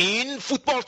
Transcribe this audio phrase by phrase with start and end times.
[0.00, 0.82] این فوتبال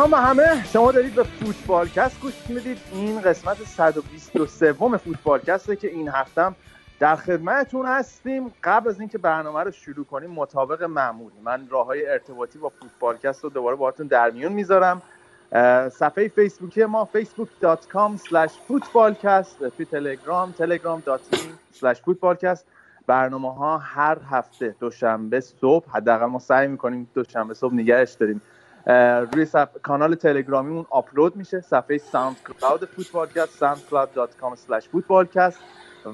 [0.00, 0.64] سلام به همه.
[0.64, 2.78] شما دارید به فوتبالکست گوش می‌دید.
[2.92, 6.56] این قسمت 123 فوتبالکسته که این هفتم
[6.98, 8.52] در خدمتتون هستیم.
[8.64, 13.44] قبل از اینکه برنامه رو شروع کنیم مطابق معمول من راه های ارتباطی با فوتبالکست
[13.44, 15.02] رو دوباره باهاتون در میون می‌ذارم.
[15.90, 18.18] صفحه فیسبوکی ما facebook.com
[18.68, 21.38] footballcast توی تلگرام telegram.me
[21.80, 22.60] slash footballcast.
[23.06, 28.40] برنامه ها هر هفته دوشنبه صبح حداقل ما سعی می‌کنیم دوشنبه صبح نگهش داریم.
[29.32, 29.46] روی
[29.82, 31.60] کانال تلگرامیمون آپلود میشه.
[31.60, 34.56] صفحه SoundCloud فوتبالکست soundcloud.com
[34.94, 35.56] footballcast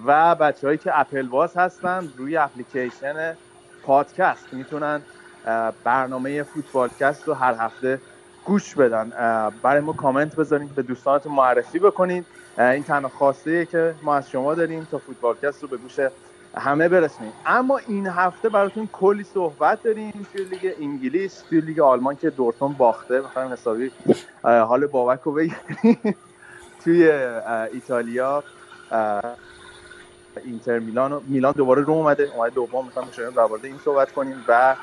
[0.06, 3.36] و بچه هایی که اپل باز هستن روی اپلیکیشن
[3.82, 5.02] پادکست می‌تونن
[5.84, 8.00] برنامه فوتبالکست رو هر هفته
[8.44, 9.12] گوش بدن.
[9.62, 12.26] برای ما کامنت بذارین به دوستانتون معرفی بکنید
[12.58, 16.00] این تنها خواسته که ما از شما داریم تا فوتبالکست رو به گوش
[16.58, 20.26] همه برسونیم اما این هفته براتون کلی صحبت داریم.
[20.32, 23.20] توی لیگ انگلیس توی لیگ آلمان که دورتموند باخته.
[23.20, 23.90] می‌خوایم حسابی
[24.42, 26.14] حال بابک رو بگیریم.
[26.84, 27.10] توی
[27.72, 28.44] ایتالیا
[30.44, 32.30] اینتر میلان میلان دوباره رو اومده.
[32.34, 32.84] اومده دوم.
[32.84, 34.76] می‌خوایم شما در این صحبت کنیم و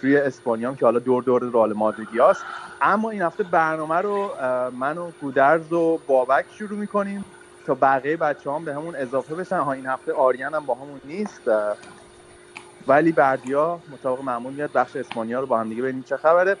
[0.00, 2.44] توی اسپانیا که حالا دور دور رال مادریدی هست
[2.80, 4.30] اما این هفته برنامه رو
[4.70, 7.24] من و گودرز و بابک شروع می‌کنیم.
[7.66, 9.58] تا بقیه بچه هم به همون اضافه بشن.
[9.58, 11.50] ها این هفته آریان هم با همون نیست.
[12.88, 16.56] ولی بردیا مطابق معمول میاد بخش اسپانیا رو با هم دیگه ببینیم چه خبره.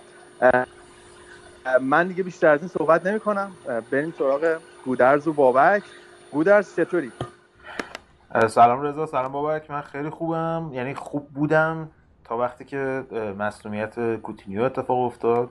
[1.80, 3.52] من دیگه بیشتر از این صحبت نمی کنم
[3.90, 5.82] بریم سراغ گودرز و بابک.
[6.32, 7.12] گودرز چطوری؟
[8.48, 9.70] سلام رضا سلام بابک.
[9.70, 10.70] من خیلی خوبم.
[10.72, 11.88] یعنی خوب بودم
[12.24, 13.04] تا وقتی که
[13.38, 15.50] مسئولیت کوتینیو اتفاق افتاد.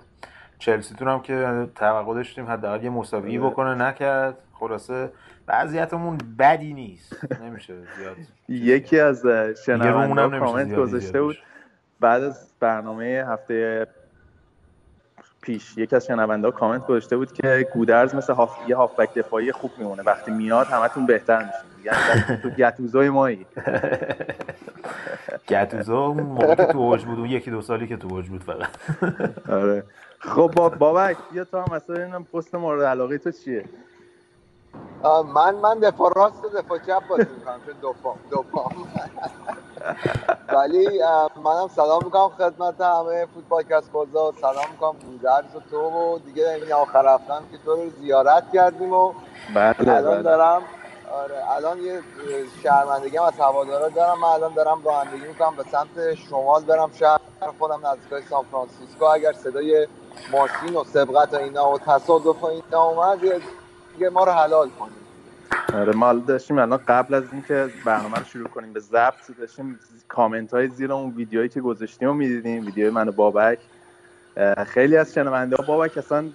[0.59, 4.37] چلسی تونم که توقع داشتیم حداقل یه مساوی بکنه نکرد.
[4.59, 5.11] خلاصه
[5.47, 7.41] وضعیتمون بدی نیست.
[7.41, 8.15] نمیشه زیاد
[8.49, 9.25] یکی از
[9.65, 11.37] شنونده کامنت گذاشته بود.
[11.99, 13.87] بعد از برنامه هفته
[15.41, 18.57] پیش یکی از شنونده کامنت گذاشته بود که گودرز مثل هاف...
[18.67, 20.03] یه هافبک دفاعی خوب میمونه.
[20.03, 21.75] وقتی میاد همتون بهتر میشین.
[21.85, 23.45] یعنی تو گتوزوی مایی.
[25.49, 27.29] گتوزو موقع که تو اوج بود.
[27.29, 28.69] یکی دو سالی که تو اوج بود فقط.
[29.49, 29.83] آره.
[30.19, 33.65] خب بابک بیا تا هم مثلا اینم پست مورد علاقه تو چیه؟
[35.03, 37.75] من من دفاع راست و دفاع چپ بازی می‌کنم چون
[38.29, 38.71] دو پام
[40.53, 41.01] ولی
[41.43, 46.73] منم سلام می‌کنم خدمت همه فوتبالکست بازا سلام می‌کنم بودرز و تو و دیگه این
[46.73, 49.13] آخر هفتم که تو رو زیارت کردیم و
[49.55, 50.21] بله الان بله.
[50.23, 50.61] دارم
[51.11, 52.01] آره الان یه
[52.63, 54.19] شهرمندگی هم از هوادارا دارم.
[54.19, 57.19] من الان دارم رانندگی می‌کنم به سمت شمال برم شهر
[57.59, 59.05] خودم نزدیکای سان فرانسیسکو.
[59.05, 59.87] اگر صدای
[60.31, 63.19] ماشین و سبقت و اینا و تصادف و اینا اومد
[63.97, 64.95] دیگه ما رو حلال کنیم
[65.73, 70.53] آره ما داشتیم الان قبل از اینکه برنامه رو شروع کنیم به ضبط داشتیم کامنت
[70.53, 73.59] های زیر اون ویدیوهایی که گذاشتیم و می‌دیدیم ویدیو من و بابک.
[74.67, 76.25] خیلی از شنونده ها بابک اصلا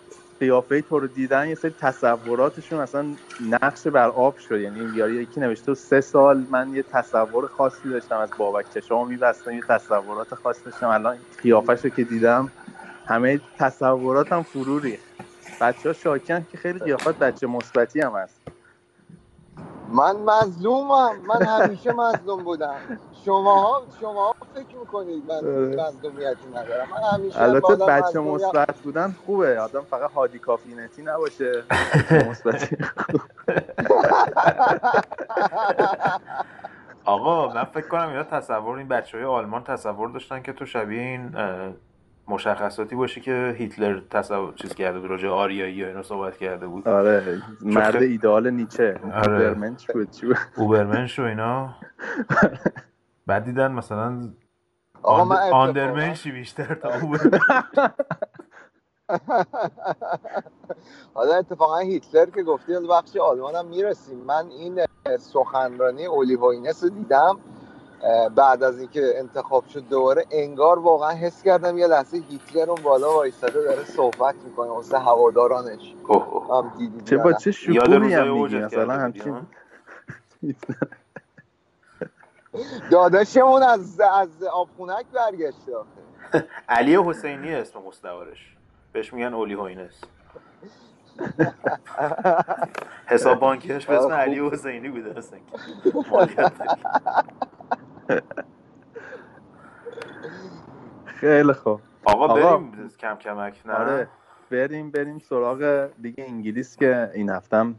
[0.40, 3.06] قیافه تو رو دیدن یه سری تصوراتشون اصلا
[3.50, 4.60] نقش بر آب شد.
[4.60, 9.52] یعنی یاری یکی نوشته سه سال من یه تصور خاصی داشتم از بابک چشامو میبستم
[9.52, 10.88] یه تصورات خاصی داشتم.
[10.88, 12.50] الان قیافش رو که دیدم
[13.06, 15.09] همه تصوراتم فرو ریخت.
[15.60, 18.40] بچه ها شاکن که خیلی قیافت بچه مثبتی هم هست.
[19.88, 21.16] من مظلومم.
[21.28, 22.76] من همیشه مظلوم بودم.
[23.24, 26.88] شماها شما فکر می‌کنید من مظلومیتی ندارم.
[26.90, 29.60] من همیشه البته بچه مثبت بودن خوبه.
[29.60, 31.62] آدم فقط هادی کافینتی نباشه.
[32.30, 32.76] مثبتی
[37.04, 41.00] آقا من فکر کنم اینا تصور این بچه های آلمان تصور داشتن که تو شبیه
[41.00, 41.34] این
[42.30, 46.88] مشخصاتی باشی که هیتلر تصور چیز کرده بود راجع آریایی و اینا صحبت کرده بود.
[46.88, 49.00] آره مرد ایدال نیچه.
[49.14, 49.32] آره.
[49.32, 51.74] اوبرمنش بود چی بود؟ اوبرمنش و اینا.
[53.26, 54.30] بعد دیدن مثلا
[55.02, 57.40] آقا من آندرمنشی بیشتر تا اوبرمنش
[61.14, 64.18] حالا اتفاقا هیتلر که گفتی از بخش آلمان هم می‌رسیم.
[64.18, 64.80] من این
[65.18, 67.38] سخنرانی اولیوینس رو دیدم.
[68.36, 73.14] بعد از اینکه انتخاب شد دوباره انگار واقعا حس کردم یه لحظه هیتلر اون بالا
[73.14, 74.70] وایستاده داره صحبت می‌کنه.
[74.70, 75.94] واسه هوادارانش.
[76.50, 76.72] هم
[77.04, 79.46] چه با؟ چه شکوهی هم میگی؟ مثلا همچین
[82.90, 85.72] داداشمون از از آبخونک برگشته
[86.68, 88.56] علی حسینی اسم مستوارش.
[88.92, 90.00] بهش میگن اولی هوینس.
[93.06, 95.38] حساب بانکیش به اسم علی حسینی بوده اصلا.
[101.20, 101.80] خیلی خوب.
[102.04, 104.08] آقا بریم کم کمک نه؟ آره
[104.50, 107.74] بریم بریم سراغ لیگ انگلیس که این هفتم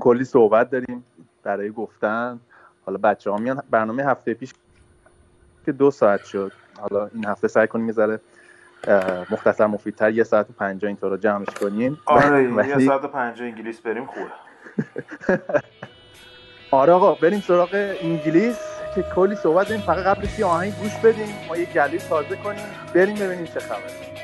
[0.00, 1.04] کلی صحبت داریم
[1.42, 2.40] برای گفتن.
[2.86, 4.52] حالا بچه ها میان برنامه هفته پیش
[5.66, 6.52] که دو ساعت شد.
[6.80, 8.20] حالا این هفته سعی کنیم می‌ذاره
[9.30, 11.98] مختصر مفیدتر یه ساعت و پنجاه اینطور رو جمعش کنیم.
[12.06, 14.30] آره یه ساعت و پنجاه انگلیس بریم خوبه.
[16.70, 18.75] آره آقا بریم سراغ انگلیس.
[18.96, 22.64] که کلی صحبت داریم فقط قبلش یه آهنگ گوش بدیم ما یه گلی تازه کنیم.
[22.94, 24.15] بریم ببینیم چه خبره.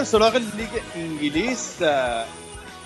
[0.00, 1.82] بریم سراغ لیگ انگلیس.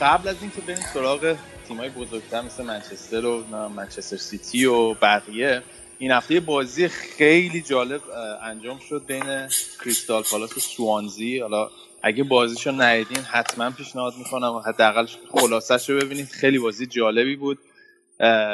[0.00, 1.36] قبل از اینکه بریم سراغ
[1.68, 3.44] تیمای بزرگتر مثل منچستر و
[3.76, 5.62] منچستر سیتی و بقیه
[5.98, 8.00] این هفته بازی خیلی جالب
[8.42, 9.48] انجام شد بین
[9.84, 11.38] کریستال پالاس و سوانزی.
[11.38, 11.70] حالا
[12.02, 16.28] اگه بازیشو ندیدین حتما پیشنهاد می‌کنم حداقل خلاصش رو ببینید.
[16.28, 17.58] خیلی بازی جالبی بود.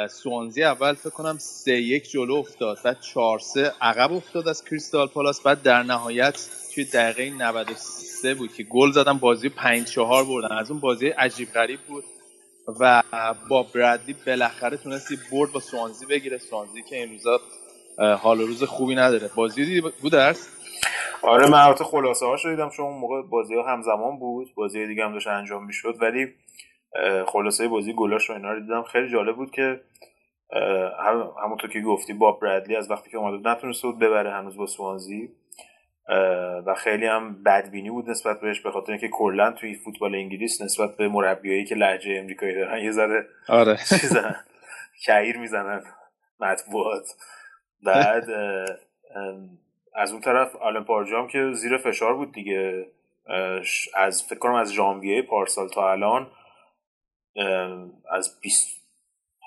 [0.09, 5.07] سوانزی اول فکر کنم سه یک جلو افتاد بعد چهار سه عقب افتاد از کریستال
[5.07, 7.75] پالاس بعد در نهایت توی دقیقه 93
[8.37, 10.57] بود که گل زدن بازی 5 4 بردن.
[10.57, 12.03] از اون بازی عجیب غریب بود
[12.79, 13.03] و
[13.49, 16.37] با برادلی بالاخره تونستی برد با سوانزی بگیره.
[16.37, 17.39] سوانزی که این روزا
[18.15, 19.29] حال روز خوبی نداره.
[19.35, 20.49] بازی دیدی بود درس؟
[21.21, 24.47] آره من خلاصه ها شدیدم چون اون موقع بازی ها همزمان بود.
[24.55, 26.27] بازی دیگه هم داشت انجام می‌شد ولی
[27.27, 28.83] خلاصه بازی گلاش رو اینا رو دیدم.
[28.83, 29.81] خیلی جالب بود که
[31.43, 35.29] همونطور که گفتی با برادلی از وقتی که اومده نتونسته بود ببره هنوز با سوانزی.
[36.65, 40.97] و خیلی هم بدبینی بود نسبت بهش به خاطر اینکه کلا توی فوتبال انگلیس نسبت
[40.97, 43.77] به مربیایی که لهجه امریکایی دارن یه ذره آره.
[45.05, 45.83] کعیر می‌زنن
[46.39, 47.07] مطبوعات.
[47.83, 48.25] بعد
[49.95, 52.87] از اون طرف آلن پارجام که زیر فشار بود دیگه
[53.95, 56.31] از فکر کنم از ژانویه پارسال تا الان
[58.11, 58.81] از 20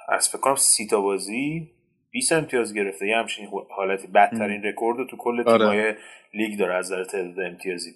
[0.09, 1.74] از فکر کنم سی تا بازی
[2.15, 3.07] 20 امتیاز گرفته.
[3.07, 4.07] یه همچین حالتی.
[4.07, 5.59] بدترین رکورد تو کل آره.
[5.59, 5.95] تیمای
[6.35, 7.91] لیگ داره از نظر تعداد امتیازی.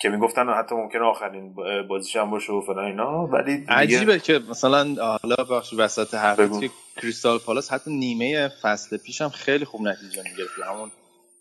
[0.00, 1.54] که می‌گفتن حتی ممکنه آخرین
[1.88, 6.70] بازیش هم باشه و فلان اینا ولی عجیبه که مثلا حالا بخش وسط حرفت که
[7.02, 10.58] کریستال پالاس حتی نیمه فصل پیش هم خیلی خوب نتیجه می‌گرفت.
[10.66, 10.90] همون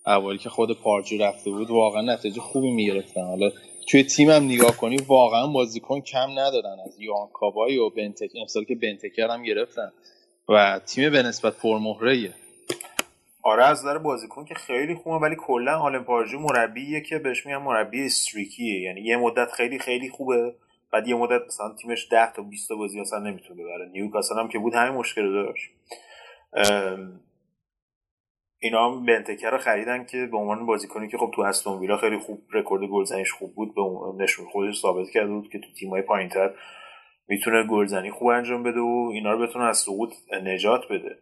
[0.06, 3.24] اولی که خود پارجو رفته بود واقعا نتیجه خوبی می‌گرفتن.
[3.24, 3.50] حالا
[3.90, 6.78] توی تیم هم نگاه کنی واقعا بازیکن کم ندارن.
[6.86, 9.92] از یوان کابای و بنتک امسال که بنتکر هم گرفتن.
[10.50, 12.34] و تیم به نسبت پرمهره
[13.44, 17.58] آره از نظر بازیکن که خیلی خوبه ولی کلا آلن پاردیو مربیه که بهش میگن
[17.58, 18.82] مربی streaky ه.
[18.82, 20.56] یعنی یه مدت خیلی خیلی خوبه
[20.94, 23.90] بعد یه مدت مثلا تیمش 10 تا 20 تا بازی اصلا نمی‌تونه ببره.
[23.92, 25.70] نیوکاسل هم که بود همین مشکل داشت.
[28.60, 32.18] اینا هم بنتکه رو خریدن که به عنوان بازیکنی که خب تو استون ویلا خیلی
[32.18, 33.82] خوب رکورد گلزنیش خوب بود به
[34.24, 36.54] نشون خودش ثابت کرده بود که تو تیمای پایینتر
[37.28, 41.18] می‌تونه گلزنی خوب انجام بده و اینا رو بتونه از سقوط نجات بده.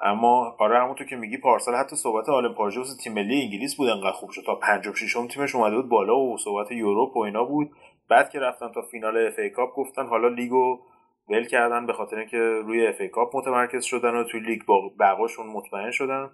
[0.00, 3.88] اما آره همونطور که میگی پارسال حتی صحبت آلن پاردیو واسه تیم ملی انگلیس بود
[3.88, 4.42] انقدر خوب شد.
[4.46, 7.70] تا پنجم ششم تیمش اومده بود بالا و صحبت Europe و اینا بود.
[8.08, 10.80] بعد که رفتن تا فینال FA Cup گفتن حالا لیگو
[11.28, 14.60] ول کردن به خاطر اینکه روی FA Cup متمرکز شدن و توی لیگ
[15.00, 16.30] بقاشون مطمئن شدن.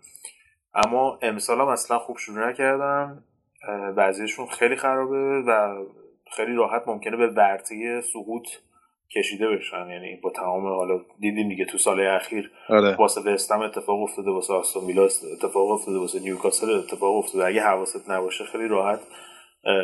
[0.74, 3.24] اما امسال هم اصلا خوب شروع نکردن.
[3.96, 5.84] وضعیتشون خیلی خرابه و
[6.30, 8.48] خیلی راحت ممکنه به ورطه سقوط
[9.16, 9.90] کشیده بشن.
[9.90, 12.96] یعنی با تمام حالا دیدیم دیگه تو سال اخیر آره.
[12.96, 17.46] واسه وستم اتفاق افتاده واسه آستون ویلا اتفاق افتاده واسه نیوکاسل اتفاق افتاده.
[17.46, 19.00] اگه حواست نباشه خیلی راحت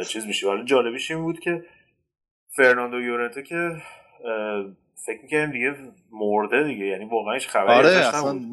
[0.08, 1.64] چیز میشه حالا جالبیش این بود که
[2.56, 3.76] فرناندو یورنته که
[5.06, 5.74] فکر می‌کنم دیگه
[6.10, 6.84] مرده دیگه.
[6.84, 8.40] یعنی واقعا هیچ خبری آره اصلا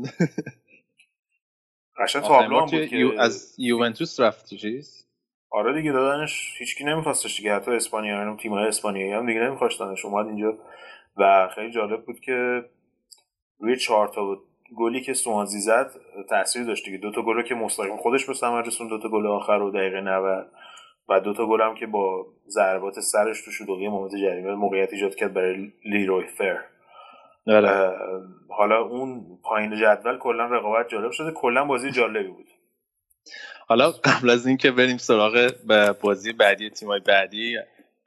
[2.00, 5.03] قشنگ تابلو بود که از یوونتوس رفت چیز؟
[5.54, 10.28] آره دیگه دادنش هیچکی نمیخواستش دیگه حتی اسپانیا هم تیم‌های اسپانیایی هم دیگه نمیخواستنش اومد
[10.28, 10.58] اینجا
[11.18, 12.66] و خیلی جالب بود که
[13.60, 14.38] روی چهار تا
[14.78, 15.92] گلی که سوانزی زد
[16.30, 16.98] تاثیر داشت دیگه.
[16.98, 20.02] دو تا گل که مستقیم خودش به ثمر رسون دو تا گل آخر و دقیقه
[20.02, 20.52] 90
[21.10, 25.16] و دو تا گل هم که با ضربات سرش تو شلوغی محمد جریمه موقعیت ایجاد
[25.16, 26.60] کرد برای لیروی فر.
[27.48, 27.92] بله.
[28.50, 32.48] حالا اون پایین جدول کلا رقابت جالب شده کلا بازی جالبی بود.
[33.68, 35.54] حالا قبل از اینکه بریم سراغ
[36.02, 37.58] بازی بعدی تیمای بعدی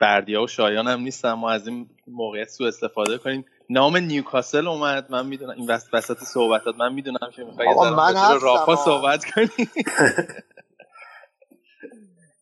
[0.00, 1.32] بردیا و شایان هم نیستن.
[1.32, 3.44] ما از این موقعیت سو استفاده کنیم.
[3.70, 5.10] نام نیوکاسل اومد.
[5.10, 9.48] من می‌دونم این وسط صحبتات من می‌دونم که می‌خوای من رافا صحبت کنی.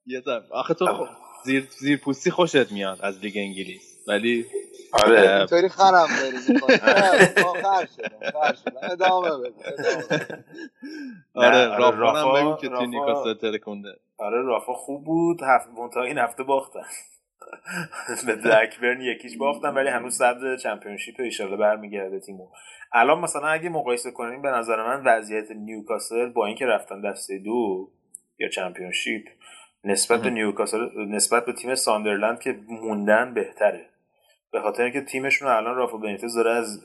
[0.07, 1.09] یه آخه تو
[1.45, 3.94] زیر زیر پوستی خوشت میاد از لیگ انگلیس.
[4.09, 4.47] ولی
[4.93, 5.39] آره.
[5.39, 6.07] اینطوری خرم
[7.95, 10.45] شدم ادامه بده
[11.35, 12.69] آره رافا هم بگو که
[13.35, 13.89] ترکونده.
[14.19, 15.43] آره رافا خوب بود.
[15.43, 16.85] هفت منتها این هفته باختن.
[18.27, 22.49] به بلکبرن یکیش باختن ولی هنوز صدر چمپیونشیپ ایشالله برمیگرده تیمو.
[22.93, 27.91] الان مثلا اگه مقایسه کنیم به نظر من وضعیت نیوکاسل با اینکه رفتن دسته دو
[28.39, 29.29] یا چمپیونشیپ
[29.85, 33.94] نسبت به نیوکاسل نسبت به تیم ساندرلند که موندن بهتره.
[34.55, 36.81] به خاطر اینکه تیمشون الان رافا بنیتز داره از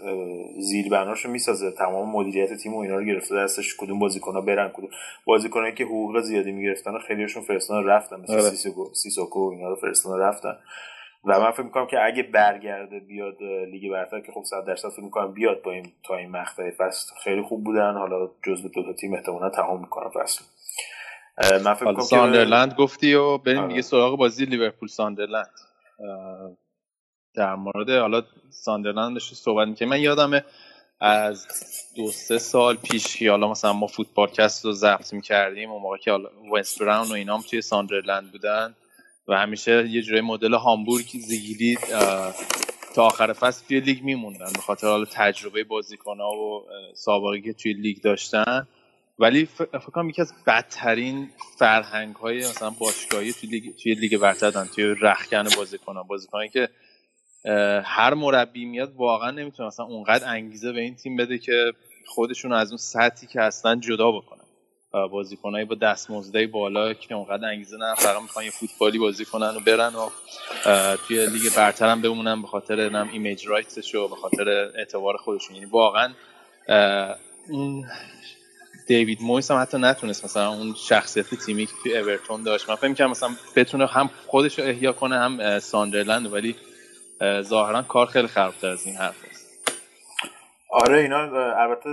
[0.59, 1.71] زیر بناشو می‌سازه.
[1.71, 3.35] تمام مدیریت تیم و اینا رو گرفته.
[3.35, 4.89] دستش کدوم بازیکن‌ها برن کدوم
[5.25, 8.21] بازیکنایی که حقوق زیادی می‌گرفتن و خیلیشون فرستادن رفتن.
[8.21, 8.41] مثل آره.
[8.41, 10.55] سیسوکو سیسوکو اینا رو فرستادن رفتن.
[11.25, 13.37] و من فکر می‌کنم که اگه برگرده بیاد
[13.71, 17.13] لیگ برتر که خب 100 درصد فکر می‌کنم بیاد با این تا این مقطع فصل
[17.23, 17.93] خیلی خوب بودن.
[17.93, 20.43] حالا جزء دو تا تیم احتمالاً تمام می‌کنن فصل.
[21.65, 23.81] من فکر می‌کنم ساندرلند گفتی و بریم دیگه آره.
[23.81, 25.51] سراغ بازی لیورپول ساندرلند.
[27.33, 30.45] در مورد حالا ساندرلند داشتی صحبت می‌کنیم من یادمه
[30.99, 31.47] از
[31.95, 36.11] دو سه سال پیش که حالا مثلا ما فوتبالکست رو ضبط می‌کردیم اون موقع که
[36.11, 38.75] حالا وست براون و اینام توی ساندرلند بودن
[39.27, 41.77] و همیشه یه جوری مدل هامبورگ زیگیلی
[42.95, 47.73] تا آخر فصل توی لیگ میموندن به خاطر حالا تجربه بازیکنها و سابقه که توی
[47.73, 48.67] لیگ داشتن.
[49.19, 54.65] ولی فکر کنم یکی از بدترین فرهنگ های مثلا باشگاهی توی لیگ توی لیگ برتر
[54.65, 56.69] توی رخکن بازیکنان بازیکنایی که
[57.83, 61.73] هر مربی میاد واقعا نمی‌تونه مثلا اونقدر انگیزه به این تیم بده که
[62.05, 64.39] خودشون از اون سطحی که اصلا جدا بکنن.
[65.11, 69.59] بازیکنایی با دستمزدهای بالا که اونقدر انگیزه نه فقط می‌خوان یه فوتبالی بازی کنن و
[69.59, 70.09] برن و
[71.07, 75.17] توی لیگ برتر هم بمونن به خاطر نم image right ش و به خاطر اعتبار
[75.17, 75.55] خودشون.
[75.55, 76.13] یعنی واقعا
[77.49, 77.85] اون
[78.87, 82.69] دیوید مویس هم حتی نتونست مثلا اون شخصیت تیمی که توی اورتون داشت.
[82.69, 86.55] من فکر مثلا بتونه هم خودش رو احیا کنه هم ساندرلند ولی
[87.41, 89.49] ظاهرا کار خیلی خرابتر از این حرف است.
[90.71, 91.17] آره اینا
[91.61, 91.89] البته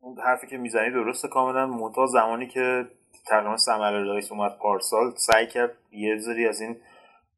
[0.00, 1.66] اون حرفی که می‌زنی درسته کاملا.
[1.66, 2.86] منتها زمانی که
[3.26, 6.76] تقریبا سمر رئیس اومد پارسال سعی کرد یه ذری از این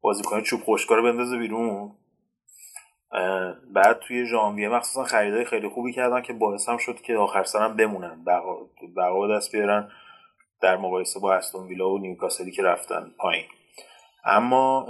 [0.01, 1.91] بازیکن چوب خشکار بندازه بیرون.
[3.73, 7.75] بعد توی ژانویه مخصوصا خریدای خیلی خوبی کردن که باعث هم شد که آخر سرم
[7.75, 8.23] بمونن.
[8.95, 9.91] بقا دست بیارن
[10.61, 13.45] در مقایسه با استون ویلا و نیوکاسلی که رفتن پایین.
[14.25, 14.87] اما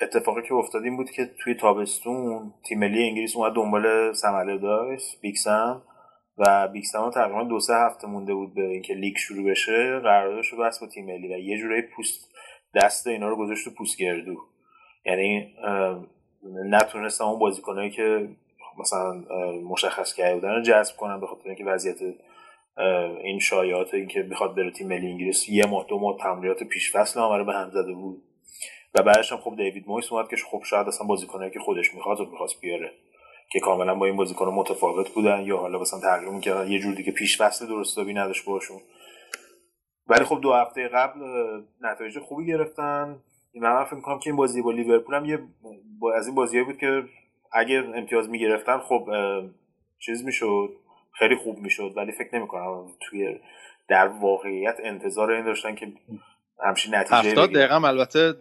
[0.00, 5.20] اتفاقی که افتاد این بود که توی تابستون تیم ملی انگلیس اومد دنبال سمله داشت
[5.20, 5.82] بیکسم
[6.38, 10.58] و بیکسم تقریبا دو سه هفته مونده بود به اینکه لیگ شروع بشه قراردادش رو
[10.58, 12.32] بس با تیم ملی و یه جورایی پوست
[12.74, 14.36] دست اینا رو گذاشت تو پوست گردو
[15.06, 15.54] یعنی
[16.70, 18.28] نتونستن اون بازیکنایی که
[18.78, 19.24] مثلا
[19.70, 21.96] مشخص کرده بودن رو جذب کنن به خاطر اینکه وضعیت
[23.24, 27.20] این شایعات اینکه بخواد بره تیم ملی انگلیس یه ماه دو ماه تمرینات پیش فصل
[27.20, 28.22] آمره به هم زده بود.
[28.94, 32.20] و بعدش هم خب دیوید مویس اومد که خب شاید اصلا بازیکنایی که خودش می‌خواد
[32.20, 32.92] و می‌خواست بیاره
[33.50, 37.12] که کاملا با این بازیکن متفاوت بودن یا حالا مثلا تغییر می‌کردن یه جور دیگه
[37.12, 38.80] پیش فصل درست نداشت باشون.
[40.06, 41.20] ولی خب دو هفته قبل
[41.80, 43.22] نتایج خوبی گرفتن.
[43.54, 45.38] من فکر می‌کنم که این بازی با لیورپول هم یه
[46.16, 47.02] از این بازیایی بود که
[47.52, 49.08] اگه امتیاز می‌گرفتن خب
[49.98, 50.76] چیز می‌شد
[51.18, 51.92] خیلی خوب می‌شد.
[51.96, 53.40] ولی فکر نمی‌کنم توی
[53.88, 55.92] در واقعیت انتظار این داشتن که
[56.66, 58.34] همچین نتیجه 70 دقیقه البته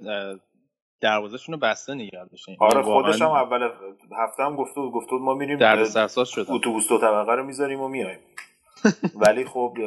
[1.01, 3.69] دروازه‌شون رو بسته نگه داشتن آره یعنی خودش هم اول
[4.17, 5.83] هفته هم گفته گفته ما میریم در
[6.25, 8.19] شد اتوبوس دو طبقه رو می‌ذاریم و میایم
[9.25, 9.77] ولی خب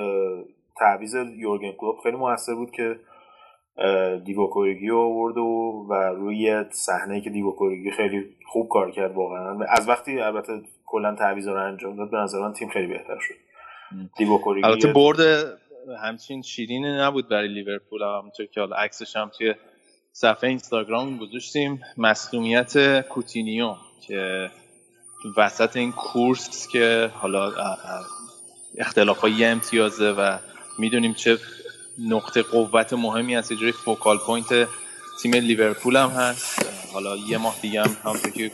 [0.79, 3.01] تعویض یورگن کلوپ خیلی موثر بود که
[4.25, 9.65] دیوکورگی رو آورد و, و روی صحنه که دیوکورگی خیلی خوب کار کرد واقعا.
[9.69, 10.53] از وقتی البته
[10.87, 13.35] کلا تعویض رو انجام داد به نظر من تیم خیلی بهتر شد.
[14.17, 15.19] دیوکورگی البته برد
[16.03, 19.55] همچین شیرینی نبود برای لیورپول همونطور که حالا عکسش هم توی
[20.13, 23.75] صفحه اینستاگرام گذاشتیم مسلومیت کوتینیو
[24.07, 24.51] که
[25.37, 27.53] وسط این کورس که حالا
[28.79, 30.39] اختلاف های امتیازه و
[30.79, 31.39] می‌دونیم چه
[32.09, 34.69] نقطه قوت مهمی هست جوری focal point
[35.23, 36.67] تیم لیورپول هم هست.
[36.93, 38.51] حالا یه ماه دیگه هم همونطور که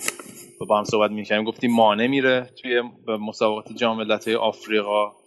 [0.59, 5.20] با هم صحبت می‌کنیم گفتیم مانه میره توی مسابقات جام ملت‌های آفریقا.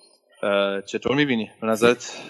[0.86, 2.22] چطور می‌بینی؟ به نظرت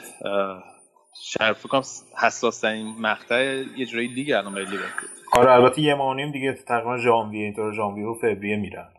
[1.23, 1.81] فکر کنم
[2.21, 5.09] حساس ترین مقطع یه جورایی لیگ الان برای لیورپول.
[5.33, 8.89] آره البته یه ماه دیگه تقریبا ژانویه اینطور ژانویه و فوریه میرن.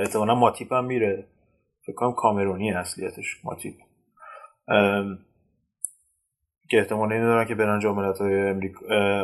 [0.00, 1.26] احتمالاً ماتیپ هم میره.
[1.86, 3.74] فکر کنم کامرونی اصلیتش ماتیپ.
[6.70, 8.54] که احتمال این دارن که برن جام ملت‌های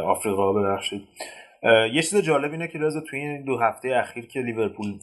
[0.01, 1.09] آفریقا ببخشید.
[1.93, 4.99] یه چیز جالب اینه که رضا توی این دو هفته اخیر که لیورپول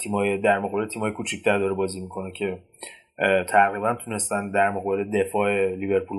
[0.00, 2.58] تیمای در مقابل تیمای کوچیک‌تر داره بازی می‌کنه که
[3.48, 6.18] تقریبا تونستن در مقابل دفاع لیورپول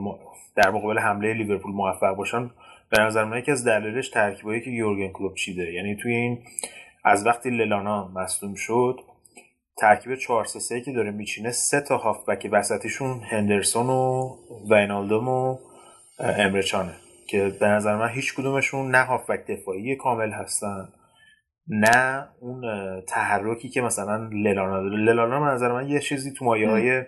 [0.55, 2.51] در مقابل حمله لیورپول موفق باشن.
[2.89, 5.73] به نظر من یکی از دلایلش ترکیبایی که یورگن کلوپ چیده.
[5.73, 6.39] یعنی توی این
[7.03, 8.99] از وقتی للانا مصدوم شد
[9.77, 14.35] ترکیب 4 3 که داره میچینه سه تا هافبک وسطیشون هندرسون و
[14.69, 15.57] وینالدوم و
[16.19, 16.93] امرچانه.
[17.27, 20.87] که به نظر من هیچ کدومشون نه هافبک دفاعی کامل هستن.
[21.69, 22.61] نه اون
[23.01, 24.97] تحرکی که مثلا للانا داره.
[24.97, 27.03] للانا به نظر من یه چیزی تو مایه های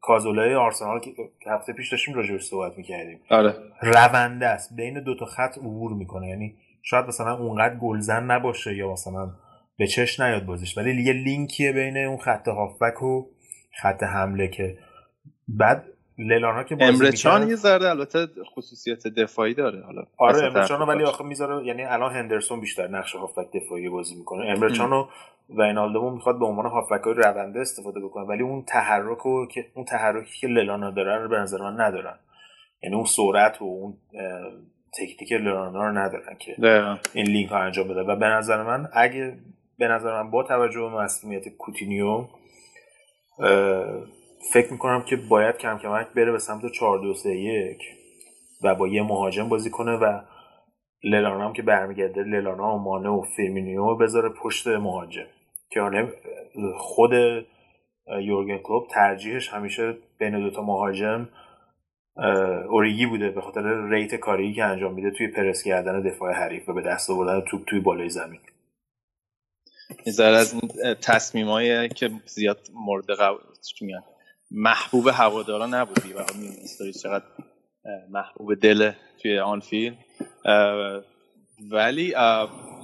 [0.00, 1.12] کازولای آرسنال که
[1.50, 3.20] هفته پیش داشتیم راجعش صحبت می‌کردیم.
[3.30, 3.54] آره.
[3.82, 4.76] رونده است.
[4.76, 6.28] بین دو تا خط عبور می‌کنه.
[6.28, 9.30] یعنی شاید مثلا اونقدر گلزن نباشه یا مثلا
[9.78, 10.78] به چش نیاد بازیش.
[10.78, 13.26] ولی یه لینکیه بین اون خط هافبک و
[13.82, 14.78] خط حمله که
[15.48, 15.84] بعد
[16.18, 19.82] للانا که بازی امرچان یه ذره البته خصوصیت دفاعی داره.
[19.82, 24.46] حالا آره امرچان ولی آخه می‌ذاره یعنی الان هندرسون بیشتر نقش هافبک دفاعی بازی می‌کنه.
[24.46, 25.06] امرچان و
[25.48, 28.24] وینالدوم می‌خواد به عنوان هافبک های رونده استفاده بکنه.
[28.24, 32.18] ولی اون تحرک و که اون تحرکی که للانا داره رو به نظر من ندارن.
[32.82, 33.94] یعنی اون سرعت و اون
[34.98, 36.54] تکنیک للانا رو ندارن که
[37.12, 38.00] این لینک ها انجام بده.
[38.00, 39.38] و به نظر من اگه
[39.78, 42.24] به نظر من با توجه به مسئولیت کوتینیو
[44.52, 47.78] فکر می‌کنم که باید کم کمک بره به سمت 4 2 3 1
[48.62, 50.20] و با یه مهاجم بازی کنه و
[51.04, 55.26] للانا هم که برمیگرده للانا و مانه و فیرمینیو بذاره پشت مهاجم.
[55.70, 55.80] که
[56.76, 57.10] خود
[58.22, 61.28] یورگن کلوپ ترجیحش همیشه بین دوتا مهاجم
[62.70, 66.72] اوریگی بوده به خاطر rate کاری که انجام میده توی پرس کردن دفاع حریف و
[66.72, 68.40] به دست آوردن توپ توی بالای زمین.
[70.06, 70.60] یه از
[71.02, 71.48] تصمیم
[71.88, 73.40] که زیاد مورد قبول
[74.50, 77.24] محبوب هوادارا نبودی و این استوریج چقدر
[78.10, 79.96] محبوب دل توی آن فیلم.
[81.70, 82.14] ولی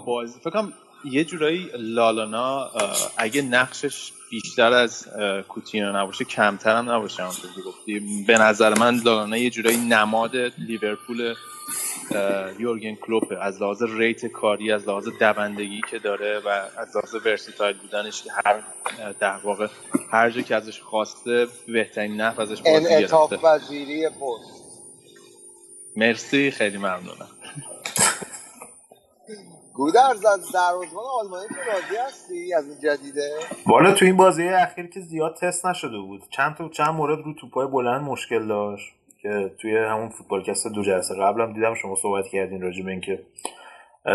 [0.07, 0.73] بازی فکرم
[1.11, 2.71] یه جورایی لالانا
[3.17, 5.09] اگه نقشش بیشتر از
[5.49, 8.25] کوتینو نباشه کمتر هم نباشه همونطور گفتی.
[8.27, 11.35] به نظر من لالانا یه جورایی نماد لیورپول
[12.59, 17.77] یورگن کلوپ از لحاظ rate کاری از لحاظ دوندگی که داره و از لحاظ versatile
[17.79, 18.63] بودنش که هر
[19.21, 19.67] در واقع
[20.11, 23.37] هر جا که ازش خواسته بهترین نحو ازش بازی گرفته.
[23.43, 24.65] وزیری پست.
[25.97, 27.29] مرسی خیلی ممنونم.
[29.75, 33.31] گودرز از دروازه‌بان آلمانی تو راضی هستی از این جدیده؟
[33.67, 36.23] والا تو این بازی اخیر که زیاد تست نشده بود.
[36.31, 38.95] چند تا چند مورد رو توپای بلند مشکل داشت.
[39.25, 43.27] که توی همون فوتبالکست دو جلسه قبلم دیدم شما صحبت کردین راجع به اینکه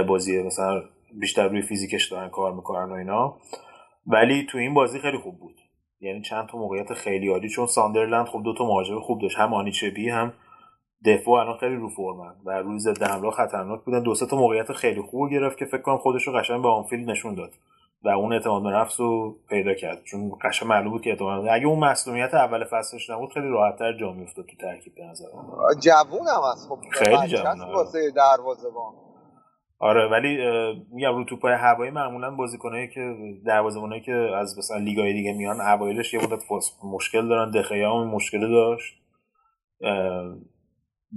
[0.08, 0.82] بازی مثلا
[1.20, 3.38] بیشتر روی فیزیکش دارن کار می‌کنن و اینا.
[4.08, 5.56] ولی تو این بازی خیلی خوب بود.
[6.00, 9.54] یعنی چند تا موقعیت خیلی عالی چون ساندرلند خب دو تا مهاجم خوب داشت هم
[9.54, 10.34] آنیچبی هم
[11.06, 14.04] دفاع الان خیلی رو فرمن و روی ضد حمله خطرناک بودن.
[14.04, 17.36] دو تا موقعیت خیلی خوب گرفت که فکر کنم خودش رو قشنگ به آنفیلد نشون
[17.36, 17.52] داد.
[18.04, 20.04] و اون اعتماد به نفس رو پیدا کرد.
[20.04, 24.12] چون قشنگ معلوم بود که اعتماد اگه اون مسئولیت اول فصلش نبود خیلی راحتتر جا
[24.12, 25.26] میافتاد تو ترکیب به نظر
[25.82, 26.70] جوون هم هست.
[26.70, 28.94] خب خیلی جوون واسه دروازه‌بان.
[29.82, 30.38] آره ولی
[30.92, 36.14] میگم رو توپای هوایی معمولا بازیکنایی که دروازه‌بانایی که از مثلا لیگای دیگه میان اوایلش
[36.14, 36.44] یه مدت
[36.84, 37.52] مشکل دارن.
[37.52, 38.96] دخیا هم مشکل داشت.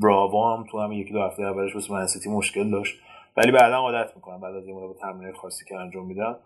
[0.03, 2.95] براوا هم تو هم یکی دو هفته اولش واسه منسیتی مشکل داشت.
[3.37, 6.37] ولی بعدا عادت می‌کنن بعد از این مدت تمرین خاصی که انجام میدن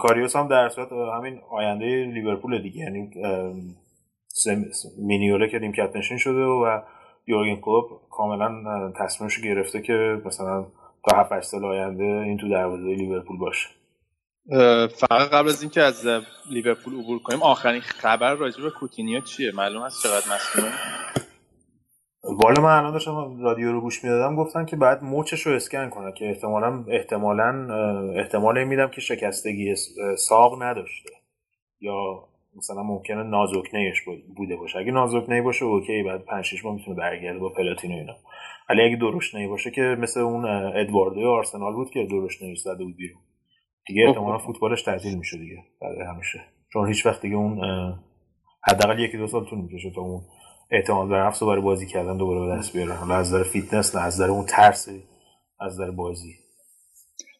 [0.00, 1.84] کاریوس هم در صورت همین آینده
[2.14, 2.80] لیورپول دیگه.
[2.80, 3.10] یعنی
[4.98, 6.80] مینیوله که نیمکت نشین شده و
[7.26, 10.66] یورگن کلوب کاملا تصمیمش گرفته که مثلا
[11.10, 13.68] تا 7 سال آینده این تو دروازه لیورپول باشه.
[14.88, 16.06] فقط قبل از اینکه از
[16.50, 20.72] لیورپول عبور کنیم آخرین خبر راجع به کوتینیو چیه؟ معلوم است چقدر مصدومه.
[22.24, 26.12] والا من الان داشتم رادیو رو گوش می‌دادم گفتن که باید مچش رو اسکن کنه
[26.12, 27.74] که احتمالا احتمالا
[28.14, 29.74] احتمال میدم که شکستگی
[30.18, 31.10] ساق نداشته.
[31.80, 34.02] یا مثلا ممکنه نازک‌نیش
[34.36, 34.78] بوده باشه.
[34.78, 38.16] اگه نازک‌نی باشه okay بعد 5 6 ماه می‌تونه برگرده با پلاتین و اینا.
[38.70, 43.20] ولی اگه درشت باشه که مثل اون ادواردو آرسنال بود که درشت زده بود بیرون.
[43.86, 46.40] دیگه احتمالا فوتبالش تعطیل میشه دیگه بعد همیشه.
[46.72, 47.60] چون هیچ وقت دیگه اون
[48.70, 50.22] حداقل یکی دو سال طول می‌کشه تا اون
[50.70, 53.94] اعتماد به نفس رو برای بازی کردن دوباره به دست بیاره حالا از نظر فیتنس
[53.94, 54.88] نه از نظر اون ترس
[55.60, 56.34] از در بازی.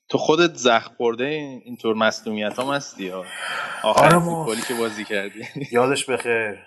[0.09, 1.25] تو خودت زخم خورده
[1.65, 3.25] اینطور مصدومیت هم هستی یا
[3.85, 5.45] آخر آره که بازی کردی.
[5.77, 6.59] یادش بخیر.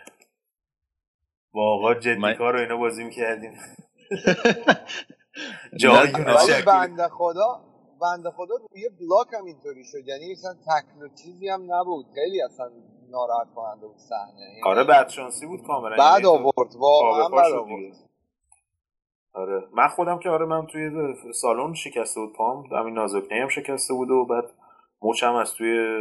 [1.54, 2.34] واقعا جدی من...
[2.34, 3.52] کار رو اینا بازی می‌کردیم.
[5.82, 6.12] جایی
[6.67, 7.62] بنده خدا
[8.02, 10.08] بنده خدا روی بلاک هم اینطوری شد.
[10.08, 12.06] یعنی مثلا تکل چیزی هم نبود.
[12.15, 12.70] خیلی اصلا
[13.12, 14.62] ناراحت کننده بود صحنه.
[14.65, 15.96] آره بعد شانسی بود کاملا.
[15.96, 17.93] بعد یعنی آورد واقعا بعد آورد
[19.34, 19.63] آره.
[19.74, 20.91] من خودم که آره من توی
[21.34, 24.46] سالن شکسته بود پام همین نازک هم شکسته بود و بعد
[25.02, 26.00] مچم از توی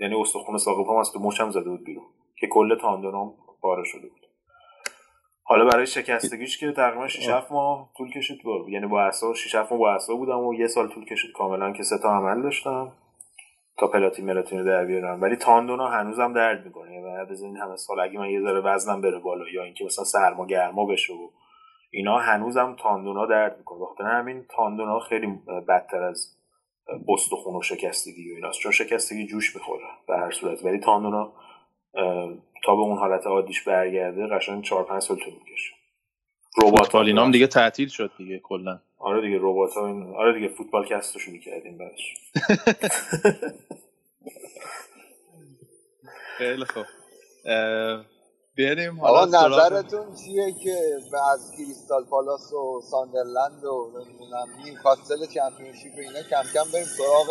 [0.00, 2.04] یعنی استخون ساق پام از تو مچم زده بود بیرون
[2.36, 4.26] که کل تاندونام پاره شده بود.
[5.42, 9.54] حالا برای شکستگیش که تقریبا 6 7 ماه طول کشید بود یعنی با اسا 6
[9.54, 12.42] 7 ماه با اسا بودم و یه سال طول کشید کاملا که سه تا عمل
[12.42, 12.92] داشتم.
[13.80, 17.00] تا پلاتین ملاتین رو در بیارم ولی تاندونا هنوزم درد می‌کنه.
[17.00, 20.46] و این همه سال اگه من یه ذره وزنم بره بالا یا اینکه مثلا سرما
[20.46, 21.30] گرما بشه و
[21.90, 23.80] اینا هنوزم تاندونا درد می‌کنه.
[23.80, 25.26] بخاطر همین تاندونا خیلی
[25.68, 26.36] بدتر از
[27.08, 28.60] استخون و شکستگی و ایناست.
[28.60, 30.64] چون شکستگی جوش می‌خوره به هر صورت.
[30.64, 31.32] ولی تاندونا
[32.64, 35.74] تا به اون حالت عادیش برگرده قشنگ 4 5 سال طول می‌کشه.
[36.62, 38.78] ربات دیگه تعطیل شد دیگه کلا.
[39.00, 40.14] آره دیگه ربات ها این...
[40.16, 42.14] آره دیگه فوتبال کستشو می‌کردیم بعدش.
[46.38, 46.86] خیلی خوب.
[48.58, 50.76] بریم حالا نظرتون چیه که
[51.32, 57.28] از کریستال پالاس و ساندرلند و نمی‌دونم نیوکاسل Championship اینا کم کم بریم سراغ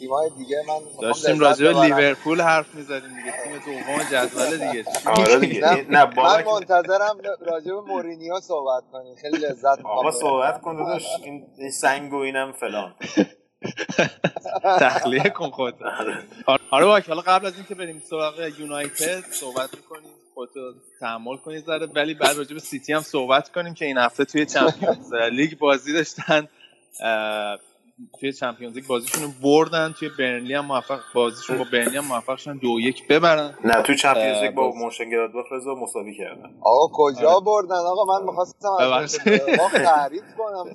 [0.00, 3.34] تیمای دیگه من داشتیم راجع به لیورپول حرف می‌زدیم دیگه.
[3.44, 4.84] تیم دوم جدول دیگه.
[5.06, 5.86] آره دیگه.
[5.90, 9.14] نه من منتظرم راجع به مورینیو صحبت کنیم.
[9.16, 11.06] خیلی لذت آقا صحبت کن داداش.
[11.58, 12.94] این سنگ و اینم فلان.
[14.80, 15.74] تخلیه کن خود
[16.70, 16.86] آره.
[16.86, 20.10] بابک حالا قبل از اینکه بریم سراغ یونایتد صحبت می‌کنیم.
[20.34, 20.60] خودتو
[21.00, 21.86] تحمل کنید ذره.
[21.86, 25.92] ولی بعد راجع به سیتی هم صحبت کنیم که این هفته توی Champions League بازی
[25.92, 26.48] داشتن.
[28.20, 32.36] توی Champions League بازیشون رو بردن توی برنلی هم موفق بازیشون با برنلی هم موفق
[32.36, 33.54] شدن دو یک ببرن.
[33.64, 36.54] نه توی Champions League با مونشنگلادباخ رضا مساوی کردن.
[36.60, 37.44] آقا کجا آره.
[37.44, 39.18] بردن؟ آقا من می‌خواستم از
[39.72, 40.74] تعریف کنم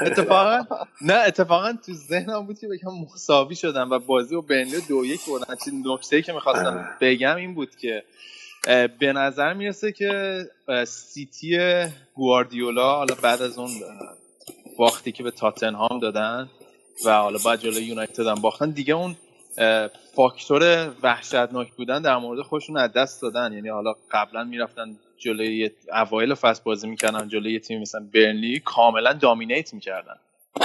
[0.00, 0.64] اتفاقا
[1.00, 5.20] نه اتفاقا تو ذهنم بود که بگم مساوی شدن و بازی با برنلی دو یک
[5.28, 5.54] بردن.
[5.64, 6.96] چیز نکته که می‌خواستم.
[7.00, 8.04] بگم این بود که
[8.98, 10.38] به نظر می‌رسه که
[10.86, 11.58] سیتی
[12.14, 13.70] گواردیولا حالا بعد از اون
[14.78, 16.48] باختی که به تاتنهام دادن
[17.06, 18.70] و حالا بعد جلوی یونایتد هم باختن.
[18.70, 19.16] دیگه اون
[20.14, 23.52] فاکتور وحشتناک بودن در مورد خودشون از دست دادن.
[23.52, 29.74] یعنی حالا قبلا می‌رفتن جلوی اوایل فصل بازی می‌کردن جلوی تیم مثلا برنلی کاملا دامینیت
[29.74, 30.16] می‌کردن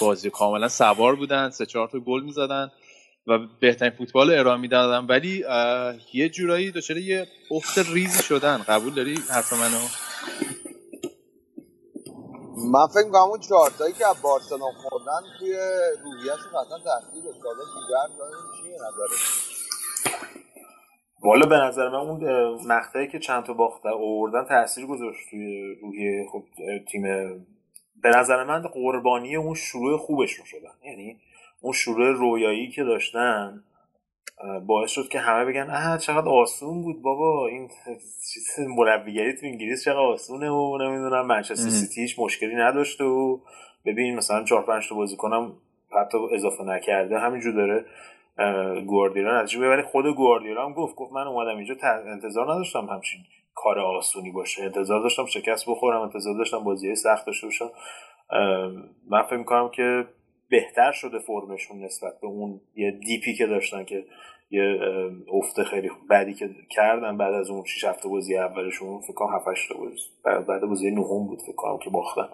[0.02, 0.30] بازی.
[0.30, 2.72] کاملا سوار بودن سه چهار تا گل می‌زدن
[3.28, 5.06] و بهترین فوتبال ارائه می‌دادن.
[5.06, 5.46] ولی
[6.14, 8.58] یه جورایی دچار یه افت ریزی شدن.
[8.58, 9.80] قبول داری حرف منو؟
[12.60, 15.54] من فکر می‌کنم اون چهارتایی که از بارسلون خوردن توی
[16.04, 18.08] روحیهشون اصلا تاثیر افتاده دیگر
[18.64, 19.18] چیه نظره
[21.24, 22.22] والا به نظر من اون
[22.68, 26.44] مقطعی که چند تا باخته آوردن تاثیر گذاشت توی روحیه خب
[26.92, 27.04] تیم.
[28.04, 30.72] به نظر من قربانی اون شروع خوبشون شدن.
[30.84, 31.20] یعنی
[31.62, 33.64] اون شروع رویایی که داشتن
[34.68, 37.70] باعث شد که همه بگن اه چقدر آسون بود بابا این
[38.34, 43.40] چیز مربیگری تو انگلیس چقدر آسونه و نمی‌دونم منچستر سیتی هیچ مشکلی نداشته و
[43.86, 45.54] ببین مثلا چهار پنج تا بازیکنم
[46.02, 47.86] حتی اضافه نکرده همینجور داره
[48.82, 51.76] گواردیولا نتیجه ولی خود گواردیولا هم گفت گفت من اومدم اینجا
[52.06, 53.22] انتظار نداشتم همچین
[53.56, 54.64] کار آسونی باشه.
[54.64, 57.72] انتظار داشتم شکست بخورم انتظار داشتم بازی سخت داشته باشم.
[59.10, 60.06] من فکر می‌کنم که
[60.50, 64.06] بهتر شده فرمشون نسبت به اون یه دیپی که داشتن که
[64.52, 64.80] یه
[65.34, 69.48] افته خیلی بعدی که کردن بعد از اون 6 هفته بازی اولشون فکر کنم 7
[69.48, 69.96] 8 بازی.
[70.24, 72.30] بعد بازی نهم بود فکر کنم که باختن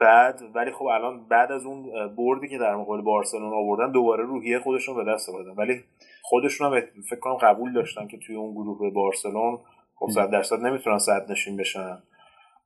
[0.00, 4.58] بعد ولی خب الان بعد از اون بردی که در مقابل بارسلون آوردن دوباره روحیه
[4.58, 5.50] خودشون به دست آوردن.
[5.50, 5.84] ولی
[6.22, 9.58] خودشون هم فکر کنم قبول داشتن که توی اون گروه بارسلون
[9.94, 12.02] خب 100 درصد نمی‌تونن صد نشین بشن.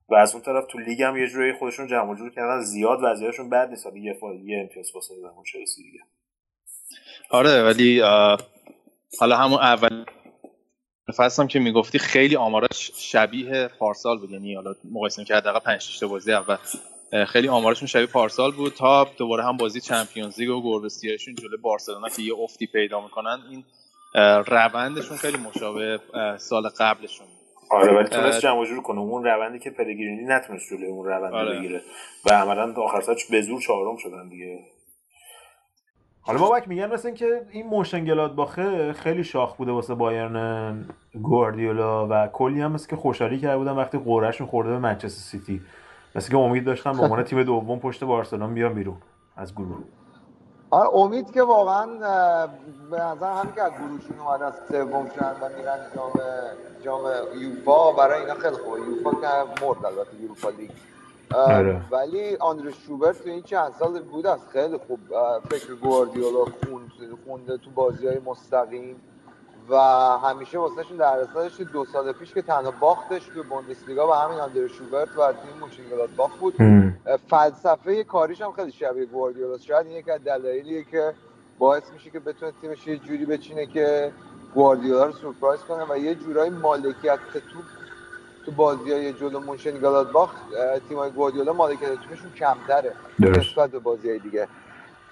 [0.08, 2.60] و از اون طرف تو لیگ هم یه جوری خودشون جمع جور کردن.
[2.60, 3.86] زیاد وضعیتشون بد نیست.
[3.94, 4.18] یه.
[4.44, 6.00] یه امتیاز فاصله دارن چلسی دیگه
[7.30, 8.00] آره ولی
[9.20, 10.04] حالا همون اول
[11.16, 14.30] فصل هم که می‌گفتی خیلی آمارش شبیه پارسال بود.
[14.30, 16.56] یعنی حالا مقایسه کرد حداقل 5 تا بازی اول.
[17.26, 18.74] خیلی آمارشون شبیه پارسال بود.
[18.74, 23.38] تا دوباره هم بازی چمپیونز لیگ و گوربستیاشون جلوی بارسلونا که یه افتی پیدا می‌کنن
[23.50, 23.64] این
[24.46, 26.00] روندشون خیلی مشابه
[26.38, 27.26] سال قبلشون
[27.70, 31.58] آره ولی تونست جمع جور کنه اون روندی که پلگرینی نتونست جلوی اون روند آره.
[31.58, 31.82] بگیره.
[32.26, 34.58] و عملا آخر سرش به زور چهارم شدن دیگه.
[36.28, 40.84] حالا بابک میگن مثل که این موشن باخه خیلی شاخ بوده واسه بایرن
[41.22, 45.60] گواردیولا و کلی هم مثل که خوشحالی کرده بودن وقتی قرعهشون خورده به منچستر سیتی.
[46.14, 48.96] مثل که امید داشتم به عنوان تیم دوم پشت بارسلون بیام بیرون
[49.36, 49.76] از گروه.
[50.70, 51.86] آره امید که واقعا
[52.90, 56.12] به نظر همین که از گروهشون اومدن سوم شدن و میرن جام
[56.84, 57.02] جام
[57.40, 58.80] یوفا برای اینا خیلی خوبه.
[58.80, 60.70] یوفا که مرد البته یوفا لیگ.
[61.34, 61.80] آره.
[61.90, 65.00] ولی آندر شوبرت تو این چند سال بود از خیلی خوب
[65.50, 66.44] فکر گواردیولا
[67.24, 68.96] خونده تو بازی های مستقیم
[69.68, 69.76] و
[70.18, 74.66] همیشه واسهشون در داشت دو سال پیش که تنها باختش به بوندسلیگا و همین آندر
[74.66, 76.54] شوبرت و تیم باخت بود.
[77.28, 81.14] فلسفه کاریش هم خیلی شبیه گواردیولا شاید این یک از دلایلیه که
[81.58, 84.12] باعث میشه که بتونه تیمش یه جوری بچینه که
[84.54, 87.58] گواردیولا رو سورپرایز کنه و یه جورایی مالکیت تو
[88.48, 90.34] تو بازی های جلو مونشن گلادباخ
[90.88, 94.48] تیم های گواردیولا مالکیت توپشون کمتره نسبت به بازی های دیگه.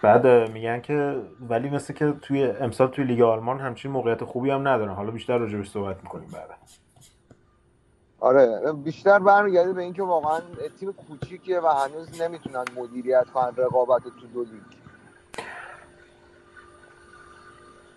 [0.02, 4.68] بعد میگن که ولی مثل که توی امسال توی لیگ آلمان همچین موقعیت خوبی هم
[4.68, 4.94] ندارن.
[4.94, 6.50] حالا بیشتر راجبش صحبت می‌کنیم بعد.
[8.20, 10.40] آره بیشتر برمیگرده به اینکه واقعا
[10.80, 14.62] تیم کوچیکیه و هنوز نمی‌تونن مدیریت کنن رقابت تو دو لیگ.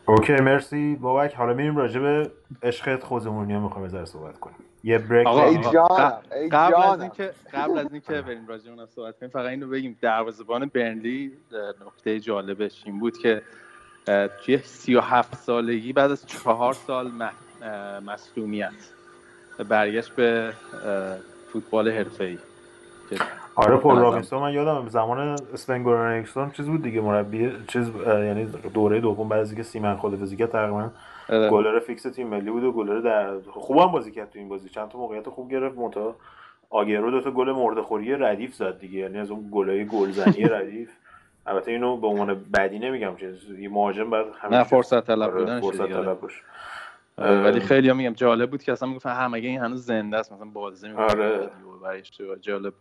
[0.05, 0.95] اوکی مرسی.
[0.95, 2.31] بابک حالا میریم راجع به
[2.63, 6.13] عشقت خوزمونی می‌خوایم بذار صحبت کنیم؟ یه بریک آقا ای جان
[6.51, 10.65] قبل از اینکه قبل از اینکه بریم راجع اون صحبت کنیم فقط اینو بگیم دروازه‌بان
[10.73, 11.31] برنلی
[11.87, 13.41] نکته جالبش این بود که
[14.45, 17.11] توی 37 سالگی بعد از چهار سال
[18.05, 18.71] مصدومیت
[19.69, 20.53] برگشت به
[21.53, 22.37] فوتبال حرفه‌ای
[23.55, 29.29] آره پول رابینسون من یادم زمان اسپن چیز بود دیگه مربی چیز یعنی دوره دوم
[29.29, 30.89] بعد از اینکه سیمن خود کرد تقریبا.
[31.29, 34.69] گلر فیکس تیم ملی بود و گلر در خوبم بازی کرد تو این بازی.
[34.69, 35.77] چند تا موقعیت خوب گرفت.
[35.77, 36.15] منتها
[36.69, 38.99] آگرو دو تا گل مرده خوری ردیف زد دیگه.
[38.99, 40.89] یعنی از اون گلای گلزنی ردیف.
[41.45, 43.15] البته اینو به عنوان بدی نمیگم.
[43.15, 46.41] چه یه مهاجم بعد نه فرصت طلب آره، بودن فرصت طلب باشه.
[47.17, 50.33] ولی خیلی هم میگم جالب بود که اصلا می‌گفتن هم اگه این هنوز زنده است
[50.33, 51.49] مثلا بازی می‌کنه آره.
[52.41, 52.73] جالب.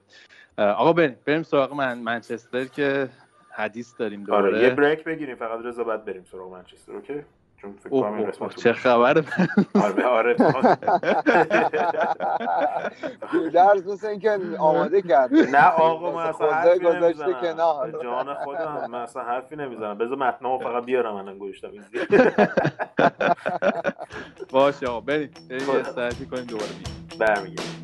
[0.58, 1.16] آقا بریم.
[1.26, 3.08] بریم سراغ من منچستر که
[3.50, 5.36] حدیث داریم دوباره آره یه بریک بگیریم.
[5.36, 7.22] فقط رضا بعد بریم سراغ منچستر اوکی؟
[7.62, 9.24] چون فکر کنم این چه خبره
[9.82, 10.34] آره آره
[13.52, 15.34] درس مثل اینکه آماده کرد.
[15.34, 17.92] نه آقا من اصلا حرفی نمی‌زنم.
[18.02, 19.98] جان خودم من اصلا حرفی نمی‌زنم.
[19.98, 21.68] بذار متنمو فقط بیارم الان گوشتم.
[24.52, 25.30] باشه آقا بریم.
[25.50, 26.70] بریم یه استراحتی کنیم دوباره
[27.18, 27.77] برمیگردیم.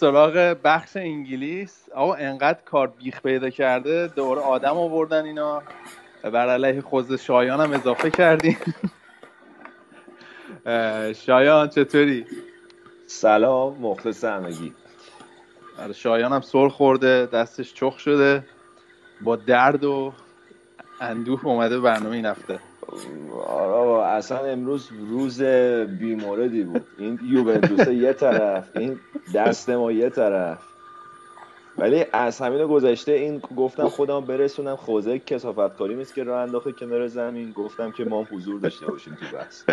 [0.00, 1.88] سراغ بخش انگلیس.
[1.94, 5.62] آقا انقدر کار بیخ پیدا کرده دور آدم آوردن اینا.
[6.22, 8.58] بر علیه خوز شایان هم اضافه کردیم.
[11.26, 12.26] شایان چطوری؟
[13.06, 14.74] سلام مخلص همگی.
[15.78, 18.44] آره، شایان هم سر خورده دستش چخ شده.
[19.20, 20.12] با درد و
[21.00, 22.60] اندوه اومده برنامه این هفته.
[23.46, 25.42] آره اصلا امروز روز
[25.98, 26.86] بیموردی بود.
[26.98, 29.00] این یوونتوس یه طرف این
[29.34, 30.58] دست ما یه طرف.
[31.78, 34.76] ولی از همین گذشته این گفتم خودم برسونم.
[34.76, 37.52] خوزه کسافت کاری نیست که راه انداخته کنار زمین.
[37.52, 39.64] گفتم که ما حضور داشته باشیم تو بحث.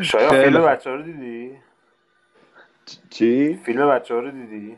[0.00, 1.56] شاید فیلم بچه رو دیدی؟
[3.10, 4.76] چی؟ فیلم بچه رو دیدی؟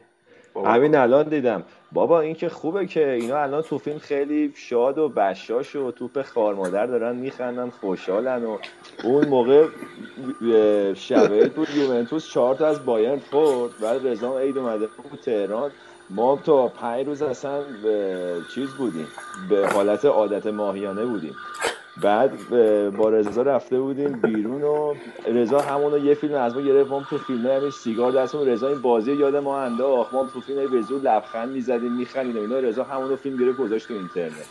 [0.66, 1.64] همین الان دیدم.
[1.92, 6.22] بابا این که خوبه که اینا الان تو فیلم خیلی شاد و بشاش و توپ
[6.22, 8.58] خارمادر دارن میخندن خوشحالن و
[9.04, 9.66] اون موقع
[10.94, 15.70] شبه بود یوونتوس چهار تا از بایرن خورد بعد رضا عید اومده بود تهران.
[16.10, 17.62] ما تا پنج روز اصلا
[18.54, 19.08] چیز بودیم
[19.48, 21.34] به حالت عادت ماهیانه بودیم.
[22.02, 22.48] بعد
[22.96, 24.94] با رضا رفته بودیم بیرون و
[25.26, 28.82] رضا همون یه فیلم از ما گرفت ما تو فیلم همین سیگار دستمون رضا این
[28.82, 33.16] بازی یاد ما انداخت ما تو فیلم به زور لبخند می‌زدیم میخندیدیم اینا رضا همون
[33.16, 34.32] فیلم گرفت گذاشت تو اینترنت.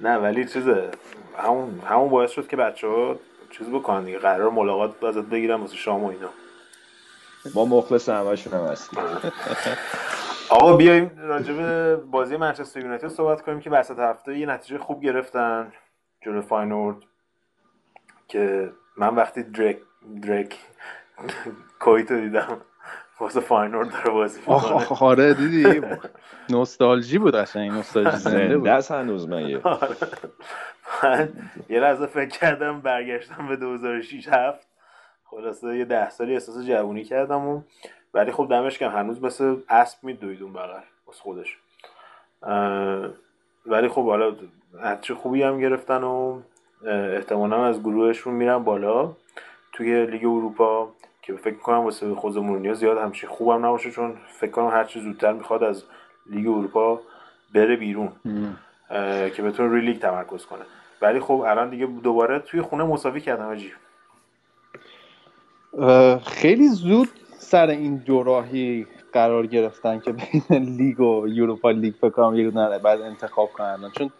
[0.00, 0.90] نه ولی چیزه
[1.38, 3.16] همون همون باعث شد که بچه ها
[3.50, 6.28] چیز بکنن دیگه قرار ملاقات ازت بگیرم واسه شام و اینا.
[7.54, 8.98] ما مخلص همشون هم هستیم.
[10.50, 15.02] آقا بیایم راجع به بازی منچستر یونایتد صحبت کنیم که وسط هفته یه نتیجه خوب
[15.02, 15.72] گرفتن
[16.20, 16.96] جلو فاینورد
[18.28, 19.78] که من وقتی درک
[20.22, 20.58] درک
[21.80, 22.60] کویتو دیدم
[23.20, 24.86] واسه فاینورد داره بازی می‌کنه.
[25.00, 25.80] آره دیدی؟
[26.50, 28.68] نوستالژی بود قشنگ نوستالژی زنده بود.
[28.68, 29.96] دست هنوز من آره.
[31.02, 31.28] من
[31.68, 34.71] یه لحظه فکر کردم برگشتم به 2006 هفت.
[35.32, 37.62] خلاصه یه ده سالی احساس جوونی کردم و
[38.14, 41.58] ولی خب دمش کم هنوز مثل اسب میدوید اون بغل واسه خودش.
[43.66, 44.36] ولی خب حالا
[44.82, 46.40] نتیجه خوبی هم گرفتن و
[46.86, 49.12] احتمالا از گروهشون میرن بالا.
[49.72, 50.88] توی لیگ اروپا
[51.22, 55.00] که فکر کنم واسه خود مورینیو زیاد همچین خوبم نباشه چون فکر کنم هر چی
[55.00, 55.84] زودتر می‌خواد از
[56.26, 57.00] لیگ اروپا
[57.54, 58.12] بره بیرون.
[59.34, 60.62] که بتونه روی لیگ تمرکز کنه.
[61.02, 63.72] ولی خب الان دیگه دوباره توی خونه مساوی کردم اجی
[66.24, 67.08] خیلی زود
[67.38, 73.48] سر این دوراهی قرار گرفتن که بین لیگ و Europa League فکر کنم باید انتخاب
[73.52, 73.90] کنن.
[73.98, 74.10] چون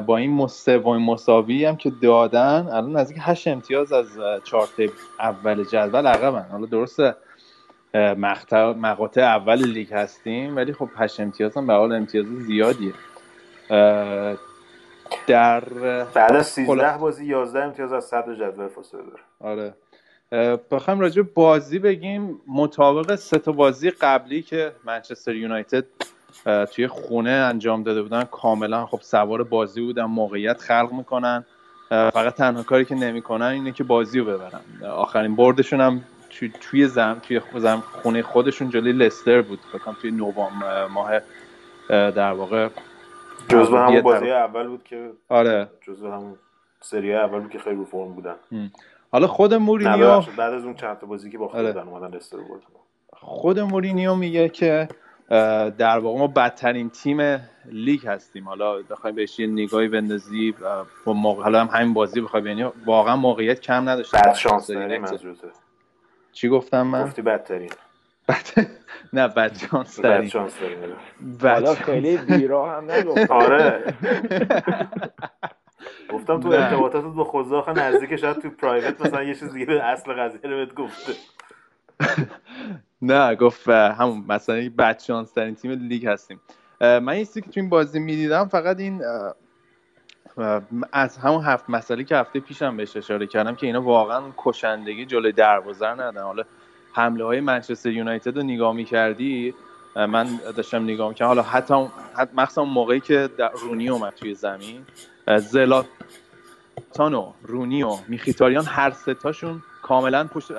[0.00, 4.06] با این سومین مساوی هم که دادن الان نزدیک هشت امتیاز از
[4.44, 6.46] چارت اول جدول عقبن.
[6.52, 7.14] حالا درسته
[8.76, 12.92] مقاطع اول لیگ هستیم ولی خب هشت امتیاز هم به حال امتیاز زیادیه.
[15.26, 15.60] در
[16.14, 19.22] بعد از 13 بازی 11 امتیاز از صدر جدول فاصله داره.
[19.40, 19.74] آره.
[20.70, 22.40] بخوایم راجع بازی بگیم.
[22.46, 25.84] مطابق سه تا بازی قبلی که منچستر یونایتد
[26.72, 31.44] توی خونه انجام داده بودن کاملا خب سوار بازی بودن موقعیت خلق می‌کنن.
[31.88, 34.60] فقط تنها کاری که نمی‌کنن اینه که بازی رو ببرن.
[34.90, 36.04] آخرین بردشون هم
[36.60, 39.58] توی زم توی زم خونه خودشون جلوی لستر بود.
[39.72, 41.20] فکر توی نوامبر ماه
[41.88, 42.68] در واقع
[43.48, 45.68] جزو همون بازی اول بود که آره.
[45.80, 46.36] جزو همون
[46.80, 48.34] سری اول بود که خیلی رو فرم بودن.
[49.14, 51.88] حالا خود مورینیو بعد از اون چند تا بازی که با خود آره.
[51.88, 52.62] اومدن لستر بود
[53.12, 54.88] خود مورینیو میگه که
[55.78, 58.48] در واقع ما بدترین تیم لیگ هستیم.
[58.48, 60.54] حالا بخوایم بهش یه نگاهی بندازی
[61.04, 65.04] با موقع حالا هم همین بازی بخوای یعنی واقعا موقعیت کم نداشت بد شانس داریم
[66.32, 67.70] چی گفتم من؟ گفتی بدترین.
[68.28, 68.66] بد
[69.12, 70.20] نه بد شانس داریم.
[70.20, 70.96] بد شانس داریم.
[71.42, 73.30] حالا خیلی بیرا هم نگفت.
[73.30, 73.84] آره.
[76.12, 80.50] گفتم تو ارتباطاتت با خوزاخ نزدیک شاید تو پرایوت مثلا یه چیز دیگه اصل قضیه
[80.50, 81.12] رو بهت گفته.
[83.02, 86.40] نه گفت همون مثلا بد شانس ترین تیم لیگ هستیم.
[86.80, 89.02] من یه که تو این بازی می‌دیدم فقط این
[90.92, 95.32] از همون هفت مسئله که هفته پیشم بهش اشاره کردم که اینا واقعا کشندگی جلوی
[95.32, 96.42] دروازه ندن حالا
[96.92, 99.54] حمله های منچستر یونایتد رو نگاه می‌کردی؟
[99.96, 101.28] من داشتم نگاه می‌کردم.
[101.28, 101.86] حالا حتی
[102.34, 103.30] مخصوصا موقعی که
[103.62, 104.86] رونی اومد توی زمین
[105.26, 110.52] زلاتانو رونی و میخیتاریان هر ستاشون کاملا پشت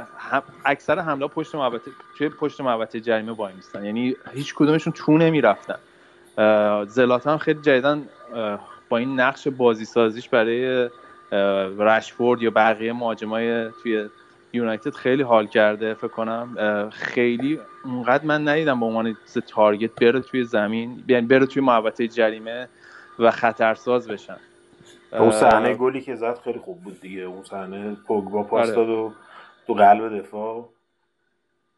[0.65, 3.85] اکثر حمله پشت محوطه توی پشت محوطه جریمه وای میستن.
[3.85, 5.77] یعنی هیچ کدومشون تو نمی‌رفتن.
[6.87, 8.09] زلاتان خیلی جدیدن
[8.89, 10.89] با این نقش بازی سازیش برای
[11.79, 14.09] رشفورد یا بقیه مهاجمای توی
[14.53, 16.89] یونایتد خیلی حال کرده فکر کنم.
[16.93, 22.67] خیلی اونقدر من ندیدم به عنوان تارگت بره توی زمین یعنی بره توی محوطه جریمه
[23.19, 24.37] و خطرساز بشن.
[25.19, 27.21] اون صحنه گلی که زد خیلی خوب بود دیگه.
[27.21, 28.75] اون صحنه پوگبا پاس آره.
[28.75, 29.13] داد و
[29.67, 30.69] تو قلب دفاع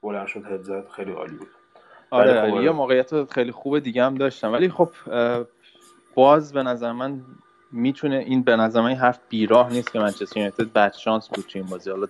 [0.03, 1.47] بلند شد هد زد خیلی عالی بود.
[2.09, 4.53] آره یه موقعیت خیلی خوب دیگه هم داشتم.
[4.53, 4.89] ولی خب
[6.15, 7.21] باز به نظر من
[7.71, 11.59] می‌تونه این به نظر من حرف بیراه نیست که منچستر یونایتد بد شانس بود تو
[11.59, 11.89] این بازی.
[11.89, 12.07] حالا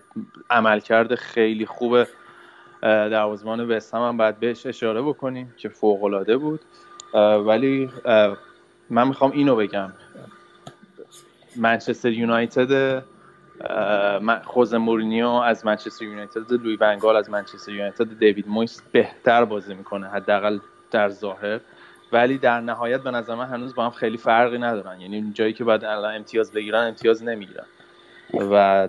[0.49, 2.03] عملکرد خیلی خوب
[2.81, 6.61] دروازه‌بان وستهم هم باید بهش اشاره بکنیم که فوق العاده بود
[7.45, 7.89] ولی
[8.89, 9.91] من می‌خوام اینو بگم.
[11.57, 13.03] منچستر یونایتد
[14.43, 18.19] خوز مورینیو از منچستر یونایتد لوی ونگال از منچستر یونایتد.
[18.19, 20.59] دیوید مویس بهتر بازی می‌کنه حداقل
[20.91, 21.59] در ظاهر.
[22.11, 25.01] ولی در نهایت به نظر من هنوز با هم خیلی فرقی ندارن.
[25.01, 27.65] یعنی جایی که باید الان امتیاز بگیرن امتیاز نمی‌گیرن.
[28.33, 28.87] و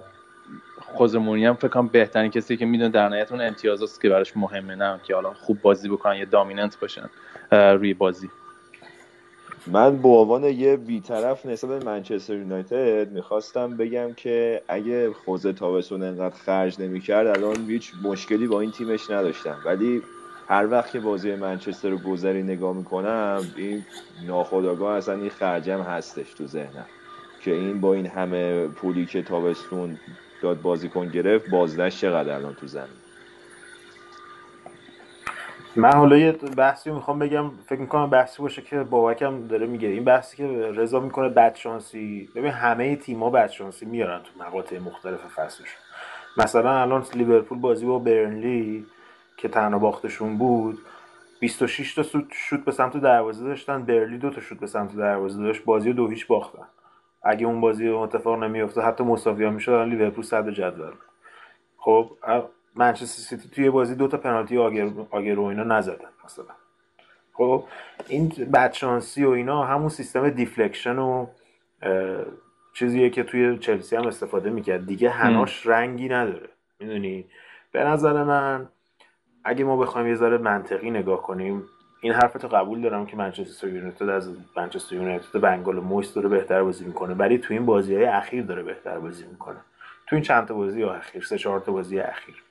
[0.80, 4.74] خوز مورینیو فکر کنم بهترین کسی که می‌دونه در نهایت اون امتیاز که براش مهمه
[4.74, 7.10] نه که حالا خوب بازی بکنن یا دامیننت باشن
[7.52, 8.30] روی بازی.
[9.66, 16.34] من به عنوان یه بیطرف نسبت منچستر یونایتد می‌خواستم بگم که اگه خوزه تابستون انقدر
[16.34, 19.56] خرج نمی‌کرد الان هیچ مشکلی با این تیمش نداشتم.
[19.66, 20.02] ولی
[20.48, 23.84] هر وقت که بازی منچستر رو گذری نگاه می‌کنم این
[24.26, 26.86] ناخداگاه اصلا این خرجم هستش تو ذهنم.
[27.44, 29.98] که این با این همه پولی که تابستون
[30.42, 33.07] داد بازیکن گرفت بازدش چقدر الان تو زمین؟
[35.78, 39.88] من حالا یه بحثی می‌خوام بگم فکر می‌کنم بحثی باشه که بابکم داره میگه.
[39.88, 42.28] این بحثی که رضا می‌کنه بدشانسی.
[42.34, 45.76] ببین همه تیم‌ها بدشانسی میارن تو مقاطع مختلف فصلش.
[46.36, 48.86] مثلا الان لیورپول بازی با برنلی
[49.36, 50.78] که تنها باختشون بود
[51.40, 52.02] 26 تا
[52.32, 56.08] شوت به سمت دروازه داشتن برلی دو تا شوت به سمت دروازه داشت بازی دو
[56.08, 56.66] هیچ باختن.
[57.22, 60.92] اگه اون بازی اتفاق نمیافته حتی مساوی می‌شد الان لیورپول صدر جدول.
[61.76, 62.10] خب
[62.78, 66.54] منچستر سیتی توی بازی دو تا پنالتی آگر آگر و اینا نزدن مثلا.
[67.32, 67.64] خب
[68.08, 71.26] این بدشانسی و اینا همون سیستم deflection و
[72.74, 74.86] چیزیه که توی چلسی هم استفاده می‌کرد.
[74.86, 76.48] دیگه حناش رنگی نداره.
[76.80, 77.24] می‌دونی؟
[77.72, 78.68] به نظر من
[79.44, 81.64] اگه ما بخوایم یه ذره منطقی نگاه کنیم
[82.00, 86.62] این حرفتو قبول دارم که منچستر یونایتد از منچستر یونایتد ون‌گال و مویس داره بهتر
[86.62, 87.14] بازی می‌کنه.
[87.14, 89.58] ولی تو این بازی های اخیر داره بهتر بازی می‌کنه.
[90.06, 92.42] تو این چند تا بازی اخیر سه چهار تا بازی اخیر.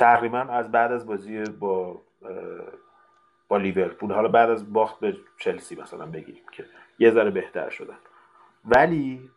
[0.00, 2.00] تقریبا از بعد از بازی با
[3.48, 6.64] با لیورپول حالا بعد از باخت به چلسی مثلا بگیریم که
[6.98, 7.96] یه ذره بهتر شدن.
[8.64, 9.30] ولی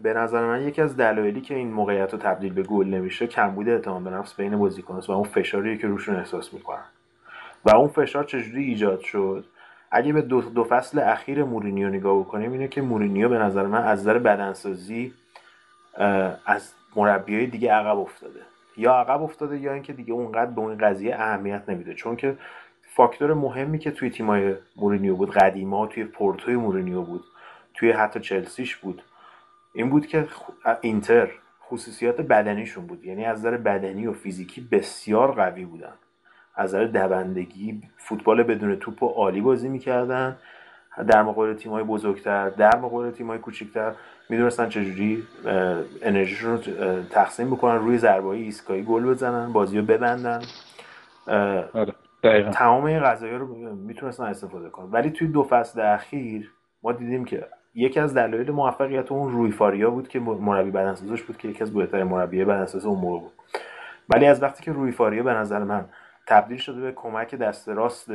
[0.00, 3.68] به نظر من یکی از دلایلی که این موقعیت رو تبدیل به گل نمیشه کمبود
[3.68, 6.84] اعتماد به نفس بین بازیکناست و اون فشاری که روشون احساس می‌کنن.
[7.64, 9.44] و اون فشار چجوری ایجاد شد؟
[9.90, 13.84] اگه به دو, دو فصل اخیر مورینیو نگاه بکنیم اینه که مورینیو به نظر من
[13.84, 15.14] از نظر بدنسازی
[16.46, 18.40] از مربیای دیگه عقب افتاده.
[18.78, 21.94] یا عقب افتاده یا اینکه دیگه اونقدر به اون قضیه اهمیت نمیده.
[21.94, 22.36] چون که
[22.82, 27.24] فاکتور مهمی که توی تیمای مورینیو بود قدیما توی پورتوی مورینیو بود
[27.74, 29.02] توی حتی چلسیش بود
[29.74, 30.28] این بود که
[30.80, 31.30] اینتر
[31.68, 33.04] خصوصیات بدنیشون بود.
[33.04, 35.92] یعنی از نظر بدنی و فیزیکی بسیار قوی بودن.
[36.54, 40.36] از نظر دوندگی فوتبال بدون توپ و عالی بازی می‌کردن.
[41.08, 43.92] در مقابل تیم‌های بزرگتر در مقابل تیم‌های کوچکتر
[44.28, 45.22] می‌دونستن چجوری
[46.02, 46.58] انرژیشون رو
[47.02, 50.40] تقسیم بکنن روی ضربه ایستگاهی گل بزنن بازی رو ببندن
[51.26, 54.90] آره، تمام این قضایی رو می‌تونستن استفاده کنن.
[54.90, 59.90] ولی توی دو فصل اخیر ما دیدیم که یکی از دلایل موفقیت اون روی فاریا
[59.90, 63.32] بود که مربی بدنسازش بود که یکی از بهترین مربی بدنساز اون موقع بود.
[64.08, 65.84] ولی از وقتی که روی فاریا به نظر من
[66.26, 68.10] تبدیل شده به کمک دست راست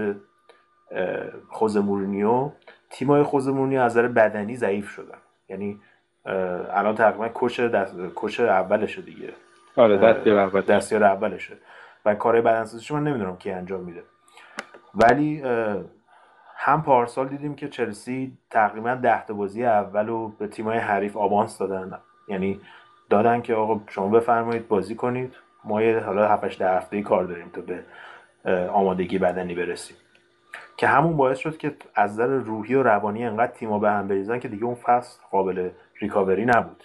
[1.49, 2.51] خوز مورینیو.
[2.89, 5.17] تیمای خوز مورینیو از نظر بدنی ضعیف شدن.
[5.49, 5.79] یعنی
[6.25, 9.29] الان تقریبا کوچ دست کوچ اولشه دیگه.
[9.75, 11.57] آره دستیار اول دستیار اولشه.
[12.05, 14.03] و کارهای بدنسازیش من نمی‌دونم کی انجام میده.
[14.95, 15.43] ولی
[16.55, 21.57] هم پارسال دیدیم که چلسی تقریبا ده تا بازی اول رو به تیمای حریف آوانس
[21.57, 21.99] دادن.
[22.27, 22.61] یعنی
[23.09, 25.35] دادن که آقا شما بفرمایید بازی کنید.
[25.63, 27.83] ما یه حالا 7 ده هفته کار داریم تا به
[28.69, 29.97] آمادگی بدنی برسیم.
[30.77, 34.39] که همون باعث شد که از نظر روحی و روانی انقدر تیما به هم بریزن
[34.39, 35.69] که دیگه اون فصل قابل
[35.99, 36.83] ریکاوری نبود.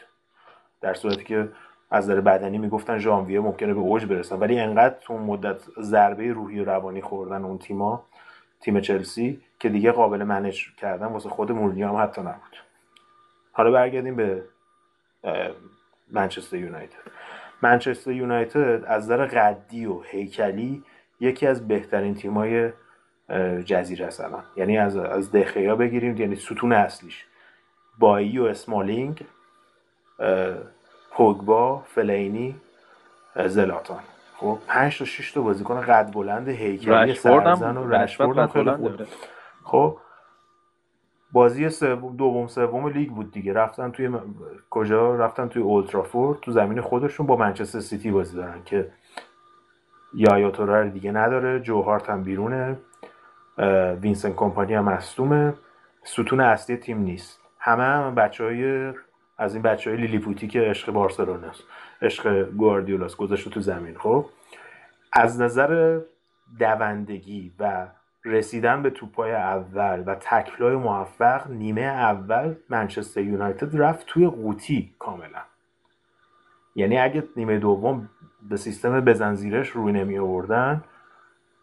[0.80, 1.48] در صورتی که
[1.90, 6.60] از نظر بدنی می‌گفتن ژانویه ممکنه به اوج برسن ولی انقدر تو مدت ضربه روحی
[6.60, 8.04] و روانی خوردن اون تیما
[8.60, 12.56] تیم چلسی که دیگه قابل منش کردن واسه خود مورینیو هم حتی نبود.
[13.52, 14.42] حالا برگردیم به
[16.10, 16.98] منچستر یونایتد.
[17.62, 20.82] منچستر یونایتد از نظر قدی و هیکلی
[21.20, 22.72] یکی از بهترین تیمای
[23.64, 24.24] جزیره است
[24.56, 27.26] یعنی از از دخیا بگیریم یعنی ستون اصلیش.
[27.98, 29.24] بایی و اسمالینگ
[31.10, 32.56] پوگبا فلینی
[33.46, 34.00] زلاتان.
[34.36, 39.02] خب 5 تا 6 تا بازیکن قد بلند هیکلی سرزن و رشفورد خیلی خوب
[39.64, 39.98] خب
[41.32, 43.52] بازی سوم دوم سوم لیگ بود دیگه.
[43.52, 44.10] رفتن توی
[44.70, 48.90] کجا؟ رفتن توی اولدترافورد تو زمین خودشون با منچستر سیتی بازی دارن که
[50.14, 52.76] یایا رو دیگه نداره جوهارت هم بیرونه.
[54.00, 55.54] وینسن کمپانی هم مصدومه.
[56.04, 57.40] ستون اصلی تیم نیست.
[57.58, 58.92] همه هم بچه های
[59.38, 61.62] از این بچه های لیلیپوتی که عشق بارسلوناست
[62.02, 63.98] عشق گواردیولاست گذاشته تو زمین.
[63.98, 64.26] خب؟
[65.12, 66.00] از نظر
[66.58, 67.86] دوندگی و
[68.24, 75.42] رسیدن به توپای اول و تکلای موفق نیمه اول منچستر یونایتد رفت توی قوطی کاملا.
[76.74, 78.10] یعنی اگه نیمه دوم
[78.48, 80.84] به سیستم بزنزیرش روی نمی آوردن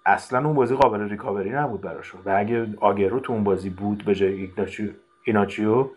[0.06, 2.22] اصلا اون بازی قابل ریکاوری نبود براشون.
[2.26, 4.51] و اگه آگرو تو اون بازی بود به جای
[5.24, 5.88] ایناچیو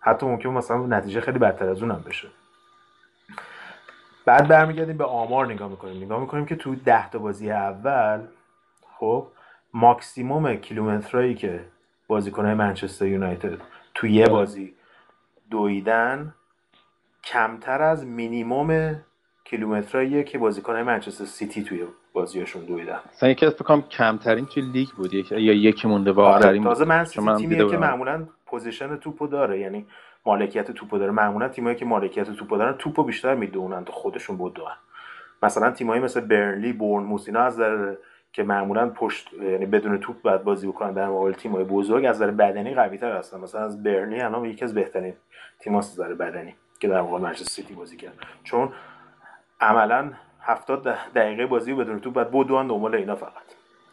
[0.00, 2.28] حتی ممکن مثلا نتیجه خیلی بدتر از اونم بشه.
[4.24, 6.04] بعد برمیگردیم به آمار نگاه می‌کنیم.
[6.04, 8.20] نگاه می‌کنیم که تو ده تا بازی اول
[8.98, 9.26] خب
[9.74, 11.64] ماکسیموم کیلومترایی که
[12.06, 13.60] بازیکنهای منچستر یونایتد
[13.94, 14.74] تو یه بازی
[15.50, 16.34] دویدن
[17.24, 18.96] کمتر از مینیموم
[19.44, 21.86] کیلومترایی که بازیکنهای منچستر سیتی توی
[22.18, 22.98] بازیاشون دویدن.
[23.12, 25.14] مثلا یکی از فکرم کمترین توی لیگ بود.
[25.14, 29.60] یا یکی مونده و آخرین آره، تازه من تیمیه که معمولا possession توپو داره.
[29.60, 29.86] یعنی
[30.26, 31.12] مالکیت توپو داره.
[31.12, 34.72] معمولا تیمایی که مالکیت توپو دارن توپو بیشتر می‌دوونن تا خودشون بدوئن
[35.42, 37.96] مثلا تیمایی مثل برنلی بورنموث اینا از در
[38.32, 42.30] که معمولا پشت یعنی بدون توپ بعد بازی بکنن در مقابل تیم‌های بزرگ از نظر
[42.30, 43.40] بدنی قوی‌تر هستن.
[43.40, 45.14] مثلا از برنلی الان یکی از بهترین
[45.60, 48.12] تیم‌ها از نظر بدنی که در مقابل منچستر سیتی بازی کرد.
[48.44, 48.68] چون
[49.60, 50.10] عملا
[50.40, 50.82] 70
[51.14, 53.32] دقیقه بازی بدون توپ بعد بدون دنبال اینا فقط.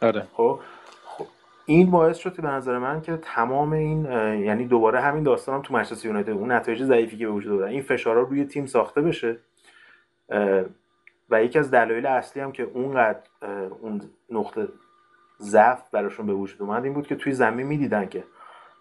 [0.02, 0.28] آره.
[0.34, 0.60] خب؟
[1.06, 1.26] خب.
[1.66, 4.06] این باعث شد به نظر من که تمام این
[4.42, 7.68] یعنی دوباره همین داستان هم تو منچستر یونایتد اون نتایج ضعیفی که به وجود آورد.
[7.70, 9.38] این فشارها روی تیم ساخته بشه.
[11.30, 13.20] و یکی از دلایل اصلی هم که اونقدر
[13.82, 14.68] اون نقطه
[15.42, 18.24] ضعف براشون به وجود اومد این بود که توی زمین می‌دیدن که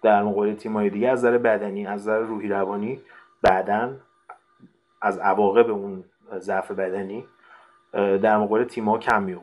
[0.02, 3.00] در مقابل تیم‌های دیگه از نظر بدنی از نظر روحی روانی
[3.42, 3.92] بعدا
[5.02, 6.04] از عواقب اون
[6.38, 7.24] ضعف بدنی
[7.94, 9.34] در مقابل تیم‌ها کم می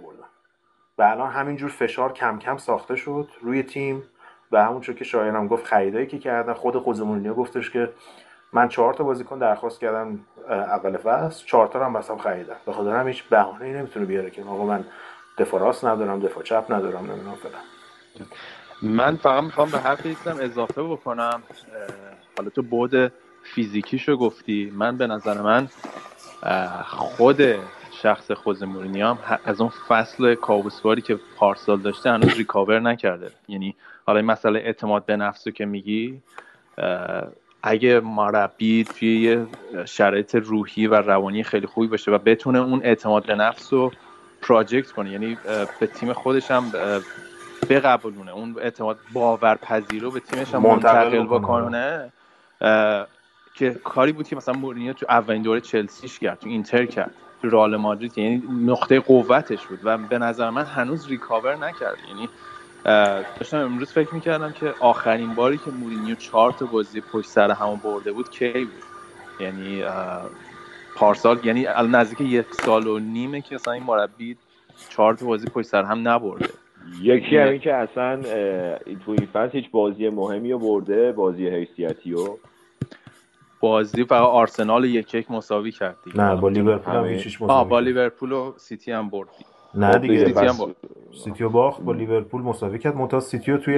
[0.98, 4.04] و الان همینجور فشار کم کم ساخته شد روی تیم
[4.52, 7.90] و همونطور که شایانم گفت خریدایی که کردن خود خوزمونینیو گفتش که
[8.54, 12.96] من چهار تا بازیکن درخواست کردم اول فصل چهار تا هم بسام خریدم به خاطر
[12.96, 14.86] هم هیچ بهانه‌ای نمی‌تونه بیاره که آقا من
[15.38, 17.62] دفاع راست ندارم دفاع چپ ندارم نمی‌دونم فلان.
[18.82, 21.44] من فقط می‌خوام به حرف ایستم اضافه بکنم.
[22.38, 24.74] حالا تو بود فیزیکیشو گفتی.
[24.76, 25.68] من به نظر من
[26.84, 27.42] خود
[28.04, 33.32] شخص خوز مورینی هم از اون فصل کابوسواری که پارسال داشته هنوز ریکاور نکرده.
[33.48, 33.76] یعنی
[34.06, 36.22] حالا این مسئله اعتماد به نفسو که میگی
[37.64, 39.46] اگه مربی توی یه
[39.86, 43.92] شرایط روحی و روانی خیلی خوبی باشه و بتونه اون اعتماد به نفس رو
[44.42, 45.38] project کنه یعنی
[45.80, 46.72] به تیم خودش هم
[47.70, 48.32] بقبولونه.
[48.32, 52.12] اون اعتماد باورپذیر رو به تیمش هم منتقل بکنه.
[53.56, 57.14] که کاری بود که مثلا مورینیو تو اولین دوره چلسیش کرد تو اینتر کرد.
[57.44, 61.98] رئال مادرید یعنی نقطه قوتش بود و به نظر من هنوز recover نکرد.
[62.10, 62.30] یعنی
[63.40, 67.80] داشتم امروز فکر می‌کردم که آخرین باری که مورینیو چهار تا بازی پشت سر همون
[67.84, 68.84] برده بود کی بود؟
[69.40, 69.84] یعنی
[70.96, 74.38] پارسال یعنی نزدیک یک سال و نیمه که اصلا این مربی
[74.90, 76.50] چهار تا بازی پشت سر هم نبرده.
[77.02, 78.22] یکی همین که اصلا
[79.06, 82.38] تو این فصل هیچ بازی مهمی رو برده بازی حیثیتی و
[83.62, 88.32] بازی فقط آرسنال یک یک مساوی کرد نه با لیورپول هم هیچ مساوی با لیورپول
[88.32, 89.28] و سیتی هم برد
[89.76, 90.76] نه دیگه سیتی هم برد
[91.24, 92.96] سیتی و باخت با لیورپول مساوی کرد.
[92.96, 93.76] منتها سیتی رو توی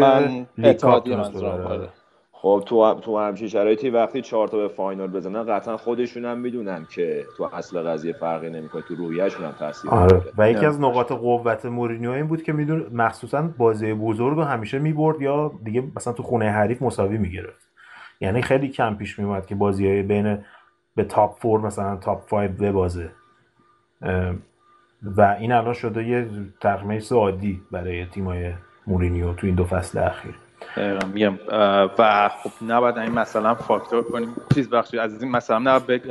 [0.58, 1.90] League Cup آره.
[2.32, 6.88] خب تو تو همچین شرایطی وقتی چهار تا به فاینال بزنن قطعا خودشون هم می‌دونن
[6.96, 10.22] که تو اصل قضیه فرقی نمی‌کنه تو روحیه‌شون هم تاثیر آره.
[10.38, 14.80] و یکی از نقاط قوت مورینیو این بود که میدون مخصوصا بازی بزرگ رو همیشه
[14.80, 17.62] می‌برد یا دیگه مثلا تو خونه حریف مساوی می‌گرفت.
[18.24, 20.45] یعنی خیلی کم پیش میومد که بازی های بین
[20.95, 23.11] به top four مثلا top 5 ببازه.
[25.03, 26.28] و این الان شده یه
[26.61, 28.53] تقمیص عادی برای تیمای
[28.88, 30.36] مورینیو تو این دو فصل اخیر.
[31.13, 31.39] میگم
[31.99, 34.36] و خب نباید این مثلا فاکتور کنیم.
[34.53, 36.01] چیز بخشی از این مثلا نباید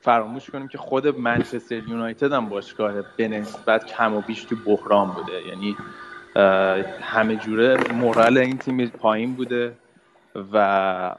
[0.00, 5.08] فراموش کنیم که خود منچستر یونایتد هم باشگاه به نسبت کم و بیش تو بحران
[5.08, 5.46] بوده.
[5.48, 5.76] یعنی
[7.00, 9.72] همه جوره مورال این تیم پایین بوده.
[10.52, 11.14] و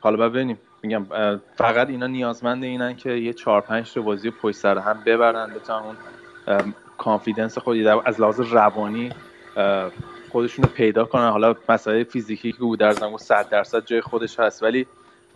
[0.00, 0.58] حالا ببینیم.
[0.82, 1.06] میگم
[1.54, 5.78] فقط اینا نیازمند اینن که یه چهار پنج تا بازی پشت سر هم ببرن بتونن
[5.78, 5.96] اون
[6.98, 9.12] کانفیدنس خودی از لحاظ روانی
[10.30, 11.30] خودشون رو پیدا کنن.
[11.30, 14.62] حالا مسئله فیزیکی که او در زمان 100 درصد جای خودش هست.
[14.62, 14.86] ولی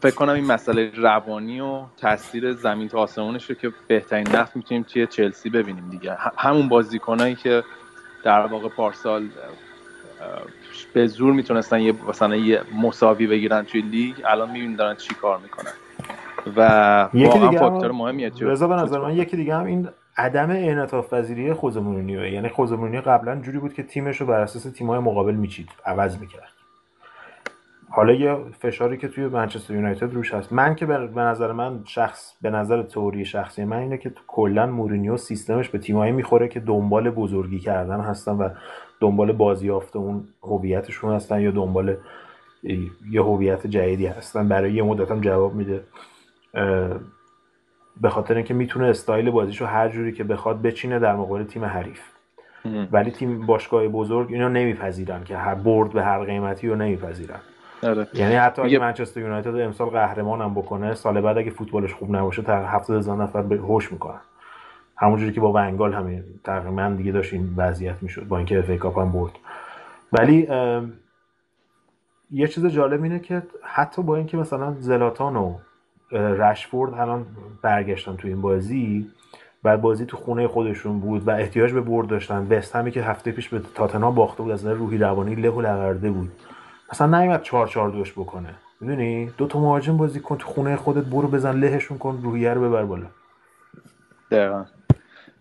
[0.00, 4.82] فکر کنم این مسئله روانی و تاثیر زمین تا آسمونش رو که بهترین نفت می‌تونیم
[4.82, 6.16] توی چلسی ببینیم دیگه.
[6.36, 7.64] همون بازیکنایی که
[8.24, 9.28] در واقع پارسال
[10.92, 15.38] به زور می‌تونستن یه مثلا یه مساوی بگیرن توی لیگ الان می‌بینید دارن چی کار
[15.38, 15.72] می‌کنن.
[16.56, 16.60] و
[17.14, 21.80] واقعا فاکتور مهمیه رضا به نظر من یکی دیگه هم این عدم انعطاف پذیری خوزه
[21.80, 26.50] یعنی خوزه قبلا جوری بود که تیمش رو بر اساس تیم‌های مقابل میچید عوض می‌کرد.
[27.90, 30.52] حالا یه فشاری که توی منچستر یونایتد روش هست.
[30.52, 35.16] من که به نظر من شخص به نظر تئوری شخصی من اینه که کلا مورینیو
[35.16, 38.48] سیستمش به تیمایی می‌خوره که دنبال بزرگی کردن هستن و
[39.01, 41.97] دنبال بازیافت اون هویتشون هستن یا دنبال
[43.11, 44.49] یه هویت جدیدی هستن.
[44.49, 45.84] برای یه مدت هم جواب میده.
[48.01, 52.01] به خاطر اینکه می‌تونه استایل بازیشو هر جوری که بخواد بچینه در مقابل تیم حریف.
[52.92, 57.40] ولی تیم باشگاه بزرگ اینا نمیپذیرن که هر برد به هر قیمتی رو نمیپذیرن.
[57.82, 58.07] آره.
[58.14, 62.42] یعنی حتی اگه منچستر یونایتد امسال قهرمان هم بکنه سال بعد اگه فوتبالش خوب نباشه
[62.42, 64.20] تا 70 هزار نفر هوش می‌کنن.
[65.05, 68.98] همونجوری که با ونگال همین تقریبا دیگه داشت این وضعیت می‌شد با اینکه FA Cup
[68.98, 69.32] هم برد.
[70.12, 70.48] ولی
[72.30, 75.55] یه چیز جالب اینه که حتی با اینکه مثلا زلاتان و
[76.12, 77.26] رشفورد الان
[77.62, 79.11] برگشتن تو این بازی
[79.62, 83.32] بعد بازی تو خونه خودشون بود و احتیاج به برد داشتن وست همی که هفته
[83.32, 86.32] پیش به تاتنهام باخته بود از نظر روحی روانی له و لورده بود.
[86.90, 88.55] اصلا نیومد 4 4 دوش بکنه.
[88.80, 92.61] می‌دونی؟ دو تا مهاجم بازی کن تو خونه خودت برو بزن لهشون کن روحیه رو
[92.61, 93.07] ببر بالا.
[94.30, 94.64] دقیقا.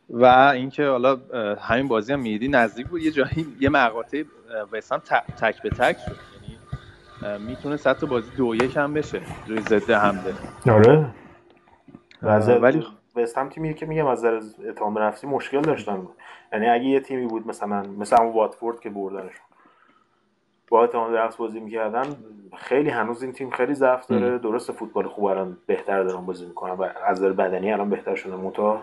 [0.10, 1.18] و اینکه حالا
[1.62, 3.01] همین بازی هم میدی نزدیک بود.
[3.01, 4.24] یه جایی یه مقاطع
[4.72, 4.99] وسام
[5.41, 6.16] تک به تک شد.
[7.22, 10.34] یعنی می‌تونه سطح بازی دو یک هم بشه روی ضد حمله.
[10.72, 11.06] آره.
[12.60, 12.84] ولی
[13.16, 16.08] وست تیمی که میگم از نظر اتهام نفسی مشکل داشتن.
[16.54, 19.45] یعنی اگه یه تیمی بود مثلا مثلا واتفورد که بردنشون
[20.74, 22.03] با اتهام نفس بازی می‌کردن
[22.57, 24.38] خیلی هنوز این تیم خیلی ضعف داره.
[24.38, 28.36] درست فوتبال خوب الان بهتر دارن بازی می‌کنن و از نظر بدنی الان بهتر شده
[28.36, 28.82] موتا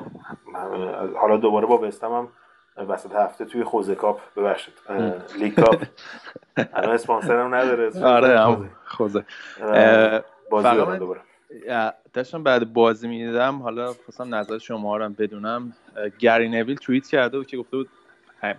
[1.16, 2.28] حالا دوباره با وستهم هم
[2.88, 4.74] وسط هفته توی خوزه کاپ ببخشید
[5.38, 5.82] League Cup.
[6.74, 9.24] الان اسپانسر هم نداره آره هم خوزه.
[10.50, 11.20] بازی دوباره.
[12.12, 15.72] داشتم بعد بازی می‌دیدم حالا خواستم نظر شما رو بدونم.
[16.18, 17.88] گری نویل توییت کرده بود که گفته بود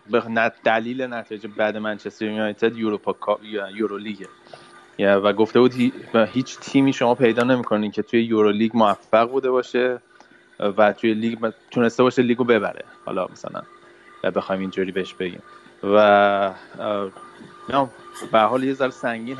[0.09, 3.39] به دلیل نتیجه بد منچستر یونایتد یوروپا
[3.73, 4.27] Euro League ه
[4.99, 5.73] و گفته بود
[6.33, 10.01] هیچ تیمی شما پیدا نمی‌کنین که توی Euro League موفق بوده باشه
[10.59, 12.85] و توی لیگ تونسته باشه لیگو ببره.
[13.05, 13.61] حالا مثلا
[14.35, 15.41] بخوایم اینجوری بهش بگیم.
[15.83, 16.53] و
[18.31, 19.37] به هر حال یه ذره سنگین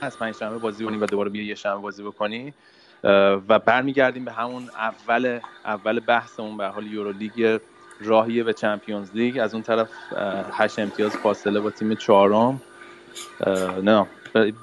[0.00, 0.18] هست.
[0.18, 2.54] پنج شنبه بازی کنی و دوباره بیا یه شنبه بازی بکنی.
[3.48, 6.56] و برمیگردیم به همون اول اول بحثمون.
[6.56, 7.58] به هر حال Euro League
[8.00, 9.38] راهیه به Champions League.
[9.38, 9.88] از اون طرف
[10.52, 12.60] هشت امتیاز فاصله با تیم چهارم.
[13.82, 14.06] نه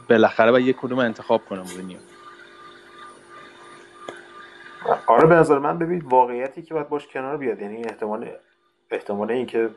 [0.09, 1.97] بالاخره باید یک کدوم انتخاب کنه مورینیو.
[5.07, 7.61] آره به نظر من ببینید واقعیتی که باید باش کنار بیاد.
[7.61, 8.27] یعنی احتمال
[8.91, 9.69] احتمال اینکه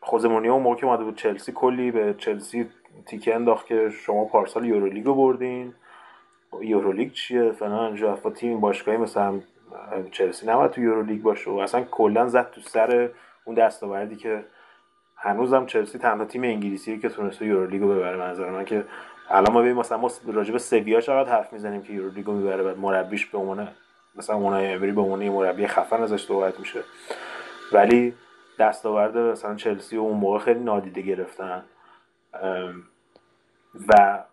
[0.00, 2.66] خوزه مورینیو اون موقع که اومده بود چلسی کلی به چلسی
[3.06, 5.74] تیکه انداخت که شما پارسال یورولیگ رو بردین.
[6.60, 9.40] یورولیگ چیه؟ فلان جافا تیم باشگاهی مثلا
[10.10, 10.46] چلسی.
[10.46, 13.10] نباید تو یورولیگ باشه و اصلا کلا زد تو سر
[13.44, 14.44] اون دستاوردی که
[15.16, 18.84] هنوزم چلسی تنها تیم انگلیسیه که تونسته یورولیگو ببره منظر من که
[19.28, 22.78] الان ما ببین مثلا ما راجع به سویا چقدر حرف می‌زنیم که یورولیگو می‌بره بعد
[22.78, 23.68] مربیش به عنوان
[24.16, 26.80] مثلا اونای امری به عنوان مربی خفن ازش صحبت میشه.
[27.72, 28.14] ولی
[28.58, 31.64] دستاورد مثلا چلسی و اون موقع خیلی نادیده گرفتن.
[33.88, 34.24] و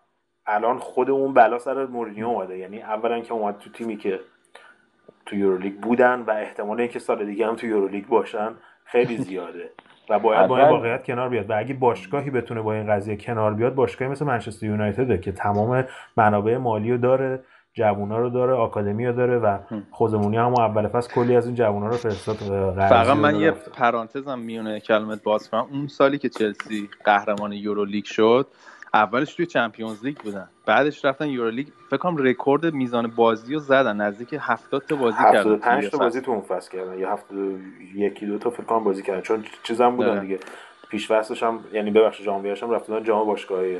[0.45, 2.57] الان خود اون بلا سر مورینیو اومده.
[2.57, 4.19] یعنی اولا که اومد تو تیمی که
[5.27, 8.49] تو یورولیگ بودن و احتمال اینکه سال دیگه هم تو یورولیگ باشن
[8.85, 9.71] خیلی زیاده
[10.09, 11.49] و باید با این واقعیت کنار بیاد.
[11.49, 15.85] و اگه باشگاهی بتونه با این قضیه کنار بیاد باشگاهی مثل منچستر یونایتده که تمام
[16.17, 19.57] منابع مالی رو داره جوونا رو داره آکادمی رو داره و
[19.91, 22.35] خودمونی هم اول فصل کلی از این جوونا رو فرستاد
[22.89, 25.67] فقط من یه پرانتزم میونه کلمت باز کنم.
[25.71, 28.47] اون سالی که چلسی قهرمان یورولیگ شد
[28.93, 30.49] اولش توی چمپیونز لیگ بودن.
[30.65, 31.67] بعدش رفتن یورولیگ.
[31.89, 34.01] فکر کنم رکورد میزان بازی رو زدن.
[34.01, 36.99] نزدیک 70 تا بازی کردن 75 تا بازی تو اون فصل کردن.
[36.99, 37.37] یا 70
[37.95, 39.21] یکی دو تا فکر کنم بازی کردن.
[39.21, 40.21] چون چیزام بودن ده.
[40.21, 40.39] دیگه.
[40.89, 43.77] پیش هم یعنی ببخشید ژانویه‌اش هم رفتن جام باشگاهی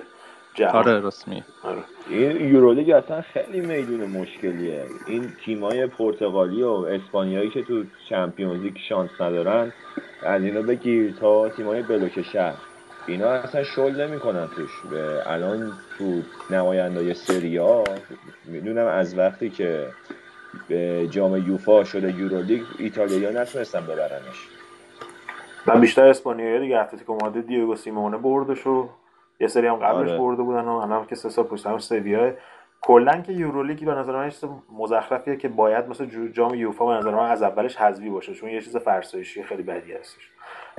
[0.53, 0.75] جهان.
[0.75, 1.77] آره رسمی آره.
[2.09, 4.85] این یورولیگ اصلا خیلی میدون مشکلیه.
[5.07, 9.73] این تیمای پرتغالی و اسپانیایی که تو چمپیونز لیگ شانس ندارن
[10.23, 12.55] از اینا بگیر تا تیمای بلوک شهر.
[13.07, 14.81] اینا اصلا شل نمی‌کنن توش.
[14.91, 17.83] به الان تو نمایندای سریا
[18.45, 19.87] می‌دونم از وقتی که
[20.67, 24.47] به جام یوفا شده یورولیگ ایتالیا نتونستن ببرنش.
[25.65, 28.89] من بیشتر اسپانیایی دیگه اتلتیکو مادرید دیگو سیمونه بردش و
[29.39, 30.17] یه سری هم قبلش آره.
[30.17, 32.33] برده بودن و الان که سه سال پشت هم سویا.
[32.81, 34.43] کلا که یورولیگ به نظر من چیز
[34.77, 38.61] مزخرفیه که باید مثل جام یوفا به نظر من از اولش حذفی باشه چون یه
[38.61, 40.29] چیز فرسایشی خیلی بدی هستش.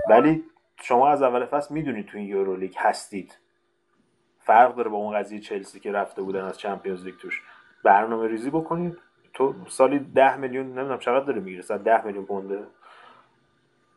[0.08, 0.44] ولی
[0.82, 3.38] شما از اول فصل می‌دونید تو این یورولیگ هستید.
[4.40, 7.42] فرق داره با اون قضیه چلسی که رفته بودن از چمپیونز لیگ توش.
[7.84, 8.98] برنامه ریزی بکنید.
[9.34, 11.62] تو سالی ده میلیون نمی‌دونم چقدر داره می‌گیره.
[11.62, 12.58] ساعت ده میلیون پونده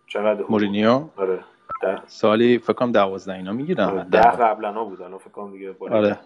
[0.07, 1.39] چقدر مورینیو؟ آره.
[1.81, 2.01] ده.
[2.05, 3.83] سالی فکر کنم 12 اینا می‌گیرن.
[3.83, 4.03] آره.
[4.03, 4.21] ده.
[4.21, 6.19] قبلا بود الان فکر کنم دیگه آره.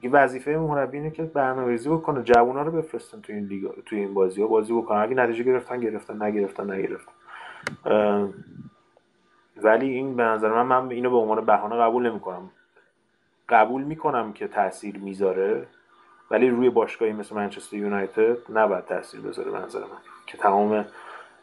[0.00, 2.22] دیگه وظیفه مربی اینه که برنامه‌ریزی بکنه.
[2.22, 4.98] جوونا رو بفرستن تو این لیگ تو این بازی ها بازی بکنن.
[4.98, 6.22] اگه نتیجه گرفتن گرفتن.
[6.22, 7.12] نگرفتن نگرفتن.
[9.62, 12.50] ولی این به نظر من من اینو به عنوان بهانه قبول نمی‌کنم.
[13.48, 15.66] قبول می‌کنم که تاثیر می‌ذاره
[16.30, 20.84] ولی روی باشگاهی مثل منچستر یونایتد نباید تاثیر بذاره به نظر من که تمام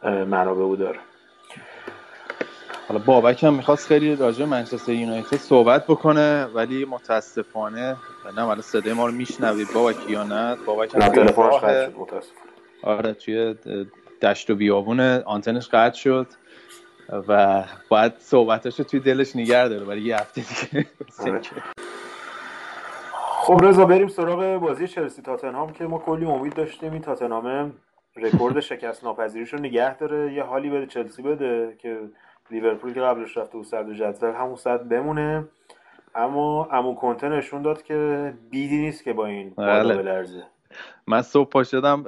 [0.04, 1.00] منابع او داره.
[2.88, 7.96] حالا بابک هم می‌خواست خیلی راجع منچستر یونایتد صحبت بکنه ولی متاسفانه
[8.38, 11.02] نه حالا صدای ما رو میشنوید بابک یا نه؟ بابک هم
[12.84, 13.56] آره توی
[14.22, 16.28] دشت و بیابون آنتنش قطع شد.
[17.10, 20.88] و باید صحبتش رو توی دلش نگر داره برای یه هفته دیگه.
[21.20, 21.42] آره.
[23.44, 26.92] خب رضا بریم سراغ بازی چلسی تاتنهام که ما کلی امید داشتیم.
[26.92, 27.74] این تاتنهام
[28.16, 30.34] رکورد شکست ناپذیریش رو نگه داره.
[30.34, 32.00] یه حالی بده چلسی بده که
[32.52, 35.48] لیورپول که قبلش رفته و صد جدول همون صد بمونه.
[36.16, 39.96] اما امو کنته نشون داد که بیدی نیست که با این بله.
[39.96, 40.44] بلرزه.
[41.08, 42.06] من صبح پا شدم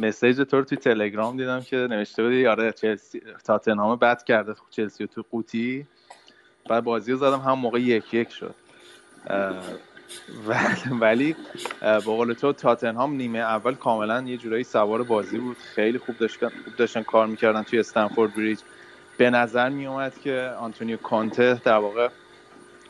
[0.00, 5.06] مسیج تو رو توی تلگرام دیدم که نوشته بودی آره چلسی تاتنهام بد کرده چلسی
[5.06, 5.86] تو قوطی.
[6.68, 8.54] بعد بازی رو زدم هم موقع یک یک شد.
[11.00, 11.36] ولی
[11.82, 15.56] با قول تو تاتنهام نیمه اول کاملا یه جورایی سوار بازی بود.
[15.56, 18.58] خیلی خوب داشتن خوب داشتن کار می‌کردن توی استنفورد بریج.
[19.16, 22.08] به نظر می اومد که آنتونیو کانته در واقع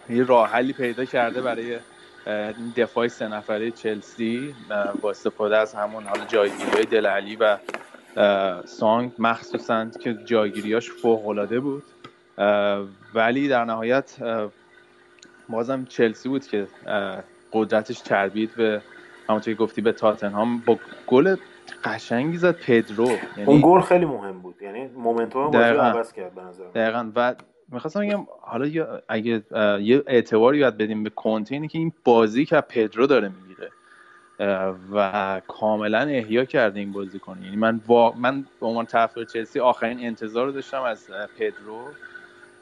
[0.09, 1.79] یه راه حلی پیدا کرده برای
[2.77, 4.55] دفاع سه نفره چلسی
[5.01, 7.59] با استفاده از همون حالا جایگیری دلعلی و
[8.65, 11.83] سانگ مخصوصا که جایگیریاش فوق العاده بود
[13.15, 14.17] ولی در نهایت
[15.49, 16.67] بازم چلسی بود که
[17.53, 18.83] قدرتش چربید به
[19.29, 20.59] همونطور که گفتی به تاتنهام.
[20.59, 21.37] با گل
[21.85, 23.07] قشنگی زد پدرو.
[23.07, 24.63] یعنی اون گل خیلی مهم بود.
[24.63, 27.13] یعنی مومنتوم بازی عوض کرد به نظر دقیقاً.
[27.17, 27.35] و
[27.73, 29.43] می‌خواستم بگم حالا اگه
[29.81, 33.71] یه اعتباری باید بدیم به کنته که این بازی که پدرو داره می‌گیره
[34.93, 37.81] و کاملا احیا کرده این بازی کنه یعنی من
[38.17, 41.07] من به عنوان طرفدار چلسی آخرین انتظار رو داشتم از
[41.39, 41.89] پدرو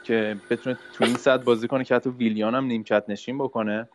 [0.02, 3.88] که بتونه تو این صد بازی کنه که حتی ویلیان هم نیمکت نشین بکنه.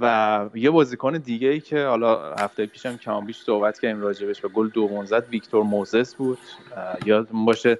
[0.00, 4.48] و یه بازیکن دیگه ای که حالا هفته پیشم کم بیش صحبت کردیم راجبش و
[4.48, 6.38] گل دوم زد ویکتور موزس بود.
[7.06, 7.78] یاد باشه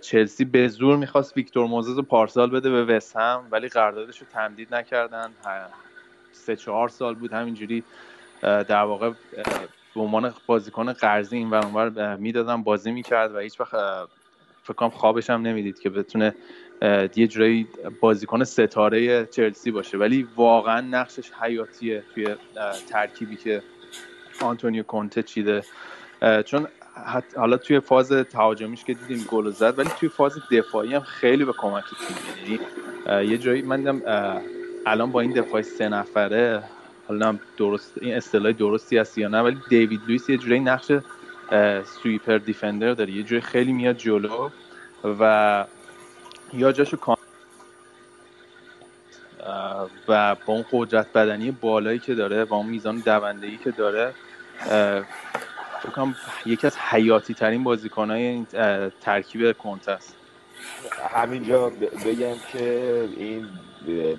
[0.00, 4.26] چلسی به زور می‌خواست ویکتور موزس رو پارسال بده به وست هم ولی قراردادش رو
[4.32, 5.30] تمدید نکردن.
[6.32, 7.84] سه چهار سال بود همینجوری
[8.42, 9.10] در واقع
[9.94, 13.76] به عنوان بازیکن قرضی این ور می‌دادن بازی می‌کرد و هیچ وقت
[14.62, 16.34] فکر کنم خوابش هم نمی‌دید که بتونه
[17.16, 17.68] یه جورایی
[18.00, 19.98] بازیکن ستاره چلسی باشه.
[19.98, 22.36] ولی واقعا نقشش حیاتیه توی
[22.88, 23.62] ترکیبی که
[24.40, 25.62] آنتونیو کونته چیده.
[26.44, 26.68] چون
[27.36, 31.52] حالا توی فاز تهاجمیش که دیدیم گل زد ولی توی فاز دفاعی هم خیلی به
[31.52, 34.02] کمک تیم یعنی یه جایی من دیدم
[34.86, 36.62] الان با این دفاع سه نفره
[37.08, 40.92] حالا درست این اصطلاح درستی هست یا نه ولی دیوید لوئیس یه جوری نقش
[41.84, 43.12] سویپر دیفندر داره.
[43.12, 44.50] یه جوری خیلی میاد جلو
[45.20, 45.64] و
[46.52, 46.96] یا جاشو
[50.08, 54.14] و با اون قدرت بدنی بالایی که داره و اون میزان دوندگی که داره
[55.84, 56.14] فکرم
[56.46, 58.46] یکی از حیاتی ترین بازیکنهای این
[59.00, 60.16] ترکیب کنت است.
[61.14, 61.70] همینجا
[62.06, 63.46] بگم که این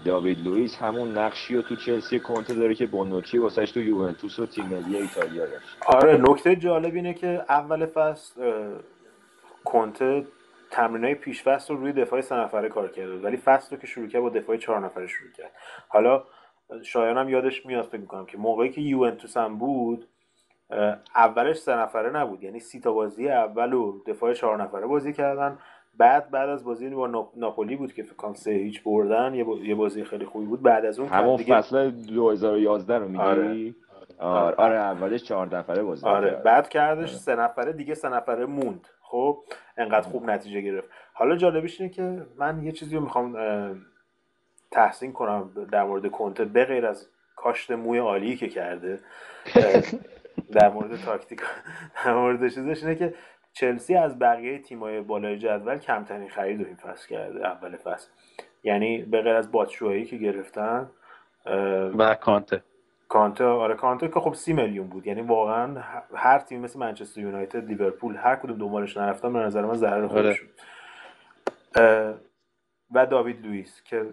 [0.05, 4.45] داوید لوئیس همون نقشی رو تو چلسی کنته داره که بونوچی واسش تو یوونتوس و
[4.45, 5.77] تیم ملی ایتالیا داشت.
[5.85, 8.41] آره نکته جالب اینه که اول فصل
[9.63, 10.25] کنته
[10.71, 14.07] تمرینای پیش فصل رو روی دفاع سه نفره کار کرده ولی فصل رو که شروع
[14.07, 15.51] کرد با دفاع چهار نفره شروع کرد.
[15.87, 16.23] حالا
[16.83, 20.07] شایان هم یادش میاد فکر می‌کنم که موقعی که یوونتوس هم بود
[21.15, 22.43] اولش سه نفره نبود.
[22.43, 25.57] یعنی سی تا بازی اول و دفاع چهار نفره بازی کردن.
[25.97, 29.35] بعد بعد از بازی با ناپولی بود که فکر کنم سه هیچ بردن.
[29.63, 30.61] یه بازی خیلی خوبی بود.
[30.61, 31.55] بعد از اون همون دیگه...
[31.55, 33.73] فصل 2011 رو میگی آره.
[34.19, 36.31] آره, آره اولش چهار نفره بازی آره.
[36.31, 37.17] بعد کردش آره.
[37.17, 38.87] سه نفره دیگه سه نفره موند.
[39.01, 39.37] خب
[39.77, 40.89] انقدر خوب نتیجه گرفت.
[41.13, 43.37] حالا جالبیش اینه که من یه چیزی رو می‌خوام
[44.71, 48.99] تحسین کنم در مورد کنته به غیر از کاشت موی عالی که کرده.
[50.51, 51.41] در مورد تاکتیک
[52.05, 53.13] در مورد چیزش اینه که
[53.53, 58.09] چلسی از بقیه تیمای بالای جدول کمترین خرید رو این فصل کرده اول فصل.
[58.63, 60.89] یعنی به غیر از باتشوهایی که گرفتن
[61.97, 62.63] و کانته.
[63.09, 65.07] کانته آره کانته که خب سی میلیون بود.
[65.07, 65.81] یعنی واقعا
[66.15, 70.47] هر تیم مثل منچستر یونایتد لیورپول هر کدوم دنبالش نرفتن به نظر من ضرر خودشون.
[71.75, 72.15] آره.
[72.91, 74.05] و داوید لوئیس که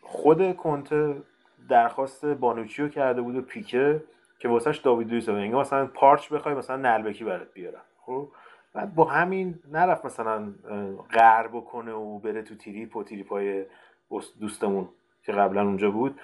[0.00, 1.22] خود کنته
[1.68, 4.02] درخواست بونوچیو کرده بود و پیکه.
[4.38, 7.82] که واسهش داوید لوئیس انگار مثلا پارچ بخوای مثلا نلبکی برات بیارم.
[8.00, 8.28] خب؟
[8.74, 10.52] بعد با همین نرفت مثلا
[11.12, 13.64] غر بکنه و بره تو تریپ و تریپای
[14.40, 14.88] دوستمون
[15.22, 16.20] که قبلا اونجا بود.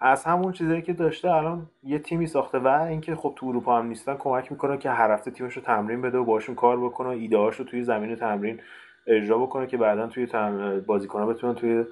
[0.00, 3.86] از همون چیزایی که داشته الان یه تیمی ساخته و اینکه خب تو اروپا هم
[3.86, 7.12] نیستن کمک می‌کنه که هر هفته تیمش رو تمرین بده و باشون کار بکنه و
[7.12, 8.60] ایده رو توی زمین تمرین
[9.06, 10.80] اجرا بکنه که بعدا توی تم...
[10.80, 11.84] بازیکن‌ها بتونن توی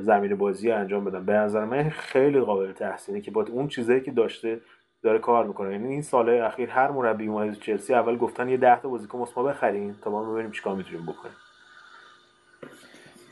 [0.00, 1.24] زمین بازی انجام بدن.
[1.24, 4.60] به نظر من خیلی قابل تحسینه که با اون چیزایی که داشته
[5.02, 5.72] داره کار می‌کنه.
[5.72, 9.42] یعنی این سالهای اخیر هر مربی اومد چلسی اول گفتن یه 10 تا بازیکن مسما
[9.42, 11.34] بخرین تا ما ببینیم چیکار می‌تونیم بکنیم.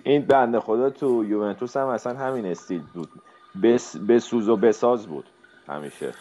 [0.04, 3.08] این بنده خدا تو یوونتوس هم اصلا همین استیل بود.
[3.62, 5.24] بس بسوز و بساز بود
[5.68, 6.12] همیشه.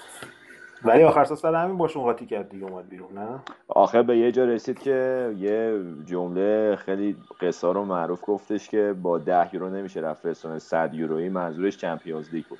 [0.83, 4.45] ولی آخر سال همین باشون قاطی کرد دیگه اومد بیرون نه؟ آخر به یه جا
[4.45, 10.25] رسید که یه جمله خیلی قصار و معروف گفتش که با ده یورو نمیشه رفت
[10.25, 12.59] رسانه 100 یورویی منظورش چمپیونز لیگ بود.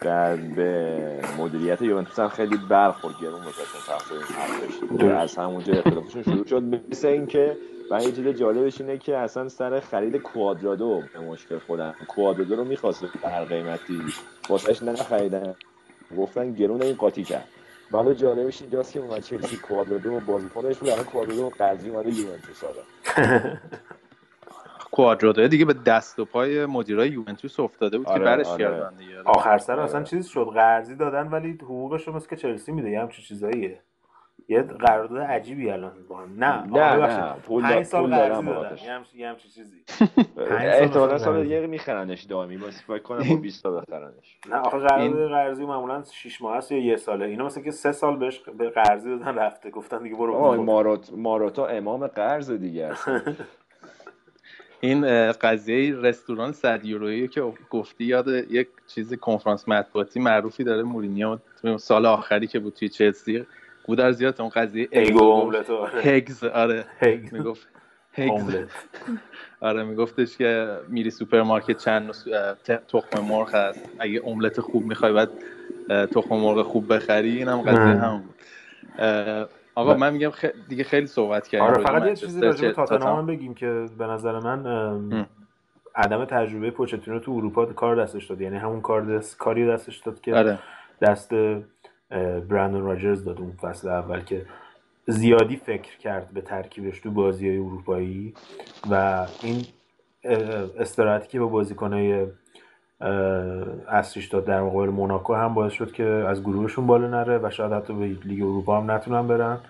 [0.00, 3.62] در به مدیریت یوونتوس هم خیلی برخورد گرون واسه
[4.90, 6.62] این از همونجا اختلافشون شروع شد.
[6.90, 7.56] مثل اینکه
[7.90, 11.94] و یه چیز جالبش اینه که اصلا سر خرید کوادرادو به مشکل خودم.
[12.08, 14.02] کوادرادو رو می‌خواست هر قیمتی.
[14.48, 15.54] واسهش نخریدن
[16.18, 17.48] گفتن گرون این قاطی کرد.
[17.92, 22.62] حالا جالبش اینجاست که اومد چلسی کوادرادو بازیکنش بود الان کوادرادو قضیه اومده یوونتوس
[24.90, 28.64] کوادرادو دیگه به دست و پای مدیرای یوونتوس افتاده بود آره، که برش آره.
[28.64, 29.22] کردن دیگه.
[29.24, 33.24] آخر سر اصلا چیز شد قرضی دادن ولی حقوقش رو که چلسی میده یه همچین
[33.24, 33.80] چیزاییه.
[34.48, 38.76] یه قرارداد عجیبی الان با هم نه نه نه پول سال قرضی دادن
[39.14, 39.76] یه همچین چیزی.
[40.50, 44.38] احتمالاً سال دیگه میخرنش دائمی واسه فکر کنم با 20 تا بخرنش.
[44.50, 47.26] نه آخه قرارداد قرضی معمولا 6 ماه است یا یه ساله.
[47.26, 49.70] اینا مثلا که 3 سال بهش به قرضی دادن رفته.
[49.70, 53.08] گفتن دیگه برو ماروت ماروتا امام قرض دیگه است.
[54.80, 61.38] این قضیه رستوران 100 یورویی که گفتی یاد یک چیز کنفرانس مطبوعاتی معروفی داره مورینیو.
[61.78, 63.46] سال آخری که بود توی چلسی
[63.94, 65.52] در زیاد اون قضیه ایگو
[66.02, 66.84] eggs آره.
[67.32, 67.68] می‌گفت
[68.12, 68.56] eggs
[69.60, 72.10] آره میگفتش که میری سوپرمارکت چند
[72.88, 73.88] تخم مرغ هست.
[73.98, 75.30] اگه املت خوب می‌خوای بعد
[75.88, 78.34] تخم مرغ خوب بخری اینم قضیه هم بود.
[79.74, 80.30] آقا من میگم
[80.68, 84.38] دیگه خیلی صحبت کردیم آره فقط یه چیزی راجع به تاتنهام بگیم که به نظر
[84.38, 85.26] من
[85.94, 88.40] عدم تجربه پوچتینو تو اروپا کار دستش داد.
[88.40, 90.58] یعنی همون کار دست کاری دستش داد که آره.
[91.02, 91.30] دست
[92.48, 94.46] برندون راجرز داد اون فصل اول که
[95.06, 98.34] زیادی فکر کرد به ترکیبش تو بازی های اروپایی
[98.90, 99.62] و این
[100.78, 102.26] استراحتی که با بازیکنهای
[103.88, 107.72] اصلیش داد در مقابل موناکو هم باعث شد که از گروهشون بالا نره و شاید
[107.72, 109.60] حتی به لیگ اروپا هم نتونن برن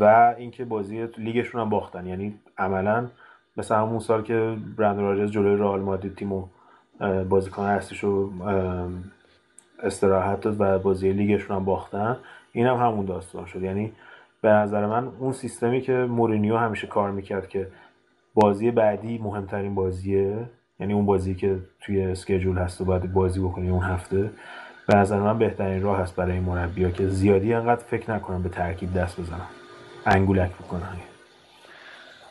[0.00, 2.06] و اینکه بازی لیگشون هم باختن.
[2.06, 3.06] یعنی عملا
[3.56, 6.48] مثل همون سال که برند راجرز جلوی رئال مادرید تیمو
[7.28, 8.32] بازیکن اصلیش رو
[9.82, 12.16] استراحت داد و بازی لیگشون هم باختن
[12.52, 13.62] این هم همون داستان شد.
[13.62, 13.92] یعنی
[14.40, 17.68] به نظر من اون سیستمی که مورینیو همیشه کار می‌کرد که
[18.34, 20.36] بازی بعدی مهمترین بازیه
[20.80, 24.30] یعنی اون بازی که توی اسکیجول هست و باید بازی بکنی اون هفته
[24.88, 28.48] به نظر من بهترین راه هست برای این مربیا که زیادی انقدر فکر نکنن به
[28.48, 29.46] ترکیب دست بزنن.
[30.06, 30.96] انگولک بکنن.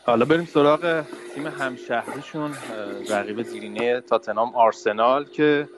[0.06, 2.50] حالا بریم سراغ تیم همشهریشون
[3.10, 5.68] رقیب دیرینه تاتنهام آرسنال که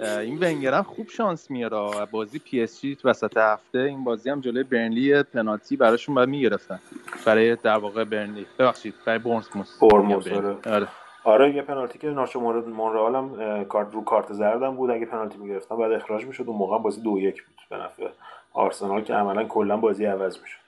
[0.00, 2.06] این ونگر خوب شانس میاره.
[2.10, 6.80] بازی پی اس جی وسط هفته این بازی هم جلوی برنلی پنالتی براشون باید می‌گرفتن.
[7.26, 10.56] برای در واقع برنلی ببخشید برای بورنموث بورنموث آره.
[10.66, 10.88] آره.
[11.24, 14.90] آره یه پنالتی که ناچو مورد مونرال هم کارت رو کارت زردم بود.
[14.90, 18.08] اگه پنالتی می‌گرفتن بعد اخراج می‌شد اون موقع بازی دو یک بود به نفع
[18.52, 20.58] آرسنال که عملا کلا بازی عوض می‌شد.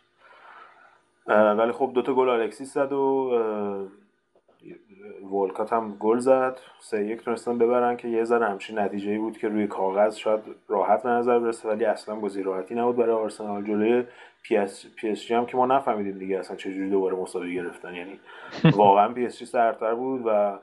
[1.58, 3.30] ولی خب دوتا گل الکسیس زد و
[5.32, 6.60] ولکات هم گل زد.
[6.80, 11.02] سه یک تونستن ببرن که یه ذره همچین نتیجه بود که روی کاغذ شاید راحت
[11.02, 13.64] به نظر برسه ولی اصلا بازی راحتی نبود برای آرسنال.
[13.64, 14.04] جلوی
[14.42, 17.94] پی اس, پی اس جی هم که ما نفهمیدیم دیگه اصلا چجوری دوباره مساوی گرفتن.
[17.94, 18.20] یعنی
[18.76, 20.58] واقعا پی اس جی سرتر بود و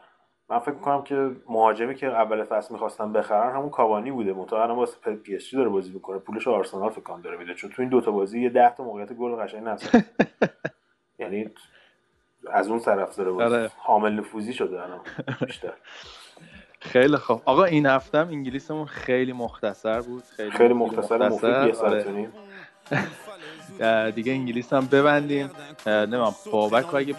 [0.49, 4.33] من فکر می‌کنم که مهاجمی که اول فصل می‌خواستن بخرن همون کاوانی بوده.
[4.33, 6.19] منتها الان واسه پی اس جی داره بازی می‌کنه.
[6.19, 7.53] پولش آرسنال فکر کنم داره میده.
[7.53, 10.05] چون تو این دوتا بازی یه 10 تا موقعیت گل قشنگ نزد.
[11.19, 11.49] یعنی
[12.53, 13.71] از اون طرف داره آره.
[13.77, 14.99] حامل نفوذی شده الان
[15.45, 15.73] بیشتر.
[16.79, 17.41] خیلی خوب.
[17.45, 20.23] آقا این هفته هم انگلیسمون خیلی مختصر بود.
[20.37, 21.85] خیلی, خیلی مختصر, مختصر.
[21.85, 22.29] آره.
[24.15, 25.49] دیگه انگلیس هم ببندیم.
[25.87, 27.15] نمیم بابک اگه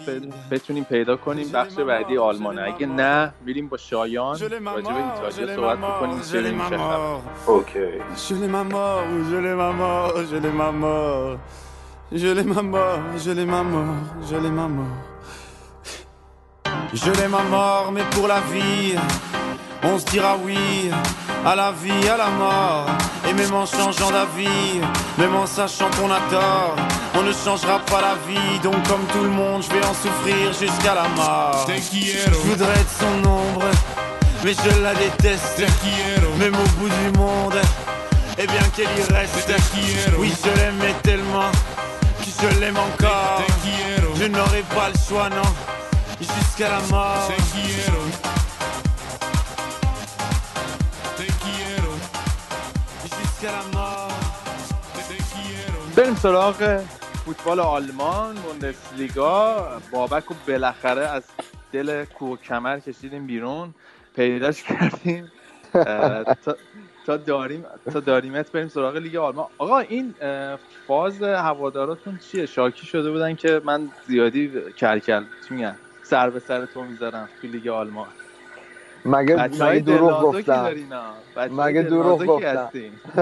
[0.51, 4.39] بتونیم پیدا کنیم بخش بعدی آلمانه اگه نه میریم با شایان.
[4.39, 6.79] راجع به ایتالیا صحبت بکنیم چه میشه
[7.47, 7.79] اوکی.
[12.15, 15.08] Je l'ai ma mort, je l'ai ma mort, je l'ai ma mort.
[16.93, 18.95] Je l'ai ma mort, mais pour la vie,
[19.83, 20.89] on se dira oui
[21.45, 22.87] à la vie, à la mort.
[23.29, 24.81] Et même en changeant d'avis,
[25.17, 26.75] même en sachant qu'on a tort,
[27.15, 28.59] on ne changera pas la vie.
[28.63, 31.67] Donc, comme tout le monde, je vais en souffrir jusqu'à la mort.
[31.67, 33.65] Je voudrais être son ombre,
[34.43, 35.63] mais je la déteste.
[36.39, 37.55] Même au bout du monde,
[38.37, 39.51] et eh bien qu'elle y reste.
[40.17, 41.51] Oui, je l'aimais tellement
[42.41, 43.43] je l'aime encore.
[44.15, 45.41] Je n'aurai pas le choix, non,
[46.59, 47.31] jusqu'à la mort.
[55.97, 56.81] بریم سراغ
[57.25, 59.67] فوتبال آلمان بوندسلیگا.
[59.91, 61.23] بابک و بالاخره از
[61.71, 63.73] دل کوه کمر کشیدیم بیرون.
[64.15, 65.31] پیداش کردیم.
[67.05, 69.47] تا داریم تا داریمت بریم سراغ لیگ آلمان.
[69.57, 70.15] آقا این
[70.87, 75.75] فاز هواداراتون چیه؟ شاکی شده بودن که من زیادی کرکل چی میگن؟
[76.09, 78.07] سر به سر تو می‌ذارم تو لیگ آلمان.
[79.05, 80.71] مگه مگه دروغ گفتم؟
[81.51, 82.71] مگه دروغ گفتم؟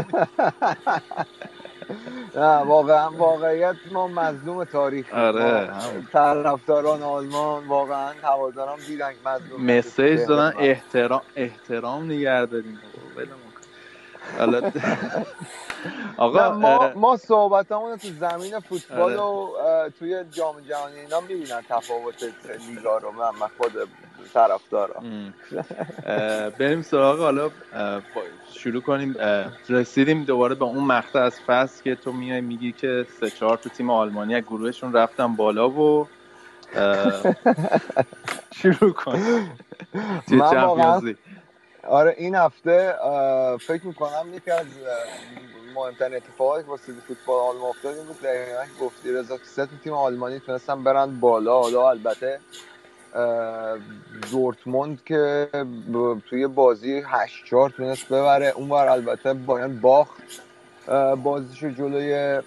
[2.36, 5.70] نه واقعا واقعیت ما مظلوم تاریخ آره
[6.14, 12.80] طرفداران آلمان واقعا هواداران دیدن مظلوم مسیج دادن احترام احترام نگه داریم
[16.18, 19.86] آقا ما ما صحبتامون تو زمین فوتبال آره.
[19.86, 22.24] و توی جام جهانی اینا می‌بینن تفاوت
[22.68, 23.72] لیگا رو من خود
[24.34, 25.34] طرفدارم.
[26.60, 27.52] بریم سراغ حالا
[28.54, 29.16] شروع کنیم
[29.70, 33.70] رسیدیم دوباره به اون مقطع از فصل که تو میای میگی که سه چهار تو
[33.70, 36.08] تیم آلمانی از گروهشون رفتن بالا و
[38.62, 39.20] شروع کن.
[40.30, 41.16] من
[41.88, 42.96] آره این هفته
[43.60, 44.66] فکر می‌کنم یکی از
[45.76, 49.38] مهمترین اتفاقی که واسه فوتبال آلمان افتاد این بود دقیقا گفتی رضا
[49.84, 51.62] تیم آلمانی تونستن برن بالا.
[51.62, 52.40] حالا البته
[54.32, 55.50] دورتموند که
[56.30, 58.48] توی بازی 8 4 تونست ببره.
[58.48, 60.22] اونور البته باید باخت
[61.24, 62.42] بازیشو جلوی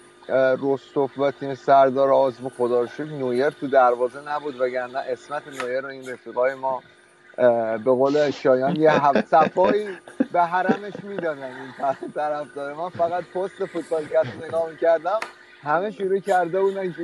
[0.57, 6.09] روستوف و تیم سردار آزمو خدا نویر تو دروازه نبود وگرنه اسمت نویر رو این
[6.09, 6.83] رفیقای ما
[7.77, 9.87] به قول شایان یه هفت صفایی
[10.31, 15.19] به حرمش می‌دادن این طرف داره من فقط پست فوتبال کست نگاه می‌کردم
[15.63, 17.03] همه شروع کرده بودن که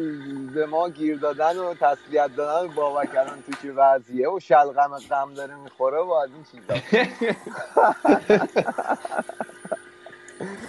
[0.54, 4.98] به ما گیر دادن و تسلیت دادن و بابا کردن تو چه وضعیه و شلغم
[5.10, 6.74] غم داره می‌خوره و از این چیزا.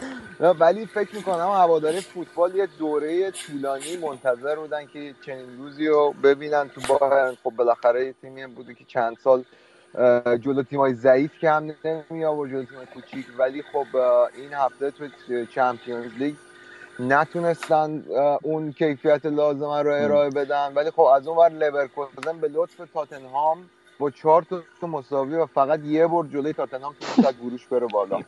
[0.41, 6.69] ولی فکر می‌کنم هواداری فوتبال یه دوره طولانی منتظر بودن که چنین روزی رو ببینن
[6.69, 9.45] تو با خب بالاخره یه تیمی بوده که چند سال
[10.39, 13.27] جلو تیمای ضعیف که هم نمی آورد جلو تیمای کوچیک.
[13.39, 13.97] ولی خب
[14.37, 15.09] این هفته تو
[15.55, 16.35] چمپیونز لیگ
[16.99, 18.05] نتونستن
[18.43, 20.73] اون کیفیت لازمه رو ارائه بدن.
[20.75, 24.47] ولی خب از اون ور لورکوزن به لطف تاتنهام با چهار
[24.81, 28.21] تا مساوی و فقط یه بر جلوی تاتنهام تونست گروش بره بالا.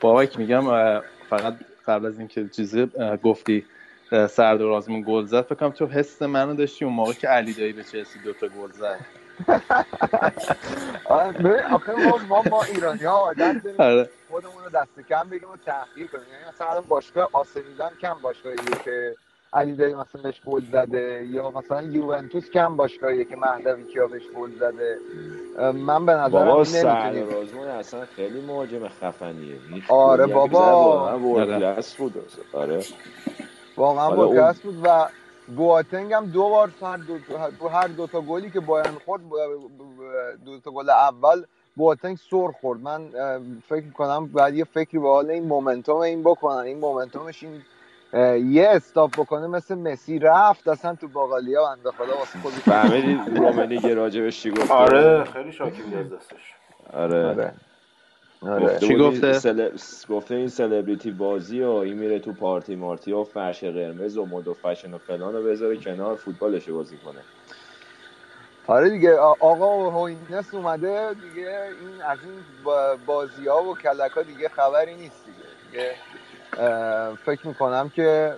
[0.00, 1.00] بابک میگم
[1.30, 1.54] فقط
[1.86, 2.86] قبل از اینکه چیزی
[3.24, 3.64] گفتی
[4.10, 5.42] سردار آزمون گل زد.
[5.42, 8.48] فکر کنم تو حس منو داشتی اون موقع که علی دایی به چلسی دو تا
[8.48, 9.00] گل زد.
[11.72, 11.92] آخه
[12.28, 14.10] ما ما, ایرانی ها عادت آره.
[14.30, 16.24] خودمون رو دست کم بگیم و تحقیق کنیم.
[16.32, 19.16] یعنی مثلا باشگاه آسمیلان کم باشگاهیه که
[19.56, 24.22] علی دایی مثلا بهش گل زده یا مثلا یوونتوس کم باشگاهیه که مهدوی کیا بهش
[24.36, 24.98] گل زده؟
[25.72, 29.56] من به نظرم بابا سررازمون اصلا خیلی مهاجم خفنیه.
[29.88, 30.60] آره بابا.
[30.60, 32.14] آره بود.
[32.52, 32.80] آره.
[33.76, 35.08] واقعا ورکلاس بود و
[35.56, 36.96] بواتنگ هم دو بار هر
[37.60, 39.22] دو, هر دو تا گلی که بایرن خورد
[40.44, 41.44] دو تا گل اول
[41.76, 42.80] بواتنگ سر خورد.
[42.80, 43.00] من
[43.68, 46.58] فکر کنم بعد یه فکری به حال این مومنتوم این بکنن.
[46.58, 47.62] این مومنتومش این
[48.12, 53.94] یه استاپ بکنه مثل مسی رفت اصلا تو باقالیا بنده خدا واسه خودش فهمیدی رومنی
[53.94, 56.54] راجبش چی گفت آره خیلی شاکی بود از دستش
[56.92, 57.52] آره, آره.
[58.42, 58.78] آره.
[58.78, 59.70] چی گفته؟ سل...
[60.08, 64.48] گفته این سلبریتی بازی و این میره تو پارتی مارتی و فرش قرمز و مد
[64.48, 67.20] و فشن و فلان رو بذاره کنار فوتبالش بازی کنه
[68.66, 72.44] آره دیگه آقا هوینس اومده دیگه این از این
[73.06, 75.94] بازی ها و کلک ها دیگه خبری نیست دیگه, دیگه
[77.26, 78.34] فکر می‌کنم که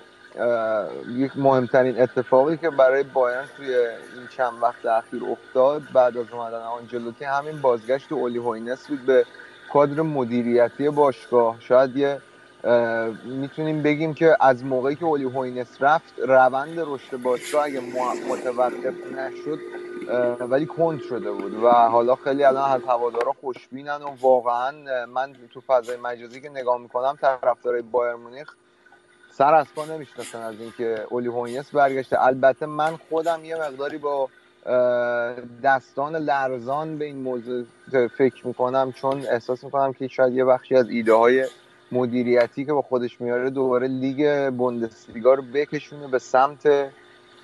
[1.17, 6.59] یک مهمترین اتفاقی که برای بایرن توی این چند وقت اخیر افتاد بعد از اومدن
[6.59, 9.25] آنجلوتی همین بازگشت اولی هوینس بود به
[9.73, 11.57] کادر مدیریتی باشگاه.
[11.61, 12.19] شاید یه
[13.25, 17.81] می‌تونیم بگیم که از موقعی که اولی هوینس رفت روند رشد باشگاه اگه
[18.29, 19.59] متوقف نشد
[20.41, 21.55] ولی کند شده بود.
[21.65, 24.73] و حالا خیلی الان از هوادارا خوشبینن و واقعا
[25.07, 28.55] من تو فضای مجازی که نگاه می‌کنم طرفدارای بایرن مونیخ
[29.31, 32.25] سر از پا نمی‌شناسن از اینکه اولی هوینس برگشته.
[32.25, 34.29] البته من خودم یه مقداری با
[35.63, 37.65] دستان لرزان به این موضوع
[38.19, 41.47] فکر می‌کنم چون احساس می‌کنم که شاید یه بخشی از ایده های
[41.93, 46.91] مدیریتی که با خودش میاره دوباره لیگ بوندسلیگا رو بکشونه به سمت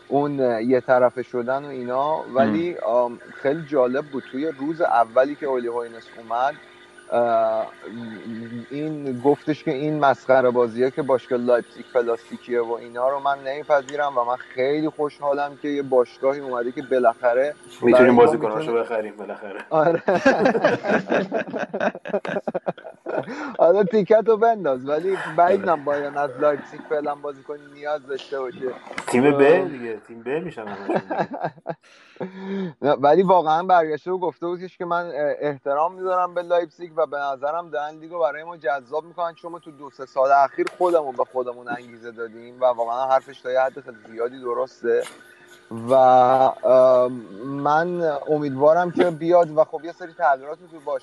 [0.09, 0.39] اون
[0.69, 2.25] یه طرفه شدن و اینا.
[2.35, 2.77] ولی
[3.35, 4.25] خیلی جالب بود.
[4.33, 6.55] توی روز اولی که اولی هوینس اومد
[8.71, 14.19] این گفتش که این مسخره بازیه که باشگاه لایپزیگ پلاستیکیه و اینا رو من نمیپذیرم
[14.19, 19.61] و من خیلی خوشحالم که یه باشگاهی اومده که بالاخره می‌تونیم بازیکناشو بخریم بالاخره.
[19.71, 20.03] آره.
[23.59, 28.75] آره تیکه‌ت رو بنداز ولی بعیدم باید از لایپزیگ فعلا بازیکن نیاز داشته باشه.
[29.07, 30.65] تیم ب دیگه تیم ب میشن
[33.05, 37.71] ولی واقعا برگشته و گفته بودش که من احترام می‌ذارم به لایپزیگ و به نظرم
[37.71, 41.25] دارن لیگو برای ما جذاب می‌کنن چون ما تو دو سه سال اخیر خودمون به
[41.25, 45.03] خودمون انگیزه دادیم و واقعا حرفش تا یه حد خیلی زیادی درسته.
[45.91, 45.95] و
[47.45, 51.03] من امیدوارم که بیاد و خب یه سری تغییرات تو باش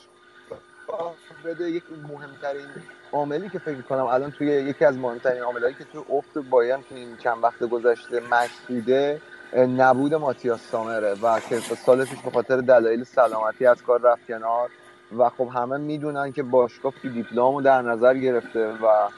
[1.46, 1.70] بده.
[1.70, 2.68] یک مهمترین
[3.12, 6.96] عاملی که فکر کنم الان توی یکی از مهمترین عاملایی که تو افت بایرن تو
[6.96, 9.22] این چند وقت گذشته مشهوده
[9.54, 14.70] نبود ماتیاس سامره و که سال پیش به خاطر دلایل سلامتی از کار رفت کنار.
[15.18, 19.10] و خب همه می‌دونن که باشگاه فیلیپ لامو در نظر گرفته و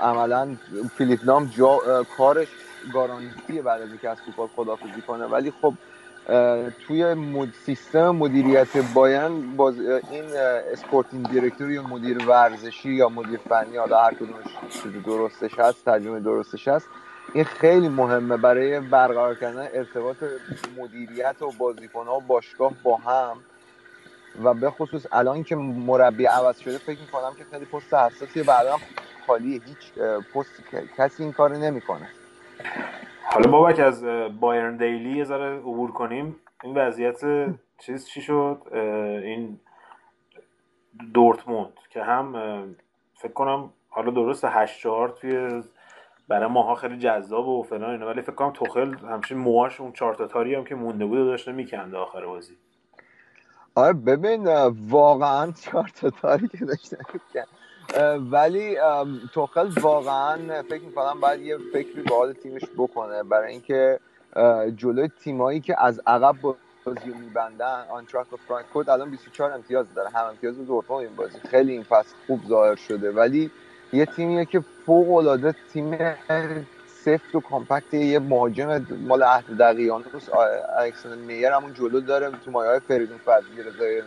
[0.00, 0.56] عملا
[0.96, 1.78] فیلیپ لام جا
[2.16, 2.48] کارش
[2.92, 5.24] گارانتیه بعد از اینکه از فوتبال خدافزی کنه.
[5.24, 5.74] ولی خب
[6.86, 7.48] توی مد...
[7.66, 9.74] سیستم مدیریت بایرن باز
[10.10, 10.24] این
[10.72, 16.68] sporting director یا مدیر ورزشی یا مدیر فنی حالا هر کدومش درستش هست ترجمه درستش
[16.68, 16.88] هست
[17.34, 20.16] این خیلی مهمه برای برقرار کردن ارتباط
[20.78, 23.36] مدیریت و بازیکن و باشگاه با هم.
[24.44, 28.76] و به خصوص الان که مربی عوض شده فکر می‌کنم که خیلی پست حساسیه بعدا
[29.26, 29.98] خالیه هیچ
[30.34, 30.62] پست
[30.98, 32.08] کسی این کار نمی‌کنه.
[33.22, 34.04] حالا بابک از
[34.40, 36.36] بایرن دیلی یه ذره عبور کنیم.
[36.62, 37.20] این وضعیت
[37.78, 39.60] چیز چی شد؟ این
[41.14, 42.32] دورتموند که هم
[43.14, 45.62] فکر کنم حالا درست 8 4 توی
[46.28, 50.14] برای ماها خیلی جذاب و فلان اینا ولی فکر کنم توخل همچین موهاش اون چهار
[50.14, 52.56] تاری هم که مونده بود داشته میکنده آخر بازی.
[53.76, 54.48] آره ببین
[54.88, 55.90] واقعا چهار
[56.22, 58.76] تاری که داشته می‌کند ولی
[59.32, 63.22] توخل واقعا فکر می‌کنم باید یه فکری به حال تیمش بکنه.
[63.22, 64.00] برای اینکه
[64.76, 66.36] جلوی تیمایی که از عقب
[66.84, 70.10] بازی میبندن آینتراخت فرانکفورت الان 24 امتیاز داره.
[70.10, 71.38] هم امتیاز دورتموند این بازی.
[71.38, 73.10] خیلی این فصل خوب ظاهر شده.
[73.10, 73.50] ولی
[73.92, 75.98] یه تیمیه که فوق العاده تیم
[77.06, 80.28] سفت و compact یه مهاجم مال عهد دقیقانوس
[80.78, 84.02] الکساندر میر همون جلو داره تو مایه های فریدون فضلی رضای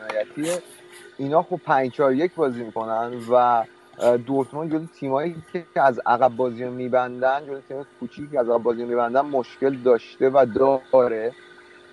[1.18, 3.64] اینا خب 5 4 1 بازی می‌کنن و
[4.18, 8.64] دورتموند جلو تیمایی که از عقب بازی رو میبندن جلو تیم کوچیک که از عقب
[8.64, 10.46] بازی میبندن مشکل داشته و
[10.92, 11.32] داره.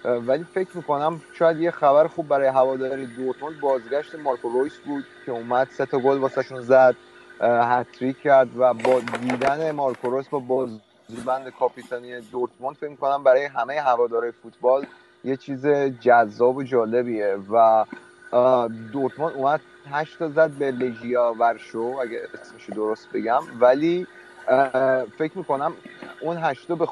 [0.04, 5.32] ولی فکر می‌کنم شاید یه خبر خوب برای هواداری دورتموند بازگشت مارکو رویس بود که
[5.32, 6.96] اومد سه تا گل واسهشون زد
[7.40, 10.68] هتریک کرد و با دیدن مارکو رویس با
[11.08, 14.86] بازیبند کاپیتانی دورتموند فکر می‌کنم برای همه هواداره فوتبال
[15.24, 15.66] یه چیز
[16.00, 17.84] جذاب و جالبیه و
[18.92, 23.42] دورتموند اومد 8 تا زد به لژیا ورشو اگه اسمش درست بگم.
[23.60, 24.06] ولی
[25.18, 25.72] فکر می‌کنم
[26.20, 26.86] اون هشتا به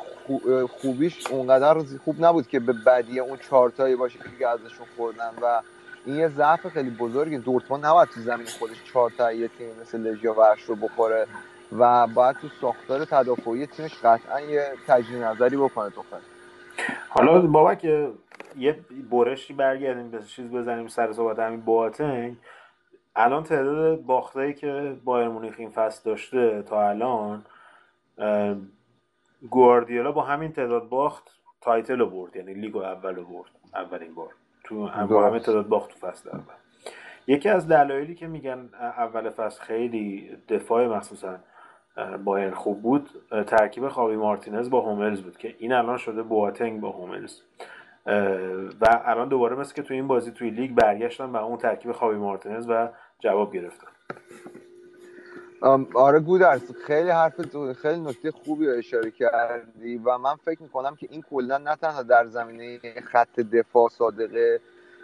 [0.69, 5.61] خوبیش اونقدر خوب نبود که به بدی اون چهارتایی باشه که ازشون خوردن و
[6.07, 9.99] این یه ضعف خیلی بزرگی دورتموند نباید تو زمین خودش چهار تا یه تیم مثل
[9.99, 11.27] لژیا ورش رو بخوره.
[11.73, 16.03] و باید تو ساختار تدافعی تیمش قطعا یه تجدید نظری بکنه تو
[17.09, 17.85] حالا بابک
[18.57, 22.37] یه برشی برگردیم به چیز بزنیم سر صحبت همین بواتنگ.
[23.17, 27.47] الان تعداد باختایی که بایرن مونیخ این فصل داشته تا الان
[29.51, 34.31] گواردیولا با همین تعداد باخت title رو برد یعنی لیگو اول رو برد اولین بار.
[34.65, 36.55] تو با همین تعداد باخت تو فصل اول.
[37.27, 41.39] یکی از دلایلی که میگن اول فصل خیلی دفاع مخصوصا
[42.25, 43.11] بایر خوب بود
[43.47, 47.41] ترکیب خاوی مارتینز با هوملز بود که این الان شده بواتنگ با هوملز.
[48.81, 52.17] و الان دوباره مثل که توی این بازی توی لیگ برگشتن و اون ترکیب خاوی
[52.17, 52.89] مارتینز و
[53.21, 53.89] جواب گرفتن.
[55.95, 57.41] آره گودرس خیلی حرف
[57.73, 62.03] خیلی نکته خوبی رو اشاره کردی و من فکر می‌کنم که این کلا نه تنها
[62.03, 64.61] در زمینه خط دفاع صادقه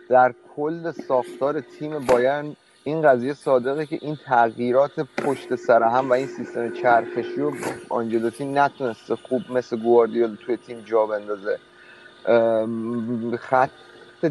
[0.09, 6.13] در کل ساختار تیم بایرن این قضیه صادقه که این تغییرات پشت سر هم و
[6.13, 7.53] این سیستم چرخشی رو
[7.89, 11.59] آنجلوتی نتونسته خوب مثل گواردیولا توی تیم جا بندازه.
[13.39, 13.71] خط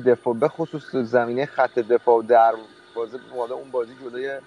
[0.06, 4.40] دفاع به خصوص زمینه خط دفاع و دروازه والا اون بازی جلوی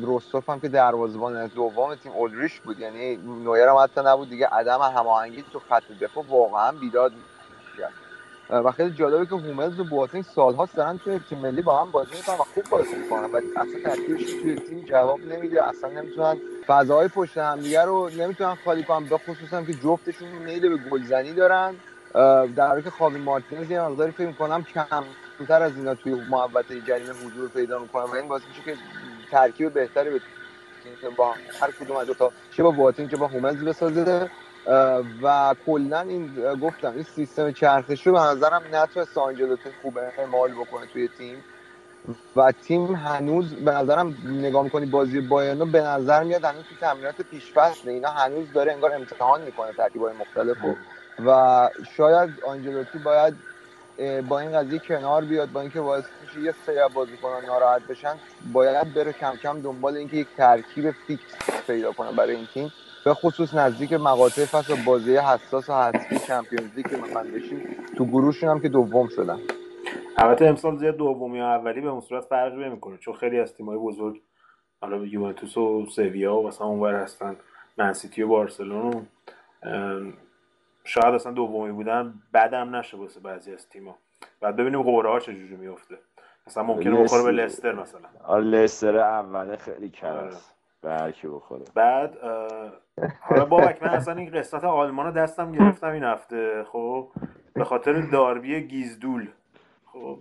[0.00, 2.78] روستوف هم که دروازه‌بان دوم تیم اولریش بود.
[2.78, 7.12] یعنی نویر هم حتی نبود دیگه عدم هماهنگی تو خط دفاع واقعا بیداد
[7.78, 7.92] کرد
[8.50, 12.10] و خیلی جالبه که هوملز و بواتینگ سالها دارن توی تیم ملی با هم بازی
[12.16, 17.08] می‌کنن و خوب بازی می‌کنن ولی اصلا ترکیبش توی تیم جواب نمیده اصلا نمی‌تونن فضاهای
[17.08, 21.74] پشت همدیگه رو نمی‌تونن خالی کنن به خصوص که جفتشون میل به گلزنی دارن.
[22.56, 24.64] در حالی که خاوی مارتینز یه مقداری فکر می‌کنم
[25.38, 28.76] کمتر از اینا توی محوطه جریمه حضور پیدا می‌کنه و این باعث میشه که
[29.30, 30.20] ترکیب بهتری به
[31.16, 34.30] با هر کدوم از دو تا چه با بواتینگ چه با هوملز بسازه.
[35.22, 41.08] و کلا این گفتم این سیستم چرخشی به نظرم نتونست آنجلوتی خوب اعمال بکنه توی
[41.18, 41.44] تیم.
[42.36, 47.22] و تیم هنوز به نظرم نگاه می‌کنی بازی بایرنو به نظر میاد هنوز تو تمرینات
[47.22, 50.56] پیش فصل اینا هنوز داره انگار امتحان می‌کنه ترکیبای مختلف
[51.26, 53.34] و شاید آنجلوتی باید
[54.28, 58.16] با این قضیه کنار بیاد با اینکه باعث میشه یه سری بازیکنان ناراحت بشن
[58.52, 61.22] باید بره کم کم دنبال اینکه یک ترکیب فیکس
[61.66, 62.72] پیدا کنه برای این تیم.
[63.08, 68.04] به خصوص نزدیک مقاطع فصل بازی حساس و حذفی چمپیونز لیگ که من بشیم تو
[68.06, 69.38] گروهشون هم که دوم شدن.
[70.16, 73.78] البته امسال زیاد دومی یا اولی به اون صورت فرق نمی‌کنه چون خیلی از تیم‌های
[73.78, 74.22] بزرگ
[74.80, 77.36] حالا یوونتوس و سویا و مثلا اونور هستن
[77.78, 79.06] منسیتی و بارسلون
[80.84, 83.98] شاید اصلا دومی بودن بدم نشه واسه بعضی از تیم‌ها.
[84.40, 85.98] بعد ببینیم قرعه ها چجوری میفته
[86.46, 88.08] مثلا ممکنه بخوره به لستر مثلا.
[88.24, 90.30] آره لستر اوله خیلی کم
[90.82, 91.64] برکه بخوره.
[91.74, 92.16] بعد
[93.20, 96.64] حالا بابک من اصلا این قسمت آلمان رو دستم گرفتم این هفته.
[96.72, 97.08] خب
[97.54, 99.28] به خاطر داربی گیزدول.
[99.86, 100.18] خب.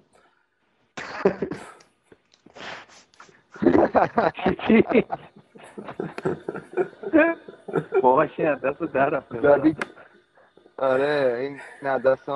[8.01, 9.75] بابک این دست در رفته
[10.77, 12.29] آره این نه دست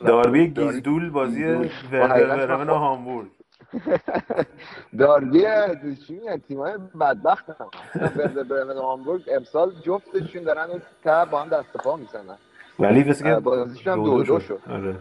[0.00, 1.44] داربی گیزدول بازی
[1.92, 3.37] برمن هامبورگ.
[4.98, 5.44] داربی
[6.06, 7.68] چی میگن تیمای بدبخت هم
[8.50, 10.66] برمن و هامبورگ امسال جفتشون دارن
[11.04, 12.36] تا با هم دست پا می‌زنن.
[12.78, 14.60] ولی مثل که بازیشون دو دو شد.
[14.70, 14.96] آره.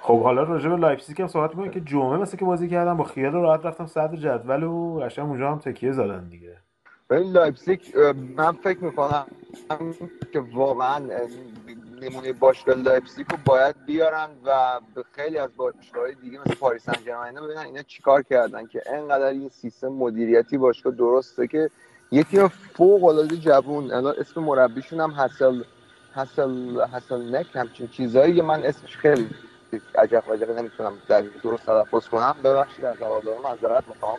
[0.00, 3.04] خب حالا راجع به لایپزیگ هم صحبت می‌کنیم که جمعه مثل که بازی کردم با
[3.04, 6.56] خیال راحت رفتم صدر جدول و قشنگ اونجا هم تکیه زدن دیگه.
[7.10, 7.80] این لایپزیگ
[8.36, 9.26] من فکر می‌کنم
[10.32, 11.00] که واقعا
[12.00, 17.02] نمونه باشگاه لایپزیگ رو باید بیارن و به خیلی از باشگاه‌های دیگه مثل پاریس سن
[17.04, 21.70] ژرمن ببینن اینا چیکار کردن که انقدر این سیستم مدیریتی باشگاه درسته که
[22.10, 25.62] یه تیم فوق العاده جوون الان اسم مربیشون هم حسل
[26.14, 29.30] حسل حسل نک همچین چیزایی من اسمش خیلی
[29.94, 32.36] عجب عجب نمی‌تونم در درست تلفظ کنم.
[32.44, 34.18] ببخشید از هواداران معذرت می‌خوام.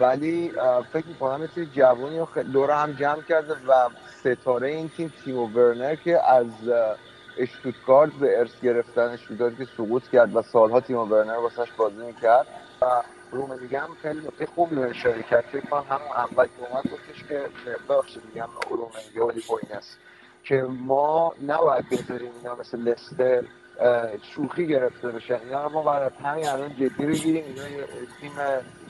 [0.00, 0.52] ولی
[0.92, 3.88] فکر می‌کنم مثل جوانی دور هم جمع کرده و
[4.20, 6.46] ستاره این تیم تیمو ورنر که از
[7.38, 12.46] اشتوتگارد به ارث گرفتن اشتوتگارد که سقوط کرد و سالها تیمو ورنر واسش بازی می‌کرد.
[12.82, 12.86] و
[13.30, 15.44] رومنیگه هم خیلی نقطه خوبی رو اشاره کرد.
[15.52, 17.46] فکر کنم همون اول که اومد گفتش که
[17.88, 19.42] ببخشید میگم رومنیگه ولی
[19.76, 19.98] است.
[20.44, 23.44] که ما نباید بذاریم اینا مثل لستر
[24.22, 25.40] شوخی گرفته بشه.
[25.44, 27.44] اینا ما برای همین الان جدی بگیریم.
[27.44, 27.62] اینا
[28.20, 28.32] تیم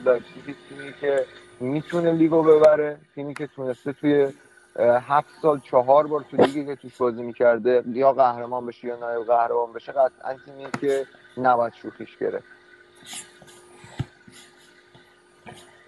[0.04, 1.24] لایپزیگ تیمی که
[1.60, 4.32] می‌تونه لیگو ببره تیمی که تونسته توی
[4.80, 9.26] هفت سال چهار بار تو لیگی که توش بازی می‌کرده یا قهرمان بشه یا نایب
[9.26, 11.06] قهرمان بشه قطعا تیمی که
[11.36, 12.44] نباید شوخیش گرفت.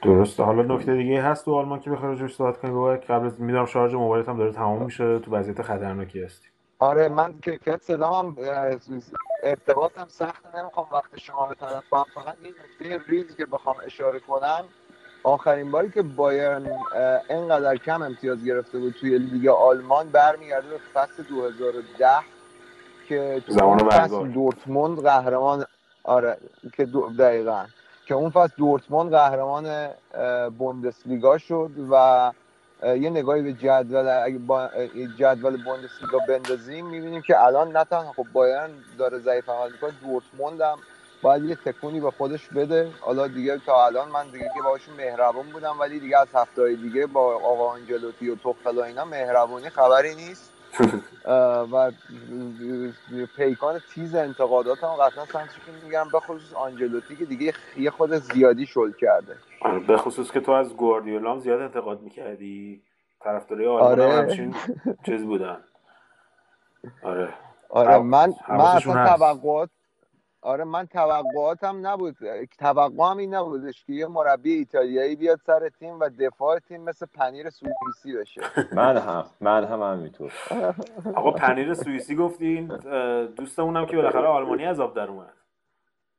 [0.03, 0.43] درسته.
[0.43, 3.95] حالا نکته دیگه هست تو آلمان که بخوای روش صحبت کنی؟ قبل از می‌دونم شارژ
[3.95, 5.19] موبایلت هم داره تمام میشه.
[5.19, 6.50] تو وضعیت خطرناکی هستی.
[6.81, 8.37] آره من کرکت صدام
[9.43, 14.21] ارتباطم سخت نمی‌خوام وقت شما به طرف با فقط این نکته ریز که بخوام اشاره
[14.21, 14.65] کنم
[15.23, 16.71] آخرین باری که بایرن
[17.31, 22.09] انقدر کم امتیاز گرفته بود توی لیگ آلمان برمیگرده به فصل 2010
[23.09, 25.65] که تو اون فصل دورتموند قهرمان
[26.05, 26.37] آره
[26.77, 26.85] که
[27.19, 27.65] دقیقا.
[28.07, 29.89] که اون فصل دورتموند قهرمان
[30.59, 32.33] بوندسلیگا شد و
[32.83, 34.71] یه نگاهی به جدول اگه با
[35.19, 40.61] جدول بوندسلیگا بندازیم می‌بینیم که الان نه تنها خب بایرن داره ضعیف عمل می‌کنه دورتموند
[40.61, 40.79] هم
[41.23, 42.91] باید یه تکونی به خودش بده.
[43.01, 47.07] حالا دیگه تا الان من دیگه که باهاشون مهربون بودم ولی دیگه از هفته دیگه
[47.07, 50.53] با آقا آنجلوتی و توخل و اینا مهربونی خبری نیست.
[51.73, 51.93] و
[53.37, 58.67] پیکان تیز انتقادات هم قطعا سمتشون میگم به خصوص آنجلوتی که دیگه یه خود زیادی
[58.67, 59.37] شل کرده.
[59.61, 62.83] آره، به خصوص که تو از گواردیولا زیاد انتقاد می‌کردی.
[63.21, 64.13] طرفداری آلمان آره.
[64.13, 64.55] همچین
[65.07, 65.65] چیز بودن.
[67.03, 67.35] آره.
[67.69, 69.71] آره من من اصلا توقعات
[70.43, 72.17] آره من توقعاتم نبود.
[72.59, 77.51] توقعم این نبودش که یه مربی ایتالیایی بیاد سر تیم و دفاع تیم مثل پنیر
[77.51, 78.41] سوئیسی بشه.
[78.73, 80.33] من هم من هم همینطور.
[81.15, 82.67] آقا پنیر سوئیسی گفتین
[83.37, 85.33] دوستمونم که بالاخره آلمانی از آب در اومد.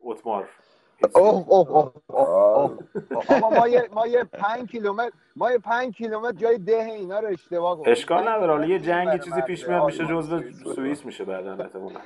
[0.01, 0.49] اتمار.
[1.15, 2.77] اوه اوه اوه
[3.59, 7.77] ما یه ما یه 5 کیلومتر ما یه 5 کیلومتر جای ده اینا رو اشتباه
[7.77, 7.91] گفتیم.
[7.91, 8.51] اشکال نداره.
[8.53, 10.41] حالا یه جنگی چیزی پیش میاد میشه جزء
[10.75, 11.99] سوئیس میشه بعدا احتمالاً.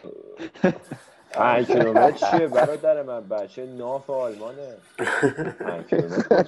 [1.36, 4.78] 5 کیلومتر چیه؟ برادر من بچه ناف آلمانه.
[5.60, 6.44] 5 کیلومتر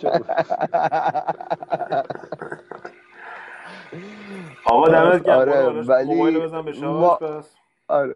[4.66, 5.38] آقا دمت گرم.
[5.38, 6.74] آره ولی بزن به.
[7.88, 8.16] آره.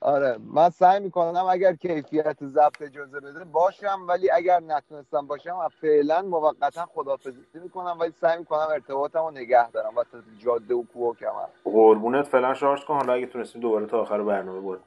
[0.00, 6.22] آره من سعی می‌کنم اگر کیفیت ضبط اجازه بده باشم ولی اگر نتونستم باشم فعلا
[6.22, 11.46] موقتا خدافزی می‌کنم ولی سعی می‌کنم ارتباطم رو نگه دارم وسط جاده و کوه کمر.
[11.64, 12.94] قربونت فعلا شارژ کن.
[12.94, 14.80] حالا اگه تونستیم دوباره تا آخر برنامه بود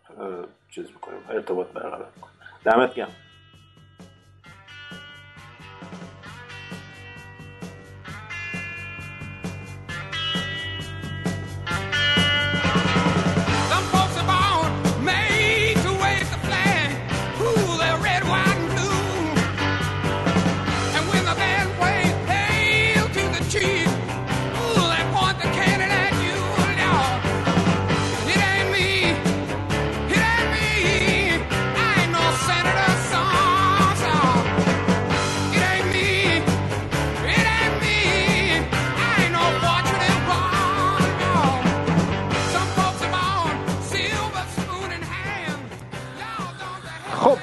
[0.72, 2.34] چیز می‌کنیم ارتباط برقرار کنیم
[2.65, 3.11] دمت گرم.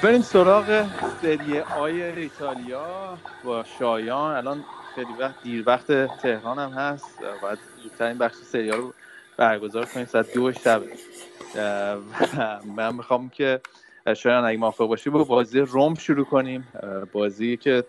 [0.03, 0.85] بریم سراغ
[1.21, 4.35] سری آی ایتالیا با شایان.
[4.35, 4.63] الان
[4.95, 7.19] خیلی وقت دیر وقت تهران هم هست.
[7.41, 8.93] باید زودتر این بخش سریال رو
[9.37, 10.05] برگزار کنیم.
[10.05, 10.81] ساعت دو شب.
[12.75, 13.61] من می‌خوام که
[14.17, 16.67] شاید اگه موافق باشی با بازی روم شروع کنیم.
[17.11, 17.83] بازی که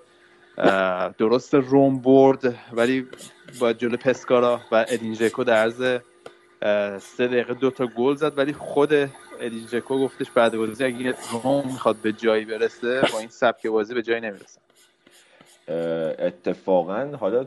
[1.18, 3.06] درست روم برد ولی
[3.60, 5.98] با جلو پسکارا و ادین ژکو در عرض
[6.98, 8.92] سه دقیقه دو تا گل زد ولی خود
[9.40, 13.94] ادین ژکو گفتش بعد بازی اگه روم می‌خواد به جایی برسه با این سبک بازی
[13.94, 14.60] به جایی نمی‌رسه.
[16.18, 17.46] اتفاقا حالا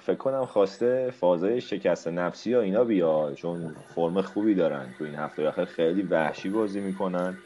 [0.00, 5.14] فکر کنم خواسته فازای شکست نفسی یا اینا بیا چون فرم خوبی دارن تو این
[5.14, 7.38] هفته آخر خیلی وحشی بازی می‌کنن.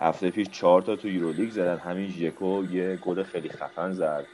[0.00, 4.26] هفته پیش چهار تا تو یورولیگ زدن همین ژکو یه گل خیلی خفن زد.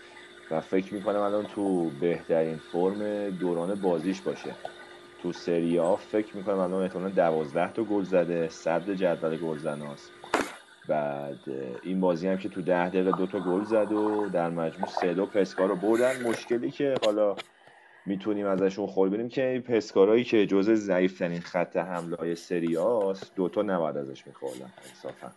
[0.51, 4.55] و فکر می‌کنم الان تو بهترین فرم دوران بازیش باشه.
[5.23, 10.11] تو سری آف فکر می‌کنم الان احتمالا دوازده تا گل زده صد جدول گلزناست.
[10.89, 11.39] بعد
[11.83, 15.15] این بازی هم که تو ده دقیقه دو تا گل زد و در مجموع سه
[15.15, 16.23] دو پسکا رو بردن.
[16.23, 17.37] مشکلی که حالا
[18.07, 23.63] می‌تونیم ازشون خول بریم که پسکارایی که جزء ضعیفترین خط حمله های سری هاست دوتا
[23.63, 25.31] نباید ازش میخوردن انصافا.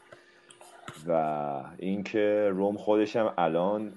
[1.08, 3.94] و اینکه روم خودش هم الان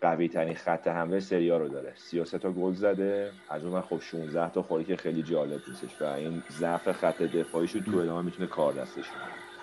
[0.00, 1.92] قوی ترین خط حمله سریا رو داره.
[1.96, 6.04] 33 تا گل زده از اون خب 16 تا خوری که خیلی جالب نیستش و
[6.04, 9.04] این ضعف خط دفاعیش رو تو ادامه می‌تونه کار دستش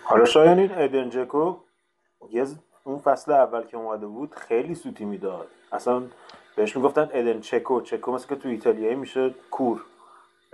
[0.03, 1.55] حالا شاید این ادن جکو
[2.31, 2.45] یه
[2.83, 5.47] اون فصل اول که اومده بود خیلی سوتی می‌داد.
[5.71, 6.03] اصلا
[6.55, 7.81] بهش می‌گفتن ادن چکو.
[7.81, 9.81] چکو مثل که تو ایتالیایی میشه کور.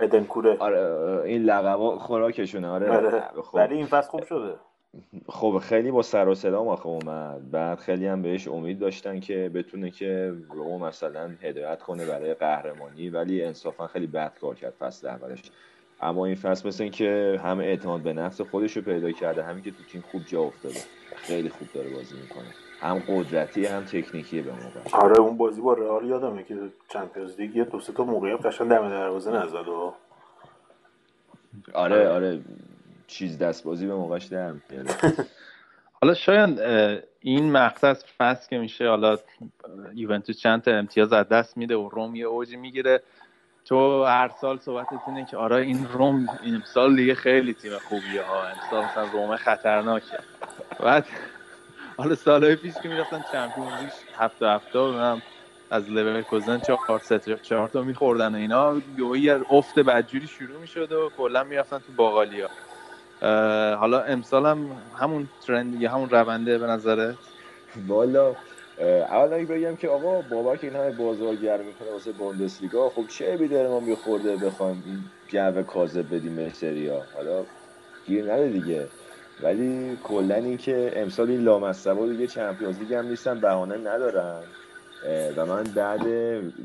[0.00, 0.56] ادن کوره.
[0.58, 2.68] آره این لقبا خوراکشونه.
[2.68, 3.22] آره, آره.
[3.42, 3.54] خب.
[3.54, 4.54] ولی این فصل خوب شده.
[5.28, 7.50] خب خیلی با سر و صدا آخه اومد.
[7.50, 13.10] بعد خیلی هم بهش امید داشتن که بتونه که رو مثلا هدایت کنه برای قهرمانی
[13.10, 15.42] ولی انصافا خیلی بد کار کرد فصل اولش.
[16.02, 19.70] اما این فصل مثل که همه اعتماد به نفس خودش رو پیدا کرده همین که
[19.70, 20.80] تو تیم خوب جا افتاده.
[21.16, 22.54] خیلی خوب داره بازی می‌کنه.
[22.80, 26.56] هم قدرتی هم تکنیکی به موقع آره اون بازی با رئال یادمه که
[26.88, 29.94] چمپیونز لیگ یه دو سه تا موقعیت قشنگ دم دروازه نزد و
[31.74, 32.08] آره.
[32.08, 32.40] آره.
[33.10, 34.54] چیز دست بازی به موقعش در
[36.02, 36.60] حالا شاید
[37.20, 39.18] این مقطع از فصل که میشه حالا
[39.94, 43.02] یوونتوس چند تا امتیاز از دست میده و روم یه اوجی می‌گیره.
[43.64, 48.22] تو هر سال صحبتت اینه که آره این رم این امسال دیگه خیلی تیم خوبیه
[48.22, 48.42] ها.
[48.42, 50.18] امسال مثلا رم خطرناکه.
[50.80, 51.06] بعد
[51.96, 55.22] حالا سالهای پیش که می‌رفتن Champions League هفته هفته هم
[55.70, 58.80] از لورکوزن چهار ست چهار تا میخوردن و اینا.
[59.16, 62.48] یه افت بدجوری شروع می‌شد و کلا می‌رفتن تو باقالیا
[63.76, 67.14] حالا امسال هم همون trend یا همون رونده به نظره
[67.88, 68.34] والا
[68.80, 73.48] اول اگه بگم که آقا بابک این همه بازارگرم می‌کنه واسه بوندسلیگا خب چه بی
[73.48, 76.52] داره ما میخورده بخوایم این جو کاذب بدیم به
[76.90, 77.44] ها حالا
[78.06, 78.88] گیر نده دیگه.
[79.42, 84.42] ولی کلا اینکه امسال این لامصبا دیگه چمپیونز لیگ هم نیستن بهانه ندارن.
[85.36, 86.06] و من بعد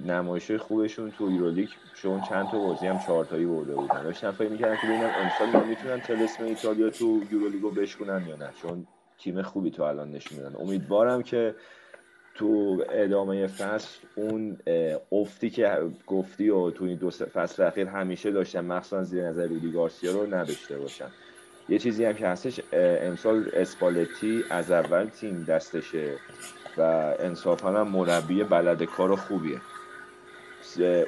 [0.06, 4.76] نمایش خوبشون تو یورولیگ چون چند تا بازی هم چهارتایی برده بودن داشتم فکر می‌کردم
[4.76, 8.50] که ببینم امسال می‌تونن تلسم ایتالیا تو یورولیگو بشکنن یا نه.
[8.62, 8.88] چون
[9.20, 10.56] تیم خوبی تو الان نشون میدن.
[10.60, 11.56] امیدوارم که
[12.36, 14.58] تو ادامه فصل اون
[15.12, 19.72] افتی که گفتی و تو این دو فصل اخیر همیشه داشتن مخصوصا زیر نظر رودی
[19.72, 21.08] گارسیا رو نداشته باشن.
[21.70, 26.16] یه چیزی هم که هستش امسال اسپالتی از اول تیم دستشه
[26.78, 26.82] و
[27.20, 29.62] انصافا هم مربی بلد کار خوبیه.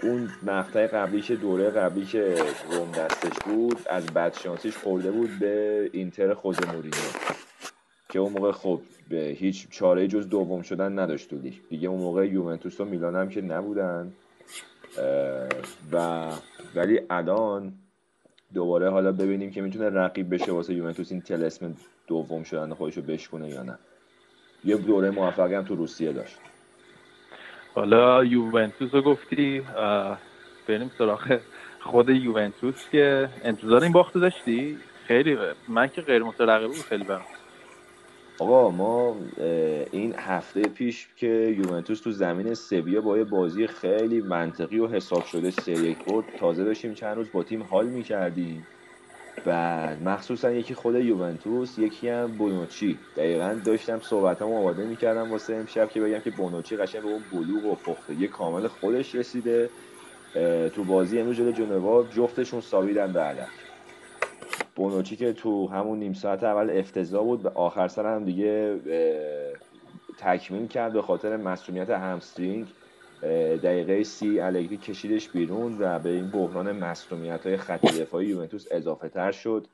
[0.03, 2.35] اون مقطع قبلی که دوره قبلی که
[2.71, 6.93] روم دستش بود از بدشانسیش خورده بود به اینتر خود مورینیو
[8.09, 11.37] که اون موقع خب به هیچ چاره جز دوم شدن نداشت تو
[11.69, 14.13] دیگه اون موقع یوونتوس و میلان هم که نبودن.
[15.91, 16.25] و
[16.75, 17.73] ولی الان
[18.53, 21.75] دوباره حالا ببینیم که می‌تونه رقیب بشه واسه یوونتوس این تلسم
[22.07, 23.79] دوم شدن خودشو بشکنه یا نه.
[24.67, 26.37] یه دوره موفقی هم تو روسیه داشت.
[27.75, 29.61] حالا یوونتوس رو گفتی
[30.67, 31.39] بریم سراغ
[31.79, 34.77] خود یوونتوس که انتظار این باخت داشتی؟
[35.07, 35.37] خیلی
[35.67, 37.21] من که غیر مترقب بود خیلی برم
[38.39, 39.15] آقا ما
[39.91, 45.25] این هفته پیش که یوونتوس تو زمین سویا با یه بازی خیلی منطقی و حساب
[45.25, 48.67] شده سه یک برد تازه داشتیم چند روز با تیم حال می‌کردیم.
[49.45, 52.99] بعد مخصوصا یکی خود یوونتوس یکی هم بونوچی.
[53.17, 57.23] دقیقا داشتم صحبت هم آماده می‌کردم واسه امشب که بگم که بونوچی قشنگ به اون
[57.31, 59.69] بلوغ و پختگی کامل خودش رسیده
[60.75, 63.47] تو بازی امروز جلو جنوا جفتشون ساویدن به علک
[64.75, 68.79] بونوچی که تو همون نیم ساعت اول افتضاح بود به آخر سر هم دیگه
[70.17, 72.67] تکمیل کرد به خاطر مسئولیت همسترینگ.
[73.63, 79.09] دقیقه سی الگری کشیدش بیرون و به این بحران مسئولیت های خط دفاعی یوونتوس اضافه
[79.09, 79.67] تر شد.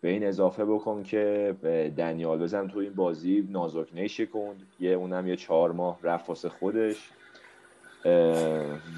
[0.00, 1.54] به این اضافه بکن که
[1.96, 4.62] دنیال بزن تو این بازی نازک نیشه کند.
[4.80, 7.10] یه اونم یه چهار ماه رفت واسه خودش.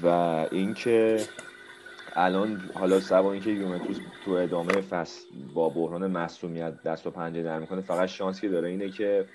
[0.03, 0.07] و
[0.51, 1.19] اینکه
[2.13, 5.21] الان حالا سوا اینکه یوونتوس تو ادامه فصل
[5.53, 9.25] با بحران مصومیت دست و پنجه در می‌کنه فقط شانسی که داره اینه که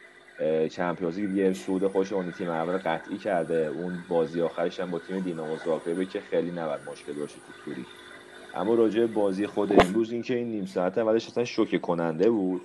[0.71, 3.67] چمپیونز لیگ یه سود خوش اون تیم اول قطعی کرده.
[3.67, 7.87] اون بازی آخرش هم با تیم دینامو زاگرب که خیلی نباید مشکل باشه تو توری.
[8.55, 12.63] اما راجع بازی خود امروز اینکه این نیم ساعت اولش اصلا شوکه کننده بود.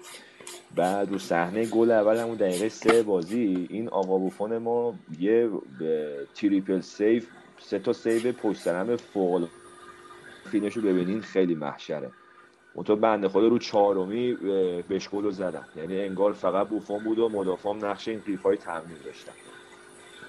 [0.75, 5.49] بعد رو صحنه گل اول همون دقیقه سه بازی این آقا بوفون ما یه
[6.35, 7.27] triple save
[7.59, 9.47] سه تا save پشت سر هم
[10.51, 12.11] بوفونش رو ببینین خیلی محشره.
[12.85, 14.33] تو بنده خدا رو چهارمی
[14.87, 18.97] بهش گل زدن یعنی انگار فقط بوفون بود و مدافعم نقش این قیف های تمرین
[19.05, 19.31] داشتن.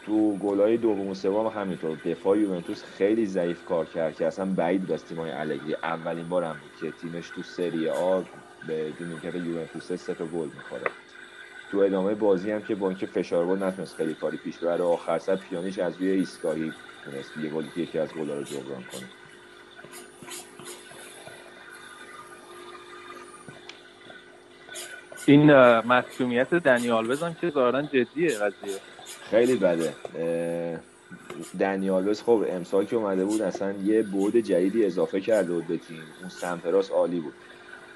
[0.07, 1.99] تو گلای دوم و سوم همینطور.
[2.05, 5.75] دفاع یوونتوس خیلی ضعیف کار کرد که اصلا بعید بود از تیمای الگری.
[5.75, 8.21] اولین بار هم بود که تیمش تو سری آ
[8.67, 10.91] به نیمکت یوونتوس سه تا گل می‌خوره.
[11.71, 15.19] تو ادامه بازی هم که با اینکه فشار بود نتونست خیلی کاری پیش بره آخر
[15.19, 16.73] سر پیانیش از روی ایستگاهی
[17.05, 19.20] تونست یه گل یکی از گل‌ها رو جبران کنه.
[25.27, 28.79] این مسئولیت دنیال بزن که ظاهرا جدیه قضیه.
[29.31, 29.95] خیلی بده.
[31.61, 35.77] دنیال بز خب امسال که اومده بود اصلا یه بود جدیدی اضافه کرده بود به
[35.77, 36.03] تیم.
[36.21, 37.33] اون سمپراس عالی بود.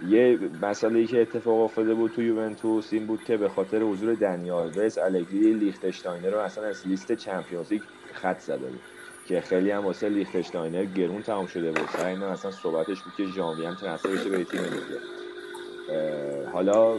[0.09, 4.91] یه مسئله که اتفاق افتاده بود تو یوونتوس این بود که به خاطر حضور دنیال
[4.99, 7.83] الگری لیختشتاینر رو اصلا از لیست چمپیونز لیگ
[8.13, 8.81] خط زده بود.
[9.29, 11.89] که خیلی هم واسه لیختشتاینر گرون تمام شده بود.
[11.89, 15.01] سر اصلا صحبتش بود که ژانویه هم ترنسفر بشه به تیم دیگه
[16.53, 16.95] حالا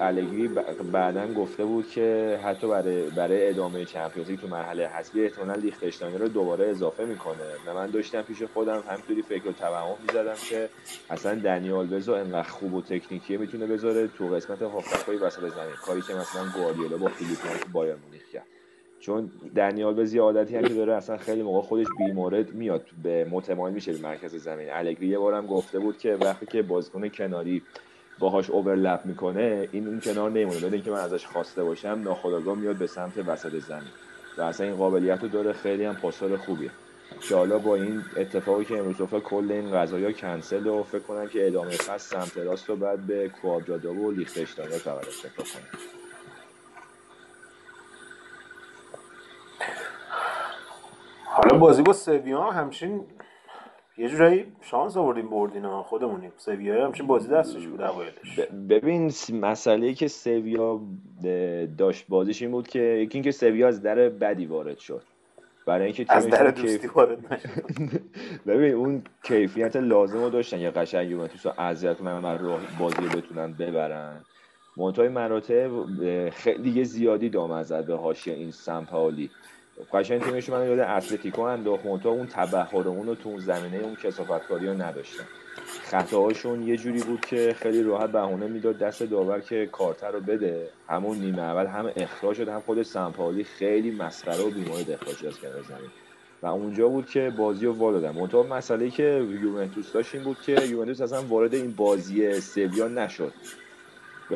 [0.00, 0.48] الگری
[0.92, 6.28] بعدا گفته بود که حتی برای برای ادامه چمپیونز تو مرحله حذفی احتمالاً لیختشتاین رو
[6.28, 7.36] دوباره اضافه می‌کنه.
[7.66, 10.68] و من داشتم پیش خودم همینطوری فکر و توهم می‌زدم که
[11.10, 15.74] اصلا دنیال بزو انقدر خوب و تکنیکیه می‌تونه بذاره تو قسمت هافبک‌های وسط زمین.
[15.86, 18.46] کاری که مثلا گواردیولا با فیلیپ تو بایر مونیخ کرد.
[19.00, 23.74] چون دنیال بزی عادتی هم که داره اصلا خیلی موقع خودش بیمورد میاد به متمایل
[23.74, 24.68] میشه به مرکز زمین.
[24.70, 27.62] الگری یه بارم گفته بود که وقتی که بازیکن کناری
[28.20, 30.58] باهاش اوورلپ می‌کنه این اون کنار نمیمونه.
[30.58, 33.90] بدون اینکه من ازش خواسته باشم ناخودآگاه میاد به سمت وسط زمین.
[34.38, 36.70] و اصلا این قابلیت رو داره خیلی هم پاسور خوبیه.
[37.20, 41.28] که حالا با این اتفاقی که امروز افتاد کل این قضايا کنسل و فکر کنم
[41.28, 45.80] که ادامه فصل سمت راست رو بعد به کوادرادو و لیختشتاین فقط فکر کنم
[51.24, 53.04] حالا بازی با سویا همچین
[54.00, 56.32] یه جورایی شانس آوردیم بردین ها خودمونیم.
[56.36, 58.40] سویا همچین بازی دستش بود اوایلش.
[58.68, 60.80] ببین مسئله که سویا
[61.78, 65.02] داشت بازیش این بود که یکی اینکه سویا از در بدی وارد شد.
[65.66, 67.48] برای اینکه از در دوستی وارد نشد.
[68.46, 70.60] ببین اون کیفیت لازم رو داشتن.
[70.60, 74.20] یا قشنگ یوونتوس رو اذیت کنن و بازی رو بتونن ببرن.
[74.76, 75.70] منتهای مراتب
[76.30, 79.30] خیلی دیگه زیادی دام زد به حاشیه این سمپالی
[79.92, 84.66] قشنگ تیمش من یاد اتلتیکو انداخت مونتا اون تبهر اون تو اون زمینه اون کسافتکاری
[84.66, 85.24] رو نداشتن.
[85.82, 90.68] خطاهاشون یه جوری بود که خیلی راحت بهونه می‌داد دست داور که کارتر رو بده.
[90.88, 95.40] همون نیمه اول هم اخراج شد هم خود سمپالی خیلی مسخره و بیمارد اخراج از
[95.40, 95.90] کنار زمین.
[96.42, 100.52] و اونجا بود که بازی رو وا منتها مسئله که یوونتوس داشت این بود که
[100.52, 103.32] یوونتوس اصلا وارد این بازی سویا نشد.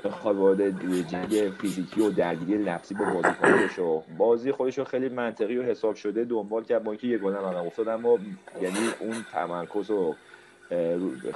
[0.00, 0.62] بخواد وارد
[1.08, 4.02] جنگ فیزیکی و درگیری لفظی با بازیکن بشه.
[4.18, 6.24] بازی خودش رو خیلی منطقی و حساب شده.
[6.24, 8.18] دنبال کرد با اینکه یه گل هم افتاد اما
[8.62, 10.14] یعنی اون تمرکز و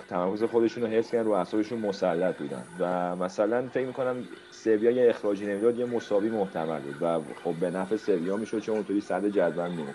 [0.09, 2.64] تمرکز خودشون رو حفظ کردن رو اعصابشون مسلط بودن.
[2.78, 4.16] و مثلا فکر می‌کنم
[4.51, 7.02] سویا یه اخراجی نمی‌داد یه مساوی محتمل بود.
[7.02, 9.94] و خب به نفع سویا می‌شد چون اونطوری صد جدول میمون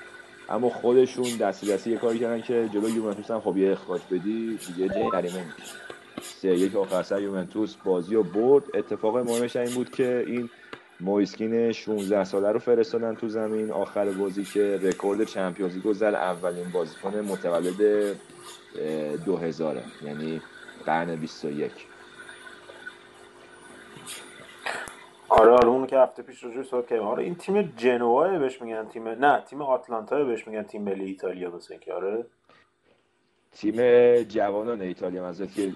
[0.49, 4.59] اما خودشون دستی دستی یه کاری کردن که جلو یوونتوس هم خب یه اخراج بدی
[4.67, 5.45] دیگه جریمه
[6.23, 8.63] سه یک آخر سر یوونتوس بازی رو برد.
[8.73, 10.49] اتفاق مهمش این بود که این
[10.99, 13.71] مویز کین 16 ساله رو فرستادن تو زمین.
[13.71, 16.03] آخر بازی که رکورد Champions League زد.
[16.03, 18.15] اولین بازیکن متولد
[19.25, 20.41] 2000 یعنی
[20.85, 21.71] قرن 21
[25.29, 27.05] آره آره اون که هفته پیش رو صحبت کردیم.
[27.05, 31.49] آره این تیم جنوا بهش میگن تیم نه تیم آتلانتا بهش میگن تیم ملی ایتالیا
[31.51, 32.25] مثلا که آره.
[33.53, 33.75] تیم
[34.23, 35.71] جوانان ایتالیا مثلا که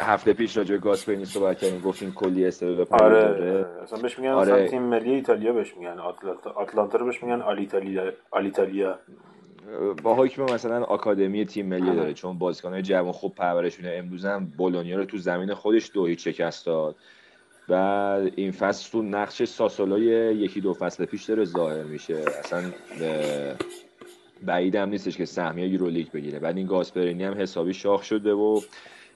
[0.00, 3.66] هفته پیش راجع به گاسپرینی صحبت کردیم گفتیم کلی استعداد آره داره.
[3.82, 4.68] اصلا بهش میگن آره.
[4.68, 5.98] تیم ملی ایتالیا بهش میگن.
[5.98, 8.98] آتلانتا آتلانتا رو بهش میگن آلیتالیا آلیتالیا.
[10.02, 13.92] با حکم مثلا آکادمی تیم ملی داره چون بازیکن‌های جوان خوب پرورشونه.
[13.94, 16.96] امروز هم بولونیا رو تو زمین خودش دو هیچ شکست داد.
[17.68, 17.74] و
[18.36, 20.04] این فصل تو نقش ساسولای
[20.36, 22.24] یکی دو فصل پیش داره ظاهر میشه.
[22.38, 22.62] اصلا
[24.42, 26.38] بعید هم نیستش که سهمیه یورولیگ بگیره.
[26.38, 28.60] بعد این گاسپرینی هم حسابی شاخ شده و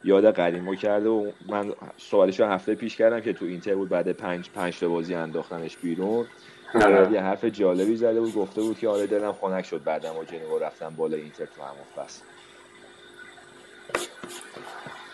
[0.04, 4.12] یاد قدیمو کرده و من سوالش رو هفته پیش کردم که تو اینتر بود بعد
[4.12, 6.26] پنج پنج تا بازی انداختنش بیرون.
[6.74, 7.12] آره.
[7.12, 10.58] یه حرف جالبی زده بود گفته بود که آره دلم خنک شد بعدم و جنوا
[10.58, 12.22] رفتم بالا اینتر تو همون فصل.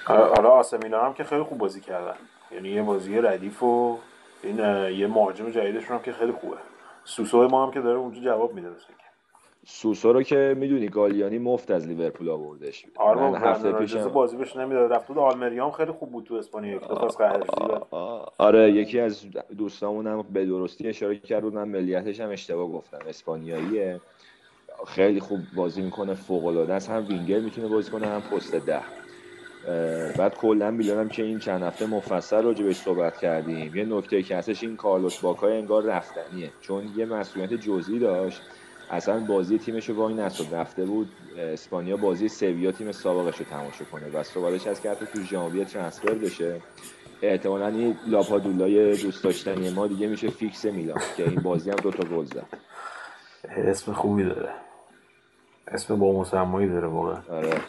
[0.04, 2.16] حالا آسمینا هم که خیلی خوب بازی کردن.
[2.52, 3.98] یعنی یه بازی ردیف و
[4.42, 4.58] این
[4.92, 6.56] یه مهاجم جدیدشون هم که خیلی خوبه.
[7.04, 8.68] سوسو ما هم که داره اونجا جواب میده
[9.70, 12.86] سوسو رو که می‌دونی گالیانی مفت از لیورپول آوردش.
[12.96, 14.92] آره من هفته پیش بازی بهش نمی‌داد.
[14.92, 16.80] رفت بود آلمریام خیلی خوب بود تو اسپانیا
[18.38, 19.26] آره یکی از
[19.58, 22.98] دوستامون به درستی اشاره کرد بود من ملیتش هم اشتباه گفتم.
[23.08, 24.00] اسپانیاییه.
[24.86, 26.90] خیلی خوب بازی می‌کنه فوق العاده است.
[26.90, 28.80] هم وینگر می‌تونه بازی کنه هم پست ده.
[30.18, 33.76] بعد کلا می‌دونم که این چند هفته مفصل راجع بهش صحبت کردیم.
[33.76, 36.50] یه نکته که هستش این کارلوس باکای انگار رفتنیه.
[36.60, 38.42] چون یه مسئولیت جزئی داشت.
[38.90, 41.08] اصلا بازی تیمش رو وای نشد رفته بود
[41.38, 46.14] اسپانیا بازی سویا تیم سابقش رو تماشا کنه و صحبتش از که تو ژانویه transfer
[46.14, 46.60] بشه.
[47.22, 52.08] احتمالا این لاپادولای دوست داشتنی ما دیگه میشه فیکس میلان که این بازی هم دوتا
[52.08, 52.46] گل زد.
[53.44, 54.54] اسم خوبی داره.
[55.68, 57.22] اسم با مسمایی داره واقعا.
[57.30, 57.60] آره.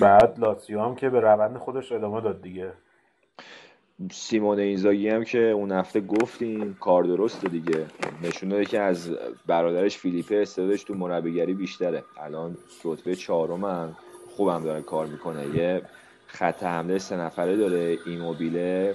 [0.00, 2.72] بعد لاتزیو هم که به روند خودش ادامه داد دیگه.
[4.12, 7.86] سیمون اینزاگی هم که اون هفته گفتیم کار درسته دیگه.
[8.22, 9.10] نشون داده که از
[9.46, 12.04] برادرش فیلیپه استعدادش تو مربیگری بیشتره.
[12.20, 13.96] الان رتبه چهارم هم
[14.36, 15.56] خوبم داره کار می‌کنه.
[15.56, 15.82] یه
[16.26, 17.98] خط حمله سه نفره داره.
[18.06, 18.94] ایموبیله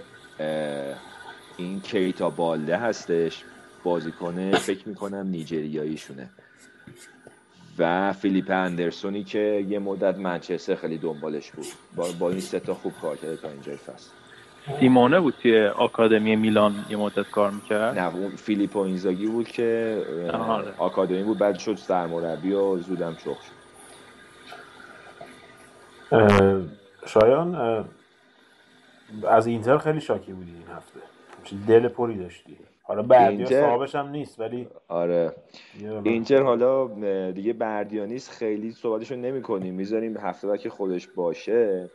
[1.57, 3.43] این کیتا بالده هستش.
[3.83, 6.29] بازیکنه فکر می‌کنم نیجریاییشونه.
[7.77, 11.65] و فیلیپ اندرسونی که یه مدت منچستر خیلی دنبالش بود.
[11.95, 14.09] با, با این سه خوب کار کرده تا اینجای فصل.
[14.79, 20.01] سیمونه بود توی آکادمی میلان یه مدت کار می‌کرد؟ نه اون فیلیپو اینزاگی بود که
[20.33, 20.73] آره.
[20.77, 23.61] آکادمی بود بعد شد سرمربی و زودم چخ شد.
[27.05, 27.85] شایان
[29.27, 30.99] از اینتر خیلی شاکی بودی این هفته.
[31.67, 32.57] دل پری داشتی.
[32.83, 35.33] حالا بردیا صاحبش هم نیست ولی آره.
[36.03, 36.87] اینتر حالا
[37.31, 41.89] دیگه بردیا نیست خیلی صحبتشو نمی کنیم می‌ذاریم هفته که خودش باشه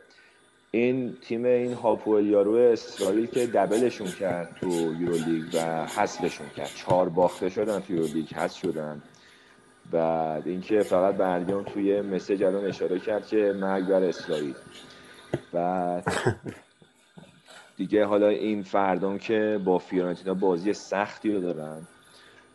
[0.71, 4.69] این تیم این هاپوئل یارو اسرائیل که دبلشون کرد تو
[4.99, 6.69] یورولیگ و حذفشون کرد.
[6.75, 9.01] چهار باخته شدن تو یورولیگ حذف شدن.
[9.91, 14.55] بعد اینکه فقط بردیان توی مسیج الان اشاره کرد که مرگ بر اسرائیل.
[15.53, 16.03] بعد
[17.77, 21.87] دیگه حالا این فردان که با فیورنتینا بازی سختی رو دارن.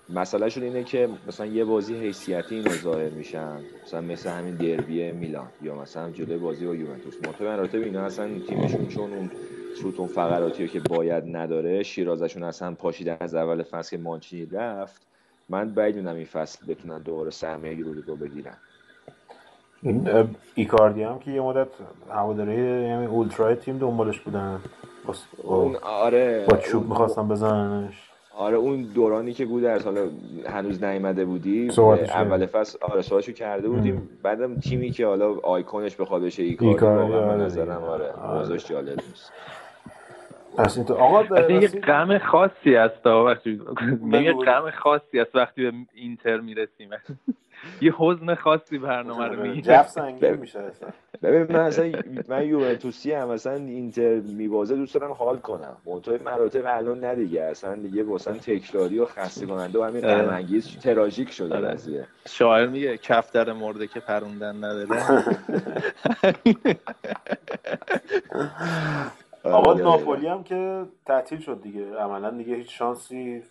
[0.09, 3.61] مسئله شده اینه که مثلا یه بازی حیثیتی اینو ظاهر میشن.
[3.85, 7.15] مثلا مثل همین دربی میلان یا مثلا جلوی بازی با یوونتوس.
[7.41, 9.31] مرتب اینا اصلا تیمشون چون اون
[9.77, 15.03] ستون فقراتی که باید نداره شیرازشون اصلا پاشیدن از اول فصل که مانچینی رفت.
[15.49, 18.57] من بعید این فصل بتونن دوباره سهمیه رو بگیرن.
[19.83, 21.69] این ایکاردی هم که یه مدت
[22.11, 22.55] هواداری
[22.89, 24.61] یعنی اولترا تیم دنبالش بودن.
[25.43, 28.12] اون آره با چوب می‌خواستم بزننش.
[28.37, 30.09] آره اون دورانی که بود در حالا
[30.47, 31.71] هنوز نیامده بودی
[32.09, 34.09] اول فصل آره سوالشو کرده بودیم.
[34.23, 38.59] بعدم تیمی که حالا آیکونش بخواد بشه ایکار واقعا آره نظرم آره, آره.
[38.59, 39.33] جالب نیست.
[40.57, 43.07] پس این تو آقا یه غم خاصی هست
[44.13, 46.91] یه غم خاصی هست وقتی به اینتر می‌رسیم.
[47.81, 50.61] یه حزن خاصی برنامه رو می‌گیره جف سنگین میشه
[51.23, 51.93] ببین من اصلا
[52.29, 55.77] من یوونتوسی هم مثلا اینتر میبازه دوست دارم حال کنم.
[55.87, 60.29] منتهای مراتب الان نه دیگه اصلا دیگه واسه تکراری و خسته کننده و همین غم
[60.29, 61.69] انگیز تراژیک شده آره.
[61.69, 62.07] قضیه.
[62.29, 65.01] شاعر میگه کفتر مرده که پروندن نداره.
[69.45, 69.83] آقا آره.
[69.85, 71.97] ناپولی هم که تعطیل شد دیگه.
[71.97, 73.43] عملا دیگه هیچ شانسی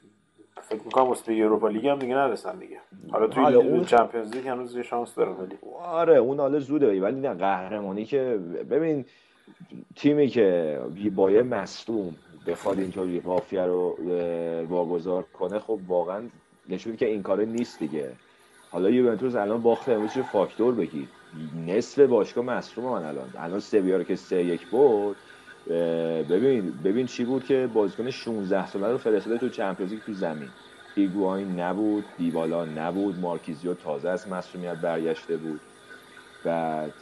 [0.62, 2.80] فکر می‌کنم واسه یوروپا لیگ هم دیگه نرسن دیگه.
[3.12, 5.58] حالا توی اون چمپیونز لیگ هنوز یه شانس داره ولی.
[5.84, 8.40] آره اون حالا زوده ولی نه قهرمانی که
[8.72, 9.06] ببین
[9.96, 10.80] تیمی که
[11.16, 12.16] با یه مصدوم
[12.48, 13.98] بخواد اینطوری قافیه رو
[14.70, 16.24] واگذار کنه خب واقعا
[16.70, 18.12] نشون که این کاره نیست دیگه.
[18.72, 21.08] حالا یوونتوس الان باخت امروز فاکتور بگی
[21.68, 23.30] نصف باشگاه مصدوم من الان.
[23.38, 25.18] الان سویا رو که سه یک بود
[26.30, 30.50] ببین ببین چی بود که بازیکن 16 ساله رو فرستاده تو چمپیونز تو زمین.
[30.96, 35.60] ایگواین نبود دیبالا نبود مارکیزیو تازه از مسئولیت برگشته بود.
[36.44, 36.94] بعد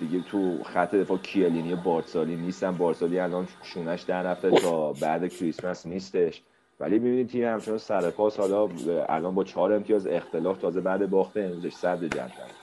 [0.00, 2.70] دیگه تو خط دفاع کیلینی بارسالی نیستن.
[2.70, 6.42] بارسالی الان شونش در رفته تا بعد کریسمس نیستش.
[6.80, 8.68] ولی ببینید تیم همچنان سر پاس حالا
[9.08, 12.59] الان با چهار امتیاز اختلاف تازه بعد باخت امروزش صد جدول.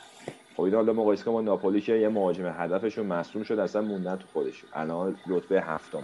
[0.58, 4.28] خب این حالا مقایسه با ناپولی که یه مهاجم هدفشون مصوم شد اصلا موندن تو
[4.34, 4.70] خودشون.
[4.74, 6.04] الان رتبه هفتم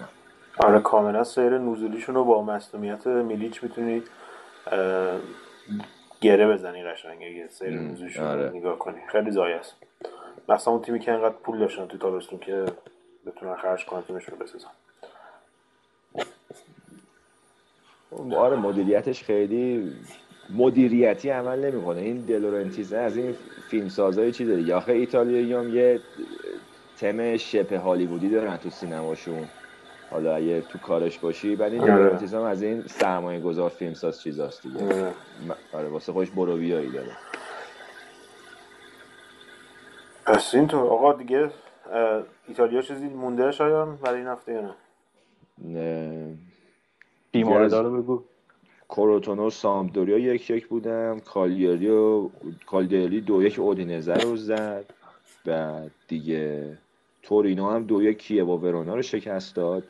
[0.57, 4.03] آره کاملا سیر نزولیشون رو با مصومیت میلیچ می‌تونی
[6.21, 8.49] گره بزنی قشنگ سیر نزولیشون آره.
[8.49, 8.97] نگاه کنی.
[9.11, 9.75] خیلی زایه است
[10.49, 12.65] مثلا اون تیمی که انقدر پول داشتن تو تابستون که
[13.25, 14.67] بتونن خرج کنن تیمشون بسازن.
[18.35, 19.93] آره مدیریتش خیلی
[20.49, 22.01] مدیریتی عمل نمی‌کنه.
[22.01, 23.35] این دلورنتیزه از این
[23.69, 26.01] فیلم سازای چی داره یا آخه ایتالیایی هم یه
[26.97, 29.47] تم شبه هالیوودی دارن تو سینماشون.
[30.09, 31.93] حالا اگه تو کارش باشی بعد این آره.
[31.93, 34.85] دلورنتیز هم از این سرمایه گذار فیلم ساز چیزاست دیگه.
[34.85, 35.13] آره,
[35.73, 37.11] آره، واسه خودش برویایی داره.
[40.25, 41.51] پس این تو آقا دیگه
[42.47, 46.37] ایتالیا چیزی مونده شاید برای این هفته یا نه؟
[47.31, 48.25] بیمارده رو
[48.93, 52.29] بگو کوروتونو سامدوریا یک یک بودم کالیاری و
[52.65, 54.85] کالدری دو یک اودینزه رو زد.
[55.45, 56.77] بعد دیگه
[57.23, 59.83] تورینو هم دو یک کیه با ورونا رو شکست داد.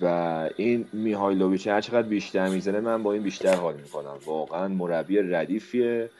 [0.00, 4.18] و این میهایلوویچ هر چقدر بیشتر می‌زنه من با این بیشتر حال می‌کنم.
[4.26, 6.10] واقعا مربی ردیفیه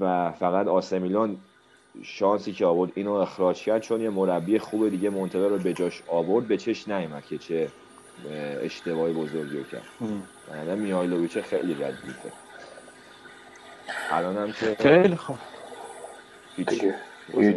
[0.00, 1.36] و فقط آسمیلان
[2.02, 6.02] شانسی که آورد اینو اخراج کرد چون یه مربی خوب دیگه منتظر رو به جاش
[6.08, 7.68] آورد به چش نیومد که چه
[8.60, 9.82] اشتباهی بزرگی رو کرد.
[10.50, 12.32] بعدا میهایلوویچ خیلی ردیفه
[14.10, 15.38] الان هم که خیلی خوب.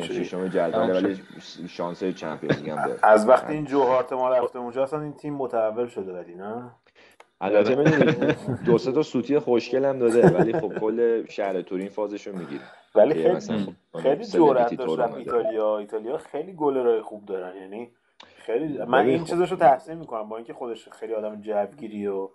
[0.02, 1.24] ششم جدول ولی
[1.70, 3.00] شانس چمپیونز هم داره.
[3.14, 6.72] از وقتی این جوهارت ما رفته اونجا اصلا این تیم متحول شده ولی نه؟
[7.42, 12.32] البته می‌دونید دو سه تا سوتی خوشگل هم داده ولی خب کل شهر تورین فازشو
[12.32, 12.62] می‌گیره.
[12.96, 13.40] ولی خیلی
[14.02, 15.78] خیلی جرأت داشت ایتالیا.
[15.78, 17.92] ایتالیا خیلی گلرای خوب دارن یعنی
[18.46, 22.30] خیلی من این چیزاشو تحسین می‌کنم با اینکه خودش خیلی آدم جوگیری و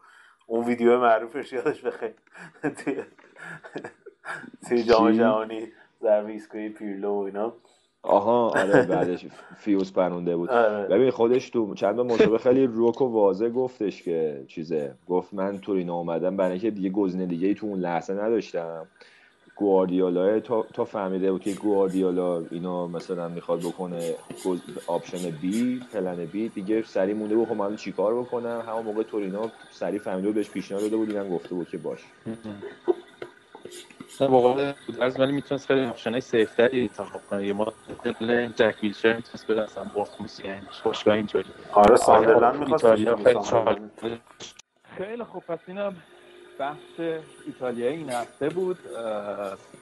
[0.46, 2.14] اون ویدیو معروفش یادش بخیر.
[4.68, 5.68] توی جام جهانی
[6.02, 7.52] ضربه ایستگاهی پیرلو و اینا.
[8.02, 9.26] آها آره بعدش
[9.56, 10.50] فیوز پرونده بود.
[10.50, 10.88] آره.
[10.88, 14.94] ببین خودش تو چند مسابقه خیلی روک و واضح گفتش که چیزه.
[15.08, 18.86] گفت من تورینو اومدم برای اینکه دیگه گزینه دیگه ای تو اون لحظه نداشتم.
[19.56, 24.14] گواردیولا تا, تا فهمیده بود که گواردیولا اینو مثلا می‌خواد بکنه
[24.86, 29.48] آپشن بی پلن بی دیگه سری مونده بود خب من چیکار بکنم؟ همون موقع تورینو
[29.70, 32.00] سری فهمیده بود بهش پیشنهاد داده بود اینم گفته بود که باش.
[34.18, 37.46] به قول بودرز ولی می‌تونست خیلی آپشنای سیفتری انتخاب کنه.
[37.46, 37.72] یه ما
[38.04, 42.86] دل جک ویلشر می‌تونست بره اصلا برخموسی یعنی خوشگاه اینطوری آره ساندرلند می‌خواست
[44.96, 45.92] خیلی خوب پس اینا
[46.58, 47.00] بحث
[47.46, 48.78] ایتالیایی این هفته بود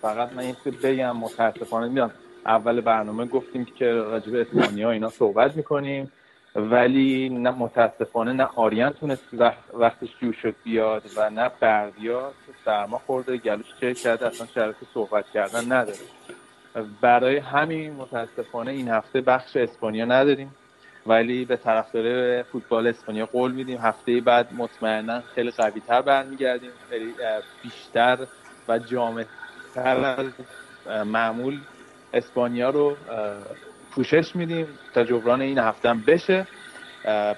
[0.02, 2.10] فقط من این بگم متاسفانه می‌دونم
[2.46, 6.12] اول برنامه گفتیم که راجع به اسپانیا اینا صحبت می‌کنیم
[6.54, 9.24] ولی نه متاسفانه نه آریان تونست
[9.74, 12.34] وقتش جو شد بیاد و نه بردیاد
[12.64, 15.98] سرما خورده گلوش چه کرده اصلا شرط صحبت کردن نداره.
[17.00, 20.54] برای همین متاسفانه این هفته بخش اسپانیا نداریم.
[21.06, 23.78] ولی به طرفدار فوتبال اسپانیا قول میدیم.
[23.78, 26.70] هفته بعد مطمئنا خیلی قوی تر برمیگردیم.
[26.88, 27.14] خیلی
[27.62, 28.26] بیشتر
[28.68, 29.28] و جامعتر
[29.76, 30.26] از
[31.06, 31.58] معمول
[32.12, 32.96] اسپانیا رو
[33.90, 36.46] پوشش میدیم تا جبران این هفته هم بشه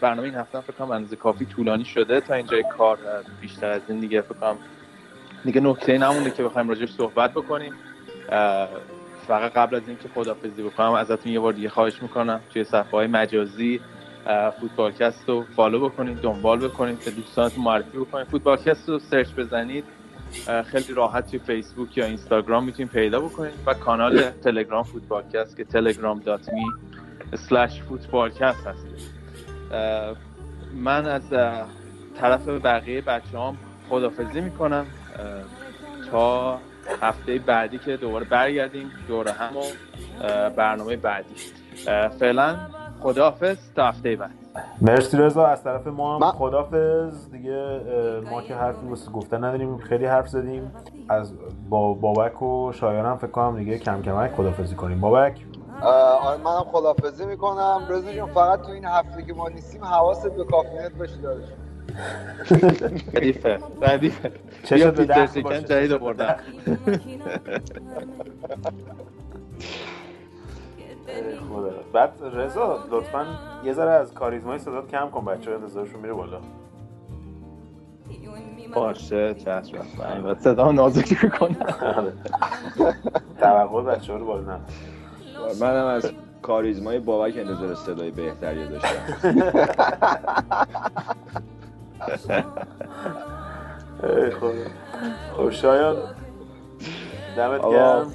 [0.01, 2.21] برنامه این هفته فکر کنم اندازه کافی طولانی شده.
[2.21, 2.99] تا اینجای کار
[3.41, 4.59] بیشتر از این دیگه فکر کنم
[5.45, 7.75] دیگه نکته نمونده که بخوایم راجعش صحبت بکنیم.
[9.29, 13.07] فقط قبل از اینکه خدافزی بکنم ازتون یه بار دیگه خواهش می‌کنم توی صفحه های
[13.07, 13.81] مجازی
[14.61, 18.27] فوتبالکست رو follow بکنید دنبال بکنید که دوستانتون معرفی بکنید.
[18.27, 19.85] فوتبالکست رو سرچ بزنید.
[20.65, 26.67] خیلی راحت توی فیسبوک یا اینستاگرام می‌تونید پیدا بکنید و کانال تلگرام فوتبالکست که telegram.me
[27.37, 28.87] slash فوتبالکست هست
[30.75, 31.23] من از
[32.21, 33.57] طرف بقیه بچه هم
[33.89, 34.87] خدافزی می‌کنم
[36.11, 36.59] تا
[37.03, 38.91] هفته بعدی که دوباره برگردیم.
[39.09, 39.61] دوره هم و
[40.51, 41.35] برنامه بعدی.
[42.19, 42.57] فعلا
[43.01, 44.31] خداحافظ تا هفته بعد.
[44.81, 45.47] مرسی رضا.
[45.47, 47.81] از طرف ما هم خدافز دیگه
[48.31, 49.79] ما که حرفی واسه گفتن نداریم.
[49.79, 50.73] خیلی حرف زدیم.
[51.09, 51.33] از
[51.69, 55.01] با بابک و شایان هم فکر کنم دیگه کم کمک خدافزی کنیم.
[55.01, 55.45] بابک؟
[55.83, 57.87] آره منم خدافزی می‌کنم.
[57.89, 61.45] رضا جون فقط تو این هفته که ما نیستیم حواست به کافینت باشه دارش
[63.15, 64.33] ردیفه ردیفه.
[64.67, 66.37] چه به دست جدید بردن.
[71.49, 71.71] خدا.
[71.93, 73.27] بعد رضا لطفا
[73.65, 76.41] یه ذره از کاریزمای صدات کم کن بچه ها رضاشون میره بالا.
[78.75, 79.79] باشه چشم
[80.25, 81.57] و صدا نازکی می‌کنم.
[81.81, 82.13] آره.
[83.41, 84.61] توقع بچه ها رو بالا نه.
[85.61, 86.13] منم از
[86.43, 89.43] کاریزمای بابک انتظار صدای بهتری داشتم.
[95.37, 95.97] خب شاید
[97.37, 98.13] دمت گرم.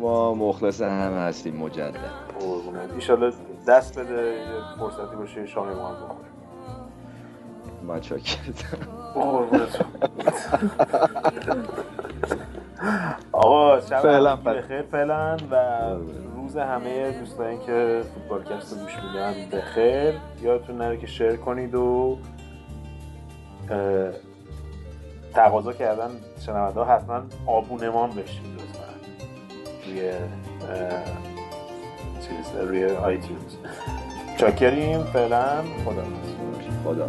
[0.00, 1.96] ما مخلص هم هستیم مجدد.
[2.94, 3.32] ایشالله
[3.68, 4.34] دست بده
[4.78, 6.28] فرصتی باشه شام ما هم بخوریم.
[7.82, 8.00] من
[13.32, 15.56] آقا شب بخیر فعلا و
[16.36, 22.18] روز همه دوستانی که فوتبالکست رو گوش میدن بخیر یادتون نره که شیر کنید و
[25.34, 26.10] تقاضا کردن
[26.46, 28.88] شنونده حتما آبونمان بشید لطفا.
[29.86, 30.12] روی
[32.20, 33.54] چیز روی آیتیونز.
[34.38, 36.04] چاکریم فعلا خدا
[36.84, 37.08] خدا